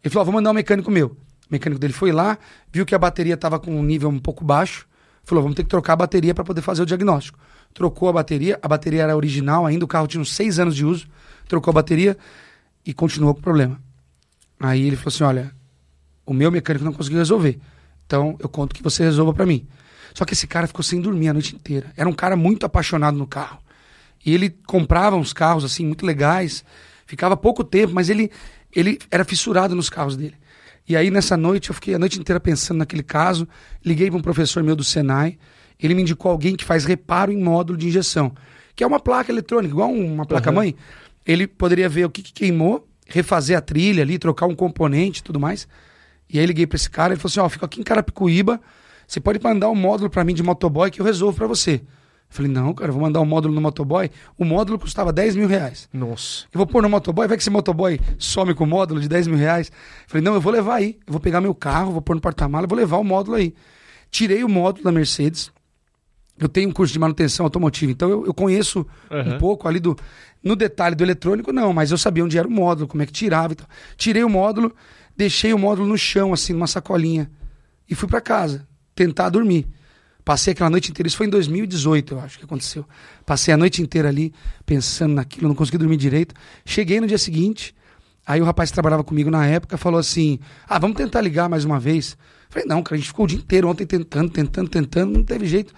[0.05, 1.09] Ele falou, ó, vou mandar um mecânico meu.
[1.09, 1.17] O
[1.51, 2.39] mecânico dele foi lá,
[2.71, 4.87] viu que a bateria estava com um nível um pouco baixo,
[5.25, 7.39] falou, vamos ter que trocar a bateria para poder fazer o diagnóstico.
[7.75, 10.85] Trocou a bateria, a bateria era original ainda, o carro tinha uns seis anos de
[10.85, 11.09] uso,
[11.49, 12.17] trocou a bateria
[12.85, 13.81] e continuou com o problema.
[14.59, 15.55] Aí ele falou assim, olha,
[16.27, 17.59] o meu mecânico não conseguiu resolver,
[18.07, 19.67] então eu conto que você resolva para mim.
[20.15, 21.93] Só que esse cara ficou sem dormir a noite inteira.
[21.97, 23.59] Era um cara muito apaixonado no carro.
[24.25, 26.65] E ele comprava uns carros assim muito legais,
[27.07, 28.31] ficava pouco tempo, mas ele
[28.75, 30.35] ele era fissurado nos carros dele.
[30.89, 33.49] E aí nessa noite eu fiquei a noite inteira pensando naquele caso,
[33.85, 35.39] liguei para um professor meu do Senai,
[35.79, 38.33] ele me indicou alguém que faz reparo em módulo de injeção,
[38.75, 40.77] que é uma placa eletrônica, igual uma placa mãe.
[41.27, 45.23] Ele poderia ver o que, que queimou, refazer a trilha ali, trocar um componente e
[45.23, 45.69] tudo mais.
[46.29, 48.61] E aí liguei para esse cara, ele falou assim: "Ó, fico aqui em Carapicuíba,
[49.07, 51.83] você pode mandar um módulo para mim de motoboy que eu resolvo para você".
[52.31, 54.09] Eu falei, não, cara, eu vou mandar um módulo no motoboy.
[54.39, 55.89] O módulo custava 10 mil reais.
[55.93, 56.45] Nossa.
[56.53, 59.27] Eu vou pôr no motoboy, vai que esse motoboy some com o módulo de 10
[59.27, 59.67] mil reais.
[59.67, 59.75] Eu
[60.07, 60.97] falei, não, eu vou levar aí.
[61.05, 63.53] Eu vou pegar meu carro, vou pôr no porta-mala, vou levar o módulo aí.
[64.13, 65.51] Tirei o módulo da Mercedes.
[66.39, 69.35] Eu tenho um curso de manutenção automotiva, então eu, eu conheço Aham.
[69.35, 69.95] um pouco ali do.
[70.43, 73.13] No detalhe do eletrônico, não, mas eu sabia onde era o módulo, como é que
[73.13, 73.69] tirava e tal.
[73.97, 74.75] Tirei o módulo,
[75.17, 77.31] deixei o módulo no chão, assim, numa sacolinha.
[77.89, 79.67] E fui para casa, tentar dormir.
[80.25, 82.87] Passei aquela noite inteira, isso foi em 2018, eu acho que aconteceu.
[83.27, 84.33] Passei a noite inteira ali
[84.65, 86.35] pensando naquilo, não consegui dormir direito.
[86.65, 87.75] Cheguei no dia seguinte,
[88.27, 90.39] aí o rapaz que trabalhava comigo na época falou assim:
[90.69, 92.17] Ah, vamos tentar ligar mais uma vez.
[92.51, 95.47] Falei, não, cara, a gente ficou o dia inteiro ontem tentando, tentando, tentando, não teve
[95.47, 95.73] jeito.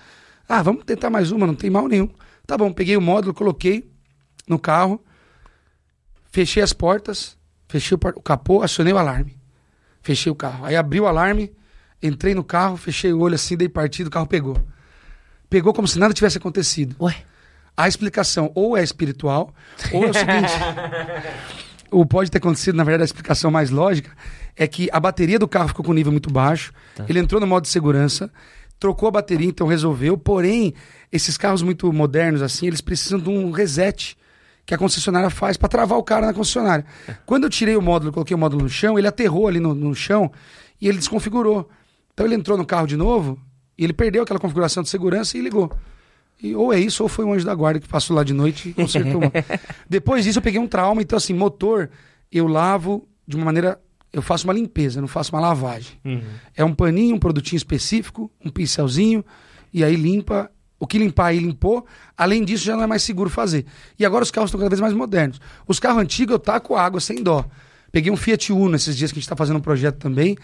[0.49, 2.09] Ah, vamos tentar mais uma, não tem mal nenhum.
[2.47, 3.92] Tá bom, peguei o módulo, coloquei
[4.49, 5.03] no carro,
[6.31, 7.37] fechei as portas,
[7.69, 9.39] fechei o, o capô, acionei o alarme.
[10.03, 10.65] Fechei o carro.
[10.65, 11.53] Aí abri o alarme,
[12.03, 14.57] entrei no carro, fechei o olho assim, dei partida, o carro pegou.
[15.49, 16.97] Pegou como se nada tivesse acontecido.
[17.01, 17.15] Ué.
[17.77, 19.55] A explicação ou é espiritual,
[19.93, 20.53] ou é o seguinte.
[21.91, 24.11] ou pode ter acontecido, na verdade, a explicação mais lógica
[24.57, 26.73] é que a bateria do carro ficou com nível muito baixo.
[27.09, 28.31] Ele entrou no modo de segurança,
[28.79, 30.19] trocou a bateria, então resolveu.
[30.19, 30.75] Porém,
[31.11, 34.17] esses carros muito modernos, assim, eles precisam de um reset
[34.65, 36.85] que a concessionária faz para travar o cara na concessionária.
[37.27, 39.95] Quando eu tirei o módulo, coloquei o módulo no chão, ele aterrou ali no, no
[39.95, 40.31] chão
[40.81, 41.69] e ele desconfigurou.
[42.13, 43.39] Então ele entrou no carro de novo
[43.77, 45.73] e ele perdeu aquela configuração de segurança e ligou.
[46.43, 48.71] E ou é isso, ou foi um anjo da guarda que passou lá de noite
[48.71, 49.21] e consertou.
[49.89, 51.91] Depois disso eu peguei um trauma, então assim, motor
[52.31, 53.81] eu lavo de uma maneira,
[54.13, 55.99] eu faço uma limpeza, não faço uma lavagem.
[56.57, 59.25] É um paninho, um produtinho específico, um pincelzinho,
[59.73, 60.51] e aí limpa.
[60.83, 61.87] O que limpar aí limpou.
[62.19, 63.65] Além disso, já não é mais seguro fazer.
[63.97, 65.41] E agora os carros estão cada vez mais modernos.
[65.65, 67.45] Os carros antigos eu taco água sem dó.
[67.93, 70.37] Peguei um Fiat Uno esses dias que a gente está fazendo um projeto também.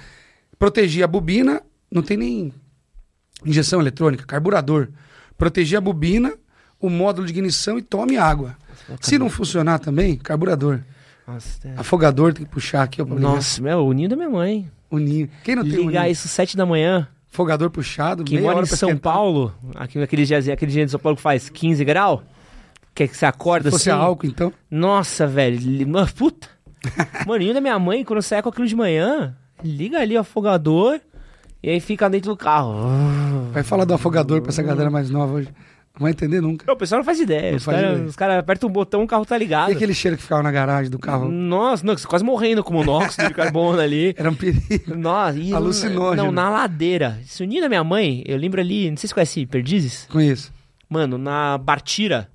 [0.56, 1.60] Protegi a bobina,
[1.90, 2.52] não tem nem
[3.44, 4.90] injeção eletrônica, carburador.
[5.36, 6.32] Protegi a bobina,
[6.80, 8.56] o módulo de ignição e tome água.
[9.00, 10.82] Se não funcionar também, carburador.
[11.26, 11.74] Nossa, é.
[11.76, 13.02] Afogador tem que puxar aqui.
[13.02, 13.18] ó, ligar.
[13.18, 14.70] Nossa, meu, o ninho da minha mãe.
[14.88, 15.28] O ninho.
[15.42, 16.12] Quem não tem um Ligar ninho?
[16.12, 17.08] isso sete da manhã.
[17.32, 19.12] Afogador puxado, Que mora em São esquentar.
[19.12, 22.20] Paulo, aqui, aquele dia, aquele dia de São Paulo que faz 15 graus,
[22.94, 24.00] que, é que você acorda Se fosse assim.
[24.00, 24.52] álcool, então.
[24.70, 25.60] Nossa, velho.
[26.16, 26.48] puta.
[27.26, 31.00] Maninho da minha mãe, quando sai com aquilo de manhã, liga ali o afogador
[31.62, 32.72] e aí fica dentro do carro.
[33.52, 35.48] Vai falar do afogador pra essa galera mais nova hoje.
[35.98, 36.64] Não vai entender nunca.
[36.64, 37.50] Não, o pessoal não faz ideia.
[37.50, 39.70] Não os caras cara apertam um botão, o carro tá ligado.
[39.70, 41.28] E aquele cheiro que ficava na garagem do carro?
[41.28, 44.14] Nossa, não, você quase morrendo com monóxido de carbono ali.
[44.16, 44.94] Era um perigo.
[44.96, 46.26] Nossa, e Alucinógeno.
[46.26, 47.18] Não, na ladeira.
[47.20, 50.06] Esse ninho da minha mãe, eu lembro ali, não sei se conhece Perdizes.
[50.08, 50.52] Conheço.
[50.88, 52.30] Mano, na Bartira,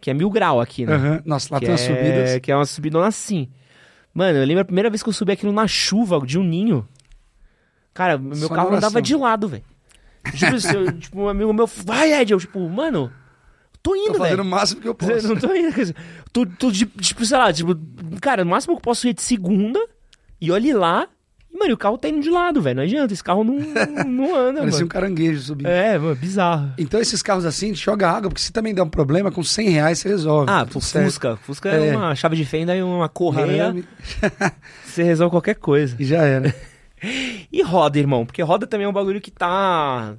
[0.00, 0.94] que é mil grau aqui, né?
[0.94, 1.22] Aham.
[1.24, 2.38] Nossa, lá que tem umas é, subidas.
[2.38, 3.48] Que é uma subidona assim.
[4.14, 6.86] Mano, eu lembro a primeira vez que eu subi aquilo na chuva de um ninho.
[7.92, 9.64] Cara, meu Só carro andava de lado, velho.
[10.34, 13.10] Tipo, eu- tipo, um amigo meu, vai, Ed, eu, tipo, mano,
[13.82, 14.44] tô Tô indo, fazendo o velho.
[14.44, 15.28] máximo que eu posso.
[15.28, 15.94] Não tô indo,
[16.32, 17.76] tô, tô, tipo, sei lá, tipo,
[18.20, 19.78] cara, no máximo que eu posso ir de segunda,
[20.40, 21.08] e olhe lá,
[21.58, 22.76] Mano, e o carro tá indo de lado, velho.
[22.76, 23.54] Não adianta, esse carro não,
[24.06, 24.88] não anda, Parecia um mano.
[24.88, 25.68] caranguejo subindo.
[25.68, 26.70] É, mano, bizarro.
[26.76, 29.98] Então esses carros assim, joga água, porque se também der um problema, com 100 reais
[29.98, 30.50] você resolve.
[30.52, 30.78] Ah, pô.
[30.80, 31.36] Fusca.
[31.38, 31.88] Fusca é.
[31.88, 31.96] É.
[31.96, 33.64] uma chave de fenda e uma correia.
[33.68, 33.86] Arame,
[34.84, 35.96] Você resolve qualquer coisa.
[35.98, 36.54] e já era.
[37.02, 38.24] E roda, irmão?
[38.24, 40.14] Porque roda também é um bagulho que tá.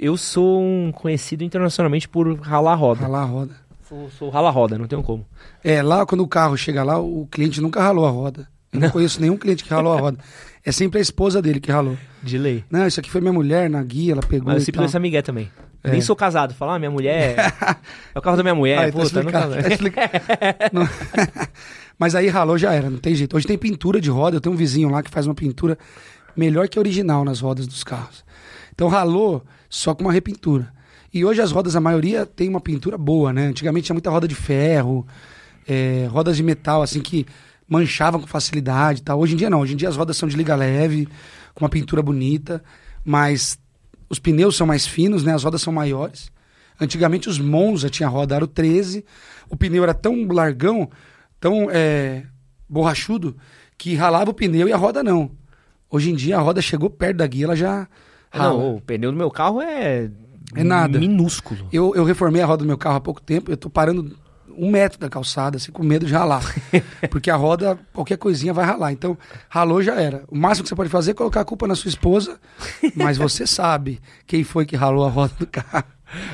[0.00, 3.02] Eu sou um conhecido internacionalmente por ralar roda.
[3.02, 3.54] Ralar roda.
[3.88, 5.24] Sou, sou rala roda, não tenho como.
[5.64, 8.48] É, lá quando o carro chega lá, o cliente nunca ralou a roda.
[8.70, 10.18] Eu não, conheço nenhum cliente que ralou a roda.
[10.62, 11.96] É sempre a esposa dele que ralou.
[12.22, 12.64] De lei.
[12.70, 14.48] Não, isso aqui foi minha mulher na guia, ela pegou.
[14.48, 14.82] Mas eu sempre tal.
[14.82, 15.50] dou essa migué também.
[15.82, 15.90] É.
[15.92, 16.54] Nem sou casado.
[16.54, 17.36] Falar, ah, minha mulher.
[18.14, 18.78] é o carro da minha mulher.
[18.78, 19.22] Ah, então puta,
[19.62, 20.14] tá explicado.
[20.72, 20.88] Não-
[21.98, 23.36] Mas aí ralou já era, não tem jeito.
[23.36, 25.76] Hoje tem pintura de roda, eu tenho um vizinho lá que faz uma pintura
[26.36, 28.24] melhor que a original nas rodas dos carros.
[28.72, 30.72] Então ralou só com uma repintura.
[31.12, 33.46] E hoje as rodas, a maioria tem uma pintura boa, né?
[33.46, 35.06] Antigamente tinha muita roda de ferro,
[35.66, 37.26] é, rodas de metal, assim, que
[37.68, 39.18] manchavam com facilidade e tal.
[39.18, 41.08] Hoje em dia não, hoje em dia as rodas são de liga leve,
[41.54, 42.62] com uma pintura bonita,
[43.04, 43.58] mas
[44.08, 45.34] os pneus são mais finos, né?
[45.34, 46.30] As rodas são maiores.
[46.80, 49.04] Antigamente os Monza tinha roda aro 13,
[49.48, 50.88] o pneu era tão largão,
[51.40, 52.24] tão é,
[52.68, 53.36] borrachudo,
[53.76, 55.30] que ralava o pneu e a roda não.
[55.90, 57.88] Hoje em dia a roda chegou perto da guia, ela já
[58.30, 58.58] rala.
[58.58, 60.10] Não, o pneu do meu carro é.
[60.54, 60.98] É nada.
[60.98, 61.68] Minúsculo.
[61.72, 64.16] Eu, eu reformei a roda do meu carro há pouco tempo, eu tô parando
[64.58, 66.42] um metro da calçada, assim, com medo de ralar.
[67.10, 68.92] Porque a roda, qualquer coisinha vai ralar.
[68.92, 69.16] Então,
[69.48, 70.24] ralou já era.
[70.28, 72.38] O máximo que você pode fazer é colocar a culpa na sua esposa,
[72.96, 75.84] mas você sabe quem foi que ralou a roda do carro.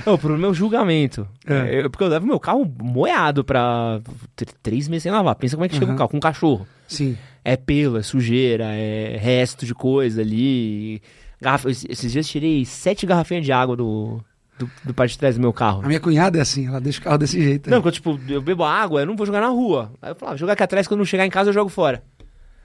[0.06, 1.28] Não, pro meu julgamento.
[1.46, 1.80] É.
[1.84, 4.00] Eu- porque eu levo meu carro moeado pra
[4.36, 5.34] tr- três meses sem lavar.
[5.34, 5.98] Pensa como é que chega um Aham.
[5.98, 6.66] carro com um cachorro.
[6.86, 7.18] Sim.
[7.44, 11.02] É pelo, é sujeira, é resto de coisa ali.
[11.40, 11.68] Garrafa...
[11.70, 14.20] Esses dias tirei sete garrafinhas de água do,
[14.58, 15.82] do, do parte de trás do meu carro.
[15.82, 17.68] A minha cunhada é assim, ela deixa o carro desse jeito.
[17.68, 17.82] Não, aí.
[17.82, 19.92] porque eu, tipo, eu bebo água, eu não vou jogar na rua.
[20.00, 22.02] Aí eu falava, jogar aqui atrás, quando eu chegar em casa eu jogo fora.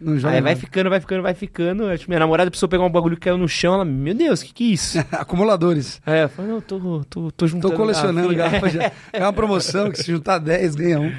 [0.02, 0.62] Não joga Aí vai nada.
[0.66, 1.98] ficando, vai ficando, vai ficando.
[1.98, 3.74] Tipo, minha namorada precisou pegar um bagulho que caiu no chão.
[3.74, 4.98] Ela, meu Deus, o que que é isso?
[5.12, 6.02] Acumuladores.
[6.06, 8.68] Aí eu falei, não, tô, tô, tô juntando Tô colecionando garrafa.
[9.12, 11.12] É uma promoção que se juntar 10, ganha um.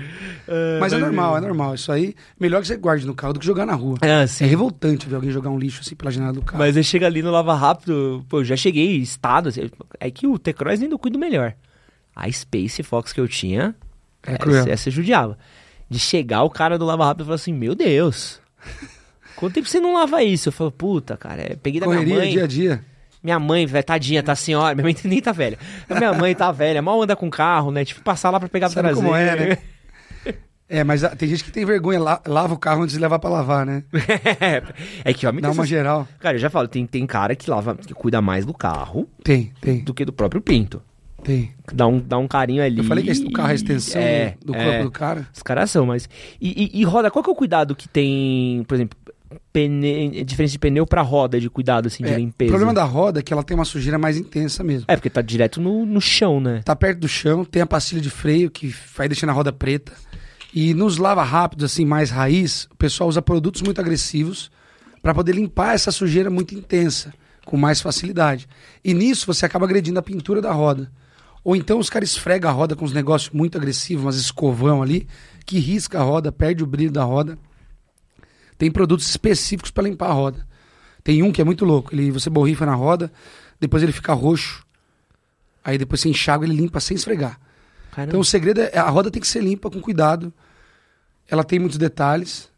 [0.81, 1.74] Mas é normal, é normal.
[1.74, 3.99] Isso aí, melhor que você guarde no carro do que jogar na rua.
[4.03, 4.47] É, É sim.
[4.47, 6.59] revoltante ver alguém jogar um lixo assim pela janela do carro.
[6.59, 9.70] Mas aí chega ali no Lava Rápido, pô, eu já cheguei estado, assim,
[10.01, 11.55] é que o T-Cross ainda eu cuido melhor.
[12.16, 13.74] A Space Fox que eu tinha,
[14.26, 15.39] É essa, essa eu judiava.
[15.89, 18.41] De chegar o cara do Lava Rápido e falar assim, meu Deus,
[19.37, 20.49] quanto tempo você não lava isso?
[20.49, 22.85] Eu falo, puta, cara, é, peguei da minha Correria mãe, dia a dia.
[23.23, 25.59] minha mãe, velho, tadinha, tá senhora, minha mãe nem tá velha.
[25.89, 28.75] Minha mãe tá velha, mal anda com carro, né, tipo, passar lá pra pegar pra
[28.75, 29.03] Sabe trazer.
[29.03, 29.59] como é, né?
[30.73, 33.29] É, mas tem gente que tem vergonha, la- lava o carro antes de levar pra
[33.29, 33.83] lavar, né?
[35.05, 36.07] é que homem Dá tem uma essas- geral.
[36.21, 39.53] Cara, eu já falo, tem, tem cara que lava, que cuida mais do carro Tem,
[39.61, 40.81] tem, do que do próprio pinto.
[41.21, 41.53] Tem.
[41.73, 42.79] Dá um, dá um carinho ali.
[42.79, 44.64] Eu falei que esse- o carro é a extensão É, do, do é.
[44.64, 45.29] corpo do cara.
[45.35, 46.09] Os caras são, mas.
[46.41, 48.99] E, e- e roda, qual que é o cuidado que tem, por exemplo,
[49.53, 50.25] pene...
[50.25, 52.51] diferença de pneu pra roda de cuidado, assim, de É, o limpeza?
[52.51, 54.85] problema da roda é que ela tem uma sujeira mais intensa mesmo.
[54.89, 56.62] É, porque tá direto no, no chão, né?
[56.64, 59.93] Tá perto do chão, tem a pastilha de freio que vai deixando a roda preta.
[60.53, 64.51] E nos lava rápidos, assim, mais raiz, o pessoal usa produtos muito agressivos
[65.01, 67.14] para poder limpar essa sujeira muito intensa,
[67.45, 68.49] com mais facilidade.
[68.85, 70.91] E nisso você acaba agredindo a pintura da roda.
[71.43, 75.09] Ou então os caras esfregam a roda com uns negócios muito agressivos, umas escovão ali,
[75.47, 77.38] que risca a roda, perde o brilho da roda.
[78.59, 80.47] Tem produtos específicos para limpar a roda.
[81.03, 83.11] Tem um que é muito louco, ele você borrifa na roda,
[83.59, 84.64] depois ele fica roxo.
[85.64, 87.41] Aí depois você enxágua ele limpa sem esfregar.
[87.91, 88.11] Caramba.
[88.11, 90.32] Então o segredo é a roda tem que ser limpa com cuidado.
[91.28, 92.51] Ela tem muitos detalhes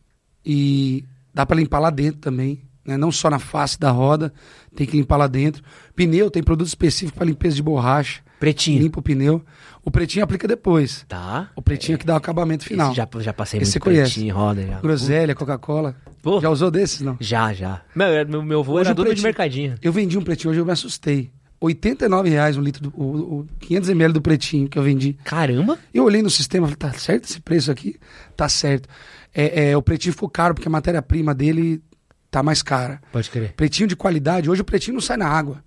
[0.44, 2.96] e dá para limpar lá dentro também, né?
[2.96, 4.32] Não só na face da roda,
[4.74, 5.62] tem que limpar lá dentro.
[5.94, 8.82] Pneu tem produto específico para limpeza de borracha, Pretinho.
[8.82, 9.40] limpa o pneu.
[9.84, 11.04] O pretinho aplica depois.
[11.08, 11.50] Tá.
[11.54, 12.88] O pretinho é que dá o acabamento final.
[12.88, 14.14] Esse já, já passei Esse muito você conhece.
[14.14, 14.80] pretinho roda já.
[14.80, 15.94] Groselha, Coca-Cola.
[16.40, 17.16] Já usou desses não?
[17.20, 17.82] já, já.
[17.94, 19.76] Meu, meu, meu avô Hoje era o dono de mercadinho.
[19.80, 21.30] Eu vendi um pretinho hoje eu me assustei.
[21.60, 25.16] 89 reais um litro do o, o 500 ml do pretinho que eu vendi.
[25.22, 25.78] Caramba.
[25.94, 27.96] Eu olhei no sistema e falei, tá certo esse preço aqui?
[28.36, 28.88] Tá certo.
[29.32, 31.80] É, é, o pretinho ficou caro porque a matéria-prima dele
[32.28, 33.00] tá mais cara.
[33.12, 33.52] Pode crer.
[33.52, 35.62] Pretinho de qualidade, hoje o pretinho não sai na água.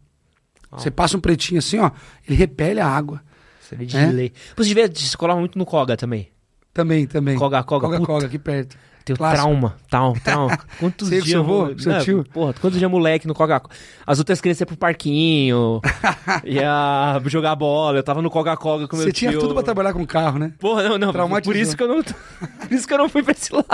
[0.77, 1.91] Você passa um pretinho assim, ó,
[2.27, 3.21] ele repele a água.
[3.61, 4.05] Você vê de É?
[4.07, 4.33] lei.
[4.55, 6.29] Você devia se colar muito no Koga também.
[6.73, 7.37] Também, também.
[7.37, 8.07] Koga, Koga, Coga, puta.
[8.11, 8.77] Coga, aqui perto.
[9.05, 9.43] Teu Clássico.
[9.43, 10.57] trauma, tal, trauma.
[10.79, 11.29] Quantos Sei dias...
[11.29, 12.25] seu avô, seu Não, tio.
[12.33, 13.61] Porra, quantos dias moleque no Coca
[14.05, 15.79] As outras crianças iam pro parquinho,
[16.43, 19.29] ia jogar bola, eu tava no Coca-Cola com meu Você tio.
[19.29, 20.53] tinha tudo pra trabalhar com carro, né?
[20.57, 22.01] Porra, não, não, por isso que eu não...
[22.03, 23.67] Por isso que eu não fui pra esse lado.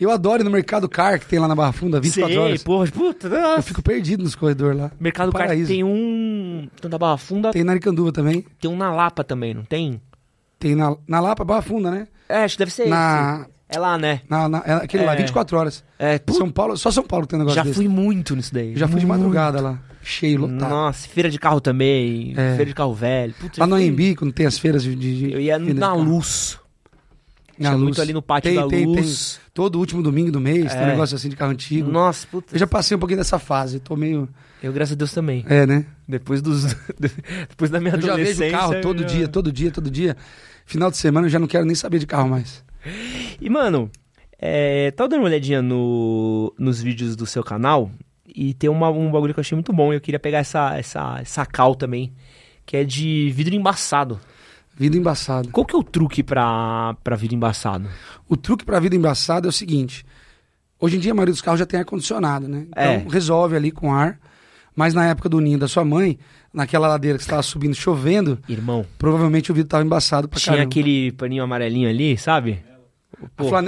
[0.00, 2.62] Eu adoro ir no Mercado Car, que tem lá na Barra Funda, 24 Sei, horas.
[2.62, 3.62] porra, puta, Eu nossa.
[3.62, 4.90] fico perdido nos corredores lá.
[4.98, 6.68] Mercado Car tem um...
[6.80, 8.44] Tem da Barra Funda, Tem na Aricanduva também.
[8.58, 10.00] tem um na Lapa também, não tem?
[10.58, 12.08] Tem na, na Lapa, Barra Funda, né?
[12.28, 14.20] É, acho que deve ser Na, É lá, né?
[14.28, 15.16] Na, na, é aquele lá, É.
[15.16, 15.84] 24 horas.
[15.98, 17.74] É, put- São Paulo, só São Paulo tem um negócio já desse.
[17.74, 18.74] fui muito nisso daí.
[18.76, 19.18] Já fui de Muito.
[19.18, 19.78] madrugada lá.
[20.02, 20.70] Cheio, lotado.
[20.70, 22.32] Nossa, feira de carro também.
[22.36, 22.50] É.
[22.56, 23.34] Feira de carro velho.
[23.38, 24.94] Putz, Lá eu no fui- AMB, quando tem as feiras de.
[24.94, 26.58] de de- Eu ia de na luz.
[27.60, 27.82] Na Tinha luz.
[27.82, 29.38] muito ali no pátio Tem, da tem, luz.
[29.52, 30.90] Todo último domingo do mês, tem um É.
[30.92, 31.90] negócio assim de carro antigo.
[31.92, 32.54] Nossa, puta.
[32.54, 34.26] Eu já passei um pouquinho dessa fase, tô meio.
[34.62, 35.44] Eu, graças a Deus, também.
[35.46, 35.84] É, né?
[36.08, 36.74] Depois dos.
[37.48, 38.46] Depois da minha Eu já adolescência.
[38.46, 40.16] vejo carro todo eu já- dia, todo dia, todo dia.
[40.64, 42.64] Final de semana eu já não quero nem saber de carro mais.
[43.40, 43.90] E, mano,
[44.38, 47.90] é, tava dando uma olhadinha no, nos vídeos do seu canal
[48.26, 49.92] e tem uma, um bagulho que eu achei muito bom.
[49.92, 52.12] e Eu queria pegar essa, essa, essa cal também,
[52.64, 54.18] que é de vidro embaçado.
[54.76, 55.48] Vida embaçada.
[55.50, 57.88] Qual que é o truque pra, pra vidro embaçado?
[58.28, 60.04] O truque pra vida embaçada é o seguinte:
[60.78, 62.66] hoje em dia a maioria dos carros já tem ar-condicionado, né?
[62.68, 63.04] Então É.
[63.10, 64.18] resolve ali com ar.
[64.74, 66.18] Mas na época do ninho da sua mãe,
[66.54, 70.54] naquela ladeira que você estava subindo chovendo, Irmão, provavelmente o vidro tava embaçado pra tinha
[70.54, 70.70] caramba.
[70.70, 72.62] aquele paninho amarelinho ali, sabe?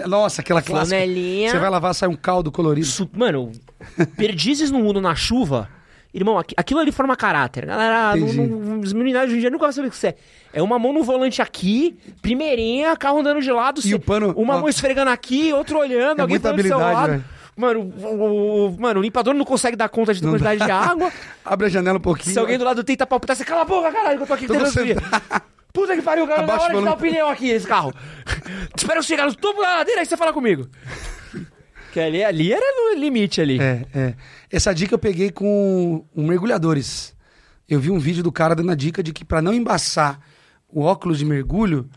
[0.09, 0.96] Nossa, aquela clássica.
[0.96, 1.50] Flanelinha.
[1.50, 2.86] Você vai lavar, sai um caldo colorido.
[2.86, 3.53] Su- Mano,
[4.16, 5.68] perdizes no mundo na chuva.
[6.15, 7.65] Irmão, aqui- aquilo ali forma caráter.
[7.67, 8.41] Galera, não, Entendi.
[8.47, 10.15] não, os meninos hoje em dia nunca vão saber o que isso é.
[10.53, 13.81] É uma mão no volante aqui, primeirinha, carro andando de lado.
[13.85, 14.61] E o pano- Uma ó.
[14.61, 17.11] mão esfregando aqui, outro olhando, É alguém muita seu habilidade, lado.
[17.13, 17.25] velho.
[17.57, 21.11] Mano, o, o- mano, o limpador não consegue dar conta de Não quantidade de água.
[21.45, 22.33] Abre a janela um pouquinho.
[22.33, 24.47] Se alguém do lado tenta palpitar, você cala a boca, caralho, que eu tô aqui
[24.47, 24.97] tentando você- subir.
[25.73, 27.11] Puta que pariu, cara, na hora de dar o volume.
[27.11, 27.95] pneu aqui nesse carro.
[28.77, 30.69] Espera eu chegar no topo da ladeira aí você fala comigo.
[31.93, 33.59] Que ali, ali era no limite ali.
[33.61, 34.15] É, é.
[34.53, 37.14] Essa dica eu peguei com um mergulhadores.
[37.68, 40.20] Eu vi um vídeo do cara dando a dica de que para não embaçar
[40.68, 41.88] o óculos de mergulho,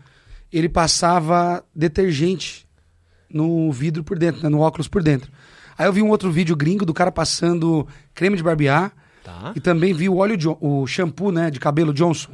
[0.52, 2.66] ele passava detergente
[3.28, 5.30] no vidro por dentro, né, no óculos por dentro.
[5.76, 8.92] Aí eu vi um outro vídeo gringo do cara passando creme de barbear
[9.22, 9.52] Tá.
[9.56, 12.30] e também vi o óleo, Jo- o shampoo, né, de cabelo Johnson.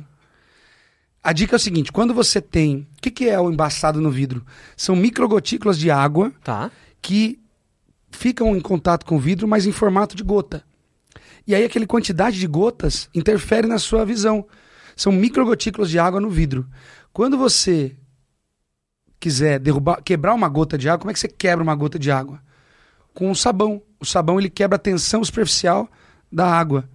[1.24, 4.10] A dica é o seguinte, quando você tem, o que, que é o embaçado no
[4.10, 4.44] vidro?
[4.76, 6.70] São microgotículas de água Tá.
[7.00, 7.40] que
[8.12, 10.62] ficam em contato com o vidro, mas em formato de gota.
[11.46, 14.46] E aí aquela quantidade de gotas interfere na sua visão.
[14.94, 16.66] São microgotículas de água no vidro.
[17.12, 17.96] Quando você
[19.18, 22.10] quiser derrubar, quebrar uma gota de água, como é que você quebra uma gota de
[22.10, 22.40] água?
[23.14, 23.82] Com o sabão.
[23.98, 25.88] O sabão ele quebra a tensão superficial
[26.30, 26.88] da água.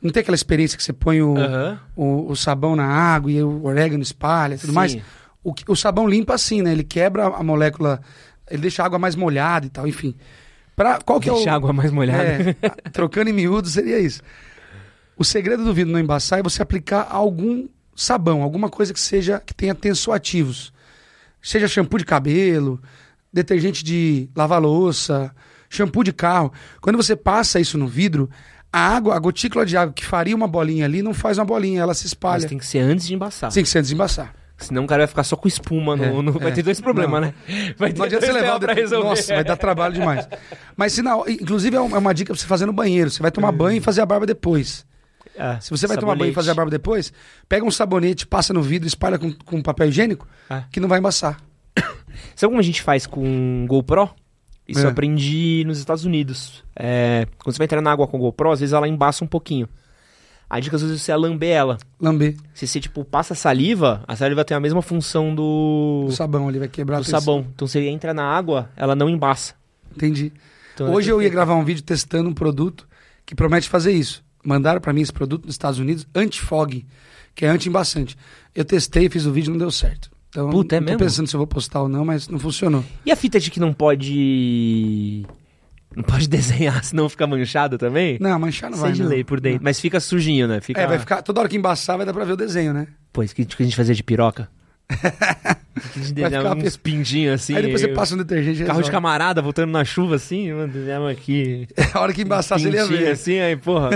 [0.00, 1.80] Não tem aquela experiência que você põe o, Aham.
[1.94, 4.74] o, o sabão na água e o orégano espalha e tudo Sim.
[4.74, 4.96] mais.
[5.44, 6.72] O, o sabão limpa assim, né?
[6.72, 8.00] Ele quebra a molécula,
[8.52, 10.14] ele deixa a água mais molhada e tal, enfim.
[10.76, 11.56] Pra, qual que Deixa é a o...
[11.56, 12.56] água mais molhada.
[12.62, 14.22] É, trocando em miúdos seria isso.
[15.16, 19.40] O segredo do vidro não embaçar é você aplicar algum sabão, alguma coisa que seja
[19.44, 20.72] que tenha tensoativos.
[21.40, 22.80] Seja shampoo de cabelo,
[23.32, 25.34] detergente de lavar louça,
[25.68, 26.52] shampoo de carro.
[26.80, 28.30] Quando você passa isso no vidro,
[28.72, 31.82] a água, a gotícula de água que faria uma bolinha ali, não faz uma bolinha,
[31.82, 32.48] ela se Mas espalha.
[32.48, 33.52] tem que ser antes de embaçar.
[33.52, 34.34] Tem que ser desembaçar.
[34.62, 35.94] Senão o cara vai ficar só com espuma.
[35.96, 36.54] No, É, no- vai é.
[36.54, 37.28] ter dois problemas, Não.
[37.28, 37.34] né?
[37.76, 39.08] Vai ter Não adianta dois você levar pra resolver.
[39.08, 40.28] Nossa, vai dar trabalho demais.
[40.76, 43.10] Mas inclusive é é uma dica pra você fazer no banheiro.
[43.10, 44.86] Você vai tomar banho e fazer a barba depois.
[45.36, 46.34] É, Se você vai tomar banho e sabonete.
[46.34, 47.12] fazer a barba depois,
[47.48, 50.62] pega um sabonete, passa no vidro, espalha com, com papel higiênico, É.
[50.70, 51.38] que não vai embaçar.
[52.36, 54.10] Sabe como a gente faz com GoPro?
[54.68, 54.84] Isso É.
[54.84, 56.62] eu aprendi nos Estados Unidos.
[56.76, 59.68] É, quando você vai entrar na água com GoPro, às vezes ela embaça um pouquinho.
[60.52, 61.78] A dica às vezes você é lamber ela.
[61.98, 66.46] Lamber Se você, tipo, passa saliva, a saliva tem a mesma função do, o sabão
[66.46, 67.46] ali, vai quebrar do sabão.
[67.54, 69.54] Então você entra na água, ela não embaça.
[69.96, 70.30] Entendi.
[70.74, 72.86] Então, é Hoje eu ia gravar um vídeo testando um produto
[73.24, 74.22] que promete fazer isso.
[74.44, 76.84] Mandaram pra mim esse produto dos Estados Unidos, anti-fog,
[77.34, 78.14] que é anti-embaçante.
[78.54, 80.10] Eu testei, fiz o vídeo, não deu certo.
[80.28, 80.98] Então, Puta, é tô mesmo?
[80.98, 82.84] pensando se eu vou postar ou não, mas não funcionou.
[83.06, 85.24] E a fita de que não pode...
[85.96, 88.18] Não pode desenhar, senão fica manchado também?
[88.20, 88.92] Não, manchar não Sei vai.
[88.92, 89.08] de não.
[89.08, 89.60] lei por dentro.
[89.62, 90.60] Mas fica sujinho, né?
[90.60, 90.80] Fica...
[90.80, 91.22] É, vai ficar.
[91.22, 92.86] Toda hora que embaçar vai dar pra ver o desenho, né?
[93.12, 94.48] Pô, isso que que a gente fazia de piroca.
[94.92, 97.54] a gente desenhava uns pinguinhos assim.
[97.56, 98.58] Aí depois você passa no detergente.
[98.58, 98.90] Carro de resolve.
[98.90, 101.66] camarada voltando na chuva assim, mano, desenhava aqui.
[101.94, 103.10] A hora que embaçar, você ia ver.
[103.10, 103.90] assim, aí, porra.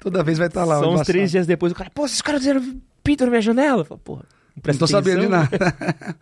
[0.00, 0.78] Toda vez vai estar lá.
[0.78, 2.62] o só uns três dias depois o cara, pô, esses caras fizeram
[3.02, 3.82] pinto na minha janela.
[3.82, 4.24] Eu falo, porra,
[4.56, 5.58] não Não tô sabendo de atenção.
[5.58, 6.16] nada.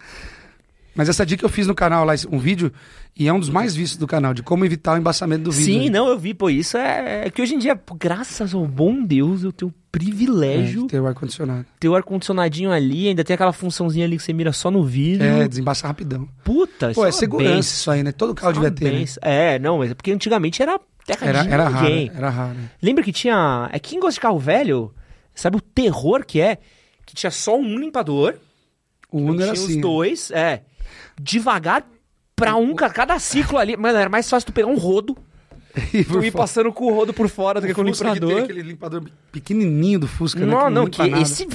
[0.95, 2.73] Mas essa dica eu fiz no canal lá, um vídeo,
[3.17, 5.73] e é um dos mais vistos do canal, de como evitar o embaçamento do vídeo.
[5.75, 5.99] Sim, né?
[5.99, 9.43] não, eu vi, pô, isso é, é que hoje em dia, graças ao bom Deus,
[9.45, 11.67] eu tenho o É, privilégio de ter o ar-condicionado.
[11.79, 15.27] ter o ar-condicionadinho ali, ainda tem aquela funçãozinha ali que você mira só no vidro.
[15.27, 16.27] É, desembaçar rapidão.
[16.43, 17.61] Puta, isso Pô, é uma segurança benção.
[17.77, 18.13] isso aí, né?
[18.13, 19.05] Todo carro Isso é devia ter, né?
[19.21, 22.11] É, não, mas é porque antigamente era terra Era, de era raro, ninguém.
[22.15, 22.57] era raro.
[22.81, 23.69] Lembra que tinha.
[23.73, 24.95] É quem gosta de carro velho,
[25.35, 26.57] sabe o terror que é?
[27.05, 28.37] Que tinha só um limpador.
[29.11, 29.75] O Uno tinha era os assim.
[29.77, 29.81] né?
[29.83, 30.63] dois, é.
[31.21, 31.85] Devagar
[32.45, 33.77] pra um, ca- cada ciclo ali.
[33.77, 35.17] Mano, era mais fácil tu pegar um rodo,
[35.95, 38.21] E tu ir passando com o rodo por fora do que com o Fusca que
[38.21, 40.47] tem aquele limpador pequenininho do Fusca, né?
[40.47, 41.23] Não, não, limpa que nada.
[41.23, 41.47] esse.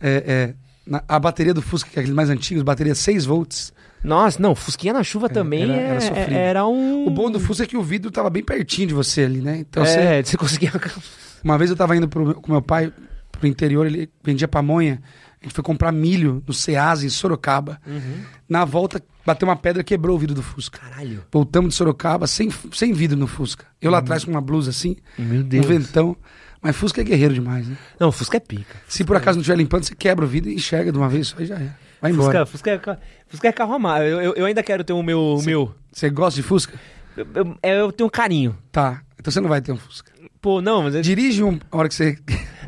[0.00, 0.54] É, é,
[0.86, 3.72] na- a bateria do Fusca, que é aquele mais antigo, bateria 6 volts,
[4.02, 6.32] Nossa, não, Fusquinha na chuva também era- era, era sofrido.
[6.32, 7.06] era um...
[7.06, 9.58] O bom do Fusca é que o vidro tava bem pertinho de você ali, né?
[9.58, 10.72] Então, você, é, você conseguia...
[11.44, 12.92] uma vez eu tava indo pro, com meu pai
[13.30, 15.00] pro interior, ele vendia pamonha.
[15.40, 17.80] A gente foi comprar milho no Ceasa, em Sorocaba.
[18.48, 20.78] Na volta, bateu uma pedra e quebrou o vidro do Fusca.
[20.78, 21.24] Caralho.
[21.30, 23.64] Voltamos de Sorocaba sem, sem vidro no Fusca.
[23.80, 25.66] Eu lá atrás com uma blusa assim, Meu um Deus.
[25.66, 26.16] ventão.
[26.60, 27.76] Mas Fusca é guerreiro demais, né?
[27.98, 28.76] Não, Fusca é pica.
[28.86, 31.28] Se por acaso não estiver limpando, você quebra o vidro e enxerga de uma vez,
[31.28, 31.74] só aí já é.
[32.00, 32.46] Vai embora.
[32.46, 34.04] Fusca, Fusca, é, ca- Fusca é carro amado.
[34.04, 35.18] Eu, eu, eu ainda quero ter o meu...
[35.20, 36.78] o meu Você gosta de Fusca?
[37.16, 38.56] eu, eu, eu tenho um carinho.
[38.70, 39.02] Tá.
[39.18, 40.12] Então você não vai ter um Fusca.
[40.40, 40.94] Pô, não, mas...
[40.94, 42.16] Eu, Dirige um, a hora que você.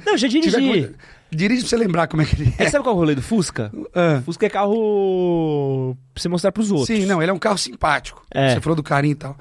[0.05, 0.51] não, já dirigi.
[0.57, 0.95] tiver com-
[1.35, 2.71] Dirige pra você lembrar como é que ele É, é.
[2.71, 3.73] sabe qual é o rolê do Fusca?
[3.95, 4.23] Ah.
[4.25, 6.87] Fusca é carro pra você mostrar pros outros.
[6.89, 8.23] Sim, não, ele é um carro simpático.
[8.31, 8.55] É.
[8.55, 9.37] Você falou do carinho e tal.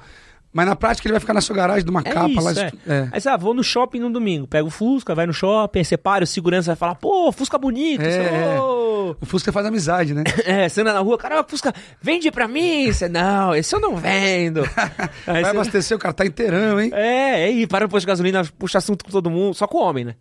[0.56, 2.52] Mas na prática ele vai ficar na sua garagem de uma É capa isso, lá.
[2.52, 2.72] é.
[2.86, 3.08] É.
[3.10, 4.46] Aí você, ah, vou no shopping no domingo.
[4.46, 8.02] Pega o Fusca, vai no shopping, separa, o segurança vai falar, pô, Fusca bonito.
[8.02, 8.60] É, é.
[8.60, 10.22] O Fusca faz amizade, né?
[10.46, 12.92] É, você anda na rua, caramba, Fusca, vende pra mim.
[12.92, 14.62] Você, não, esse eu não vendo.
[15.26, 16.90] Vai você- abastecer, o cara tá inteirão, hein?
[16.94, 20.04] É, aí para no posto de gasolina, puxa assunto com todo mundo, só com homem,
[20.04, 20.14] né?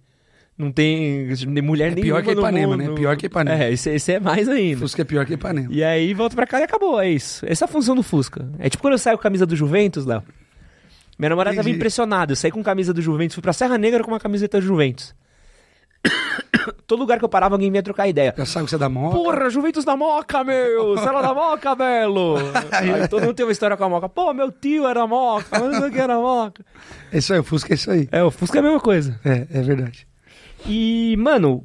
[0.57, 1.27] Não tem
[1.63, 2.89] mulher É nenhuma pior que no Ipanema, mundo.
[2.89, 2.95] né?
[2.95, 3.63] Pior que Ipanema.
[3.63, 4.79] É, esse, esse é mais ainda.
[4.81, 5.67] Fusca é pior que Ipanema.
[5.71, 7.43] E aí volta pra casa e acabou, é isso.
[7.47, 8.47] Essa é a função do Fusca.
[8.59, 10.21] É tipo quando eu saio com a camisa do Juventus, Léo.
[11.17, 11.77] Minha namorada tava Entendi.
[11.77, 12.31] impressionada.
[12.33, 15.15] Eu saí com camisa do Juventus, fui pra Serra Negra com uma camiseta do Juventus.
[16.87, 18.33] Todo lugar que eu parava, alguém vinha trocar ideia.
[18.37, 19.13] Já sabe que você é da moto.
[19.13, 20.95] Porra, Juventus da Moca, meu!
[20.97, 22.35] Você era da Moca, Belo!
[22.71, 24.07] Aí todo mundo tem uma história com a Moca.
[24.07, 26.63] Pô, meu tio era Moca, mas não sei que era Moca.
[27.11, 28.07] É isso aí, o Fusca é isso aí.
[28.11, 29.19] É, o Fusca é a mesma coisa.
[29.25, 30.07] É, é verdade.
[30.65, 31.61] E, mano,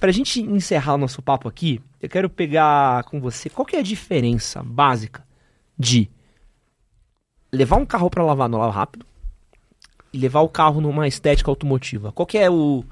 [0.00, 3.78] pra gente encerrar o nosso papo aqui, eu quero pegar com você qual que é
[3.78, 5.24] a diferença básica
[5.78, 6.10] de
[7.52, 9.04] levar um carro pra lavar no lava rápido
[10.12, 12.12] e levar o carro numa estética automotiva.
[12.12, 12.84] Qual que é o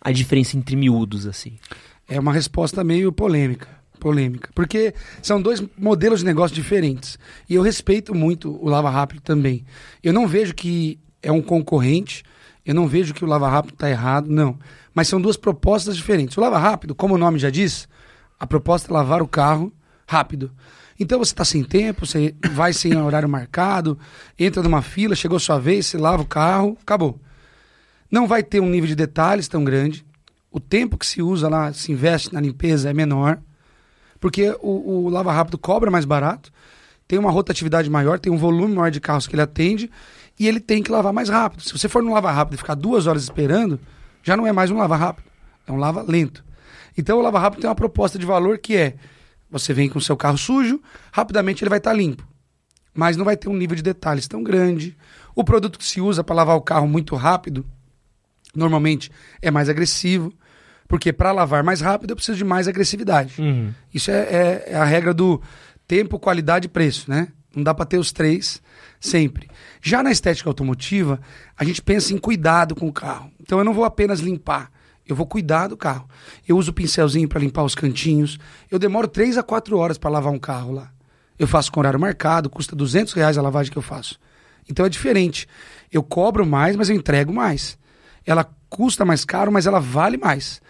[0.00, 1.58] a diferença entre miúdos assim?
[2.06, 3.68] É uma resposta meio polêmica.
[3.98, 4.50] Polêmica.
[4.54, 4.92] Porque
[5.22, 7.18] são dois modelos de negócio diferentes.
[7.48, 9.64] E eu respeito muito o Lava Rápido também.
[10.02, 12.22] Eu não vejo que é um concorrente.
[12.64, 14.58] Eu não vejo que o Lava Rápido está errado, não.
[14.94, 16.36] Mas são duas propostas diferentes.
[16.36, 17.88] O Lava Rápido, como o nome já diz,
[18.38, 19.72] a proposta é lavar o carro
[20.06, 20.50] rápido.
[20.98, 23.98] Então você está sem tempo, você vai sem horário marcado,
[24.38, 27.20] entra numa fila, chegou sua vez, você lava o carro, acabou.
[28.10, 30.06] Não vai ter um nível de detalhes tão grande.
[30.50, 33.40] O tempo que se usa lá, se investe na limpeza é menor.
[34.20, 36.52] Porque o, o Lava Rápido cobra mais barato,
[37.06, 39.90] tem uma rotatividade maior, tem um volume maior de carros que ele atende
[40.38, 41.62] e ele tem que lavar mais rápido.
[41.62, 43.78] Se você for no Lava Rápido e ficar duas horas esperando,
[44.22, 45.26] já não é mais um Lava Rápido,
[45.66, 46.44] é um Lava Lento.
[46.96, 48.94] Então o Lava Rápido tem uma proposta de valor que é:
[49.50, 50.80] você vem com o seu carro sujo,
[51.12, 52.26] rapidamente ele vai estar limpo
[52.96, 54.96] mas não vai ter um nível de detalhes tão grande.
[55.34, 57.66] O produto que se usa para lavar o carro muito rápido,
[58.54, 59.10] normalmente
[59.42, 60.32] é mais agressivo,
[60.86, 63.34] porque para lavar mais rápido eu preciso de mais agressividade.
[63.92, 65.42] Isso é, é- é a regra do
[65.88, 67.28] tempo, qualidade e preço, né?
[67.52, 68.62] Não dá para ter os três
[69.00, 69.48] sempre.
[69.86, 71.20] Já na estética automotiva,
[71.54, 73.30] a gente pensa em cuidado com o carro.
[73.38, 74.70] Então eu não vou apenas limpar,
[75.06, 76.08] eu vou cuidar do carro.
[76.48, 78.38] Eu uso o pincelzinho para limpar os cantinhos.
[78.70, 80.90] Eu demoro três a quatro horas para lavar um carro lá.
[81.38, 84.18] Eu faço com horário marcado, custa 200 reais a lavagem que eu faço.
[84.66, 85.46] Então é diferente.
[85.92, 87.76] Eu cobro mais, mas eu entrego mais.
[88.24, 90.62] Ela custa mais caro, mas ela vale mais.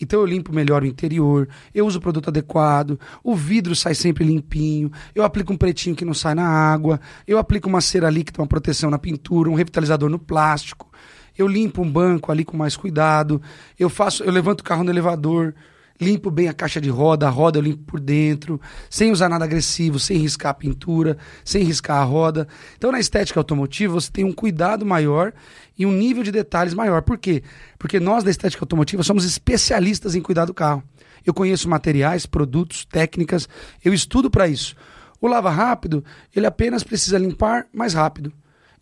[0.00, 4.24] Então eu limpo melhor o interior, eu uso o produto adequado, o vidro sai sempre
[4.24, 8.40] limpinho, eu aplico um pretinho que não sai na água, eu aplico uma cera líquida,
[8.40, 10.90] uma proteção na pintura, um revitalizador no plástico,
[11.36, 13.40] eu limpo um banco ali com mais cuidado,
[13.78, 15.54] eu faço, eu levanto o carro no elevador,
[16.00, 18.60] limpo bem a caixa de roda, a roda eu limpo por dentro,
[18.90, 22.48] sem usar nada agressivo, sem riscar a pintura, sem riscar a roda.
[22.76, 25.32] Então, na estética automotiva, você tem um cuidado maior
[25.78, 27.02] e um nível de detalhes maior.
[27.02, 27.42] Por quê?
[27.78, 30.82] Porque nós da estética automotiva somos especialistas em cuidar do carro.
[31.24, 33.48] Eu conheço materiais, produtos, técnicas,
[33.84, 34.74] eu estudo para isso.
[35.20, 36.04] O lava rápido,
[36.34, 38.32] ele apenas precisa limpar mais rápido.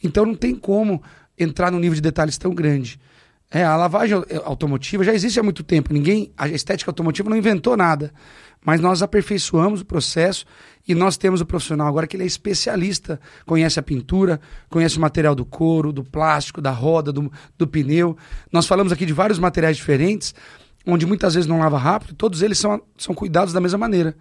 [0.03, 1.03] Então não tem como
[1.39, 2.99] entrar num nível de detalhes tão grande.
[3.51, 5.93] É, a lavagem au- automotiva já existe há muito tempo.
[5.93, 8.13] Ninguém, a estética automotiva não inventou nada.
[8.65, 10.45] Mas nós aperfeiçoamos o processo
[10.87, 15.01] e nós temos o profissional agora que ele é especialista, conhece a pintura, conhece o
[15.01, 18.17] material do couro, do plástico, da roda, do, do pneu.
[18.53, 20.35] Nós falamos aqui de vários materiais diferentes,
[20.87, 24.15] onde muitas vezes não lava rápido, todos eles são, são cuidados da mesma maneira.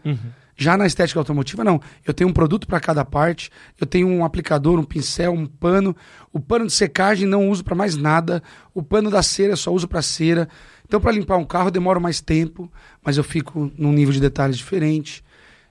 [0.62, 1.80] Já na estética automotiva, não.
[2.06, 3.50] Eu tenho um produto para cada parte,
[3.80, 5.96] eu tenho um aplicador, um pincel, um pano.
[6.34, 8.44] O pano de secagem não uso para mais nada.
[8.74, 10.50] O pano da cera só uso para cera.
[10.86, 12.70] Então, para limpar um carro, eu demoro mais tempo,
[13.02, 15.24] mas eu fico num nível de detalhes diferente.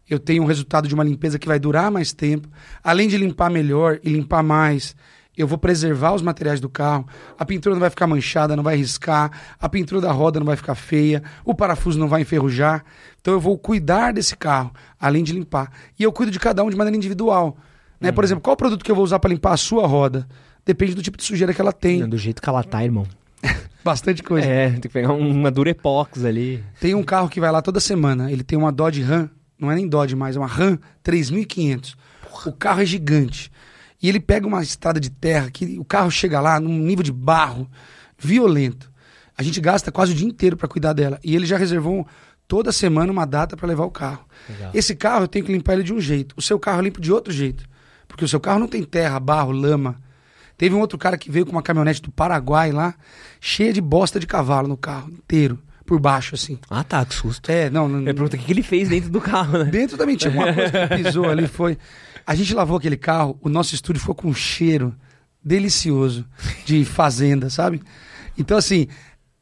[0.08, 2.48] Eu tenho um resultado de uma limpeza que vai durar mais tempo.
[2.82, 4.96] Além de limpar melhor e limpar mais,
[5.38, 7.06] eu vou preservar os materiais do carro,
[7.38, 10.56] a pintura não vai ficar manchada, não vai riscar, a pintura da roda não vai
[10.56, 12.84] ficar feia, o parafuso não vai enferrujar.
[13.20, 15.70] Então eu vou cuidar desse carro, além de limpar.
[15.98, 17.56] E eu cuido de cada um de maneira individual.
[18.00, 18.08] Né?
[18.08, 18.14] Uhum.
[18.14, 20.26] Por exemplo, qual o produto que eu vou usar para limpar a sua roda?
[20.64, 22.06] Depende do tipo de sujeira que ela tem.
[22.08, 23.06] do jeito que ela tá, irmão.
[23.84, 24.46] Bastante coisa.
[24.46, 26.62] É, tem que pegar uma Durepox ali.
[26.80, 28.30] Tem um carro que vai lá toda semana.
[28.30, 31.96] Ele tem uma Dodge Ram, não é nem Dodge mais, é uma Ram 3500.
[32.46, 33.50] O carro é gigante.
[34.00, 37.12] E ele pega uma estrada de terra que o carro chega lá num nível de
[37.12, 37.68] barro
[38.16, 38.90] violento.
[39.36, 41.18] A gente gasta quase o dia inteiro para cuidar dela.
[41.24, 42.06] E ele já reservou
[42.48, 44.24] toda semana uma data para levar o carro.
[44.48, 44.70] Legal.
[44.74, 46.34] Esse carro eu tenho que limpar ele de um jeito.
[46.36, 47.68] O seu carro eu limpo de outro jeito.
[48.08, 49.96] Porque o seu carro não tem terra, barro, lama.
[50.56, 52.94] Teve um outro cara que veio com uma caminhonete do Paraguai lá,
[53.40, 56.58] cheia de bosta de cavalo no carro inteiro por baixo, assim.
[56.68, 57.48] Ah, tá, que susto.
[57.50, 57.88] É, não.
[57.88, 59.64] não Eu pergunto o que ele fez dentro do carro, né?
[59.66, 61.78] Dentro também tinha uma coisa que pisou ali, foi.
[62.26, 64.94] A gente lavou aquele carro, o nosso estúdio ficou com um cheiro
[65.42, 66.26] delicioso
[66.66, 67.80] de fazenda, sabe?
[68.36, 68.86] Então, assim,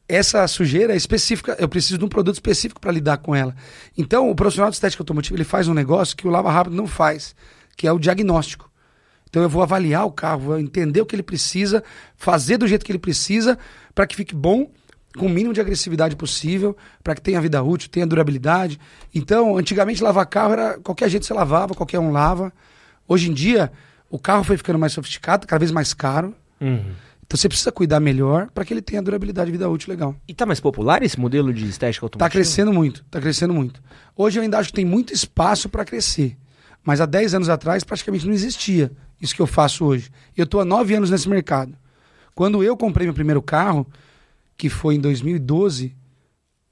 [0.07, 3.55] essa sujeira é específica, eu preciso de um produto específico para lidar com ela.
[3.97, 6.87] Então, o profissional de estética automotiva, ele faz um negócio que o Lava Rápido não
[6.87, 7.35] faz,
[7.75, 8.71] que é o diagnóstico.
[9.29, 11.83] Então, eu vou avaliar o carro, vou entender o que ele precisa,
[12.15, 13.57] fazer do jeito que ele precisa,
[13.93, 14.71] para que fique bom
[15.17, 18.79] com o mínimo de agressividade possível, para que tenha vida útil, tenha durabilidade.
[19.13, 22.53] Então, antigamente lavar carro era qualquer jeito você lavava, qualquer um lava.
[23.07, 23.71] Hoje em dia,
[24.09, 26.33] o carro foi ficando mais sofisticado, cada vez mais caro.
[26.61, 26.91] Uhum.
[27.27, 30.15] Então você precisa cuidar melhor para que ele tenha durabilidade e vida útil legal.
[30.25, 32.29] E tá mais popular esse modelo de estética automotiva?
[32.29, 33.83] Tá crescendo muito, tá crescendo muito.
[34.15, 36.37] Hoje eu ainda acho que tem muito espaço para crescer.
[36.81, 40.09] Mas há 10 anos atrás praticamente não existia isso que eu faço hoje.
[40.37, 41.77] Eu estou há 9 anos nesse mercado.
[42.33, 43.85] Quando eu comprei meu primeiro carro,
[44.55, 45.93] que foi em 2012,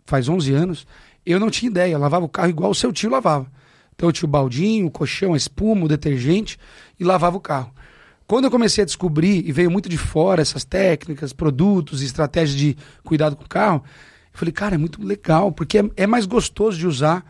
[0.05, 0.87] faz 11 anos,
[1.25, 1.93] eu não tinha ideia.
[1.93, 3.51] Eu lavava o carro igual o seu tio lavava.
[3.93, 6.57] Então eu tinha o baldinho, o colchão, a espuma, o detergente
[6.97, 7.73] e lavava o carro.
[8.27, 12.57] Quando eu comecei a descobrir, e veio muito de fora essas técnicas, produtos e estratégias
[12.57, 13.83] de cuidado com o carro,
[14.33, 17.23] eu falei, cara, é muito legal, porque é, é mais gostoso de usar.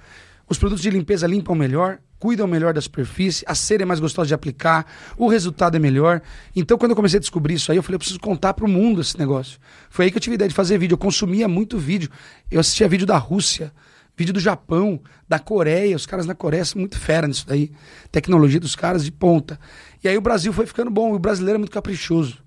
[0.47, 4.29] Os produtos de limpeza limpam melhor, cuidam melhor da superfície, a cera é mais gostosa
[4.29, 4.85] de aplicar,
[5.17, 6.21] o resultado é melhor.
[6.55, 8.69] Então, quando eu comecei a descobrir isso aí, eu falei, eu preciso contar para o
[8.69, 9.59] mundo esse negócio.
[9.89, 10.93] Foi aí que eu tive a ideia de fazer vídeo.
[10.93, 12.09] Eu consumia muito vídeo.
[12.49, 13.73] Eu assistia vídeo da Rússia,
[14.17, 17.71] Vídeo do Japão, da Coreia, os caras na Coreia são muito fera nisso daí.
[18.11, 19.59] Tecnologia dos caras de ponta.
[20.03, 22.37] E aí o Brasil foi ficando bom, e o brasileiro é muito caprichoso.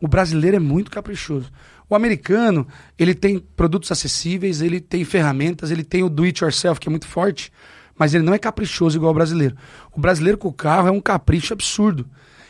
[0.00, 1.50] O brasileiro é muito caprichoso.
[1.88, 2.66] O americano,
[2.98, 6.90] ele tem produtos acessíveis, ele tem ferramentas, ele tem o do it yourself que é
[6.90, 7.52] muito forte,
[7.96, 9.56] mas ele não é caprichoso igual o brasileiro.
[9.92, 12.08] O brasileiro com o carro é um capricho absurdo.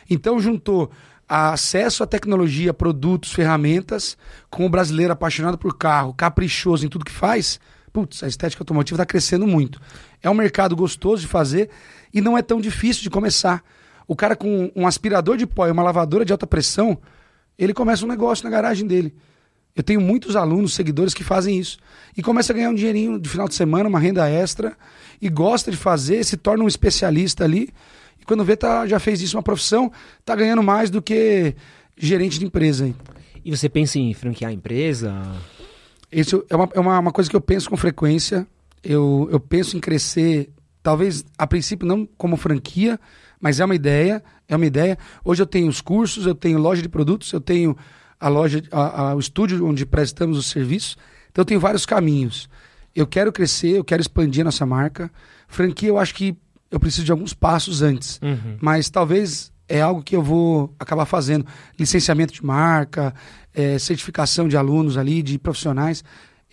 [0.09, 0.91] Então juntou
[1.27, 4.17] acesso à tecnologia, produtos, ferramentas,
[4.49, 7.59] com o brasileiro apaixonado por carro, caprichoso em tudo que faz,
[7.93, 9.79] putz, a estética automotiva está crescendo muito.
[10.21, 11.69] É um mercado gostoso de fazer
[12.11, 13.63] e não é tão difícil de começar.
[14.07, 16.97] O cara com um aspirador de pó e uma lavadora de alta pressão,
[17.57, 19.15] ele começa um negócio na garagem dele.
[19.75, 21.77] Eu tenho muitos alunos, seguidores que fazem isso.
[22.17, 24.75] E começa a ganhar um dinheirinho de final de semana, uma renda extra,
[25.21, 27.69] e gosta de fazer, se torna um especialista ali.
[28.19, 29.91] E quando vê, tá, já fez isso uma profissão,
[30.25, 31.55] tá ganhando mais do que
[31.97, 32.95] gerente de empresa aí.
[33.43, 35.13] E você pensa em franquear a empresa?
[36.13, 38.47] Isso é uma, é uma, uma coisa que eu penso com frequência.
[38.83, 40.49] Eu, eu penso em crescer,
[40.81, 42.99] talvez a princípio não como franquia,
[43.39, 44.97] mas é uma ideia, é uma ideia.
[45.23, 47.75] Hoje eu tenho os cursos, eu tenho loja de produtos, eu tenho
[48.19, 50.97] a loja, a, a, o estúdio onde prestamos os serviços.
[51.31, 52.49] Então eu tenho vários caminhos.
[52.95, 55.11] Eu quero crescer, eu quero expandir a nossa marca.
[55.47, 56.37] Franquia, eu acho que
[56.69, 58.19] eu preciso de alguns passos antes.
[58.21, 58.57] Uhum.
[58.61, 61.45] Mas talvez é algo que eu vou acabar fazendo.
[61.79, 63.13] Licenciamento de marca,
[63.53, 66.03] é, certificação de alunos ali, de profissionais.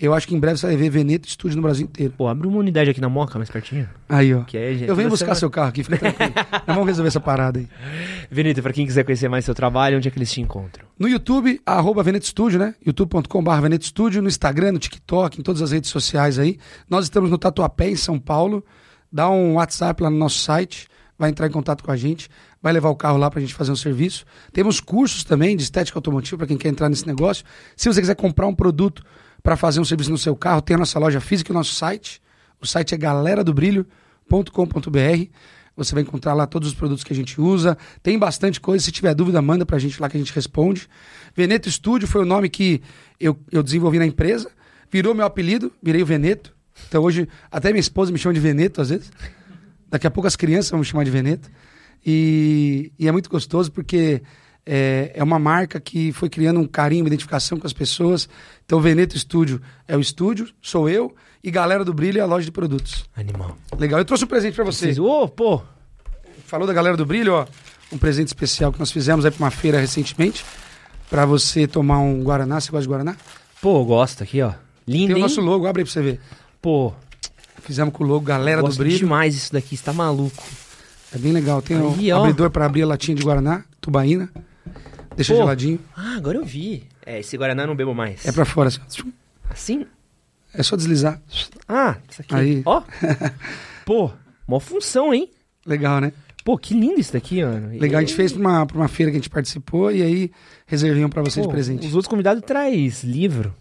[0.01, 2.15] Eu acho que em breve você vai ver Veneto Estúdio no Brasil inteiro.
[2.17, 3.87] Pô, abre uma unidade aqui na Moca, mais pertinho.
[4.09, 4.45] Aí, ó.
[4.55, 5.37] É, gente, eu venho buscar vai...
[5.37, 6.33] seu carro aqui, fica tranquilo.
[6.67, 7.69] Nós vamos resolver essa parada aí.
[8.31, 10.87] Veneto, pra quem quiser conhecer mais seu trabalho, onde é que eles te encontram?
[10.99, 12.75] No YouTube, arroba Veneto Estúdio, né?
[12.85, 16.59] youtube.com.br Veneto Estúdio, no Instagram, no TikTok, em todas as redes sociais aí.
[16.89, 18.65] Nós estamos no Tatuapé, em São Paulo.
[19.13, 22.31] Dá um WhatsApp lá no nosso site, vai entrar em contato com a gente
[22.63, 24.25] vai levar o carro lá para a gente fazer um serviço.
[24.53, 27.45] Temos cursos também de estética automotiva para quem quer entrar nesse negócio.
[27.77, 29.03] Se você quiser comprar um produto
[29.43, 31.75] para fazer um serviço no seu carro, tem a nossa loja física e o nosso
[31.75, 32.21] site.
[32.61, 35.31] O site é galeradobrilho.com.br.
[35.77, 37.79] Você vai encontrar lá todos os produtos que a gente usa.
[38.03, 38.85] Tem bastante coisa.
[38.85, 40.89] Se tiver dúvida, manda para a gente lá que a gente responde.
[41.35, 42.83] Veneto Studio foi o nome que
[43.19, 44.51] eu, eu desenvolvi na empresa.
[44.91, 46.55] Virou meu apelido, virei o Veneto.
[46.89, 49.11] Então hoje, até minha esposa me chama de Veneto às vezes.
[49.89, 51.49] Daqui a pouco as crianças vão me chamar de Veneto.
[52.05, 54.23] E, e é muito gostoso porque
[54.65, 58.29] é, é, uma marca que foi criando um carinho, uma identificação com as pessoas.
[58.65, 62.27] Então, o Veneto Estúdio é o estúdio, sou eu, e Galera do Brilho é a
[62.27, 63.05] loja de produtos.
[63.17, 63.57] Animal.
[63.79, 63.99] Legal.
[63.99, 64.99] Eu trouxe um presente para você.
[65.01, 65.63] Ô, oh, pô!
[66.47, 67.47] Falou da Galera do Brilho, ó.
[67.93, 70.45] um presente especial que nós fizemos aí pra uma feira recentemente.
[71.09, 72.61] Pra você tomar um Guaraná.
[72.61, 73.17] Você gosta de Guaraná?
[73.61, 74.53] Pô, eu gosto aqui, ó.
[74.87, 75.23] Lindo, Tem o hein?
[75.23, 76.21] nosso logo, abre aí pra você ver.
[76.63, 76.93] Pô,
[77.63, 78.99] Fizemos com o logo Galera do gosto Brilho.
[78.99, 80.43] demais isso daqui, você tá maluco.
[81.15, 81.61] É bem legal.
[81.61, 82.21] Tem Aí, o ó.
[82.21, 84.31] abridor pra abrir a latinha de Guaraná, tubaína.
[85.17, 85.41] Deixa Pô.
[85.41, 85.79] geladinho.
[85.97, 86.85] Ah, agora eu vi.
[87.05, 88.25] É, esse Guaraná eu não bebo mais.
[88.25, 88.81] É pra fora, assim.
[89.49, 89.87] Assim?
[90.55, 91.21] É só deslizar.
[91.69, 92.35] Ah, isso aqui.
[92.35, 92.63] Aí.
[92.65, 92.83] Ó.
[93.85, 94.11] Pô,
[94.47, 95.29] mó função, hein?
[95.67, 96.13] Legal, né?
[96.45, 97.79] Pô, que lindo isso daqui, mano.
[97.79, 100.31] Legal, a gente fez pra uma, pra uma feira que a gente participou e aí
[100.67, 101.87] reservei um pra você de Pô, presente.
[101.87, 103.55] Os outros convidados traz livro.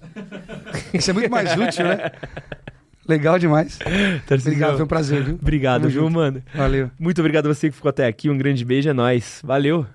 [0.94, 2.12] Isso é muito mais útil, né?
[3.10, 3.80] Legal demais.
[4.30, 5.34] Obrigado, foi um prazer, viu?
[5.42, 6.14] Obrigado, Tamo viu, junto.
[6.14, 6.44] mano?
[6.54, 6.92] Valeu.
[7.00, 8.30] Muito obrigado a você que ficou até aqui.
[8.30, 9.42] Um grande beijo, é nóis.
[9.44, 9.86] Valeu.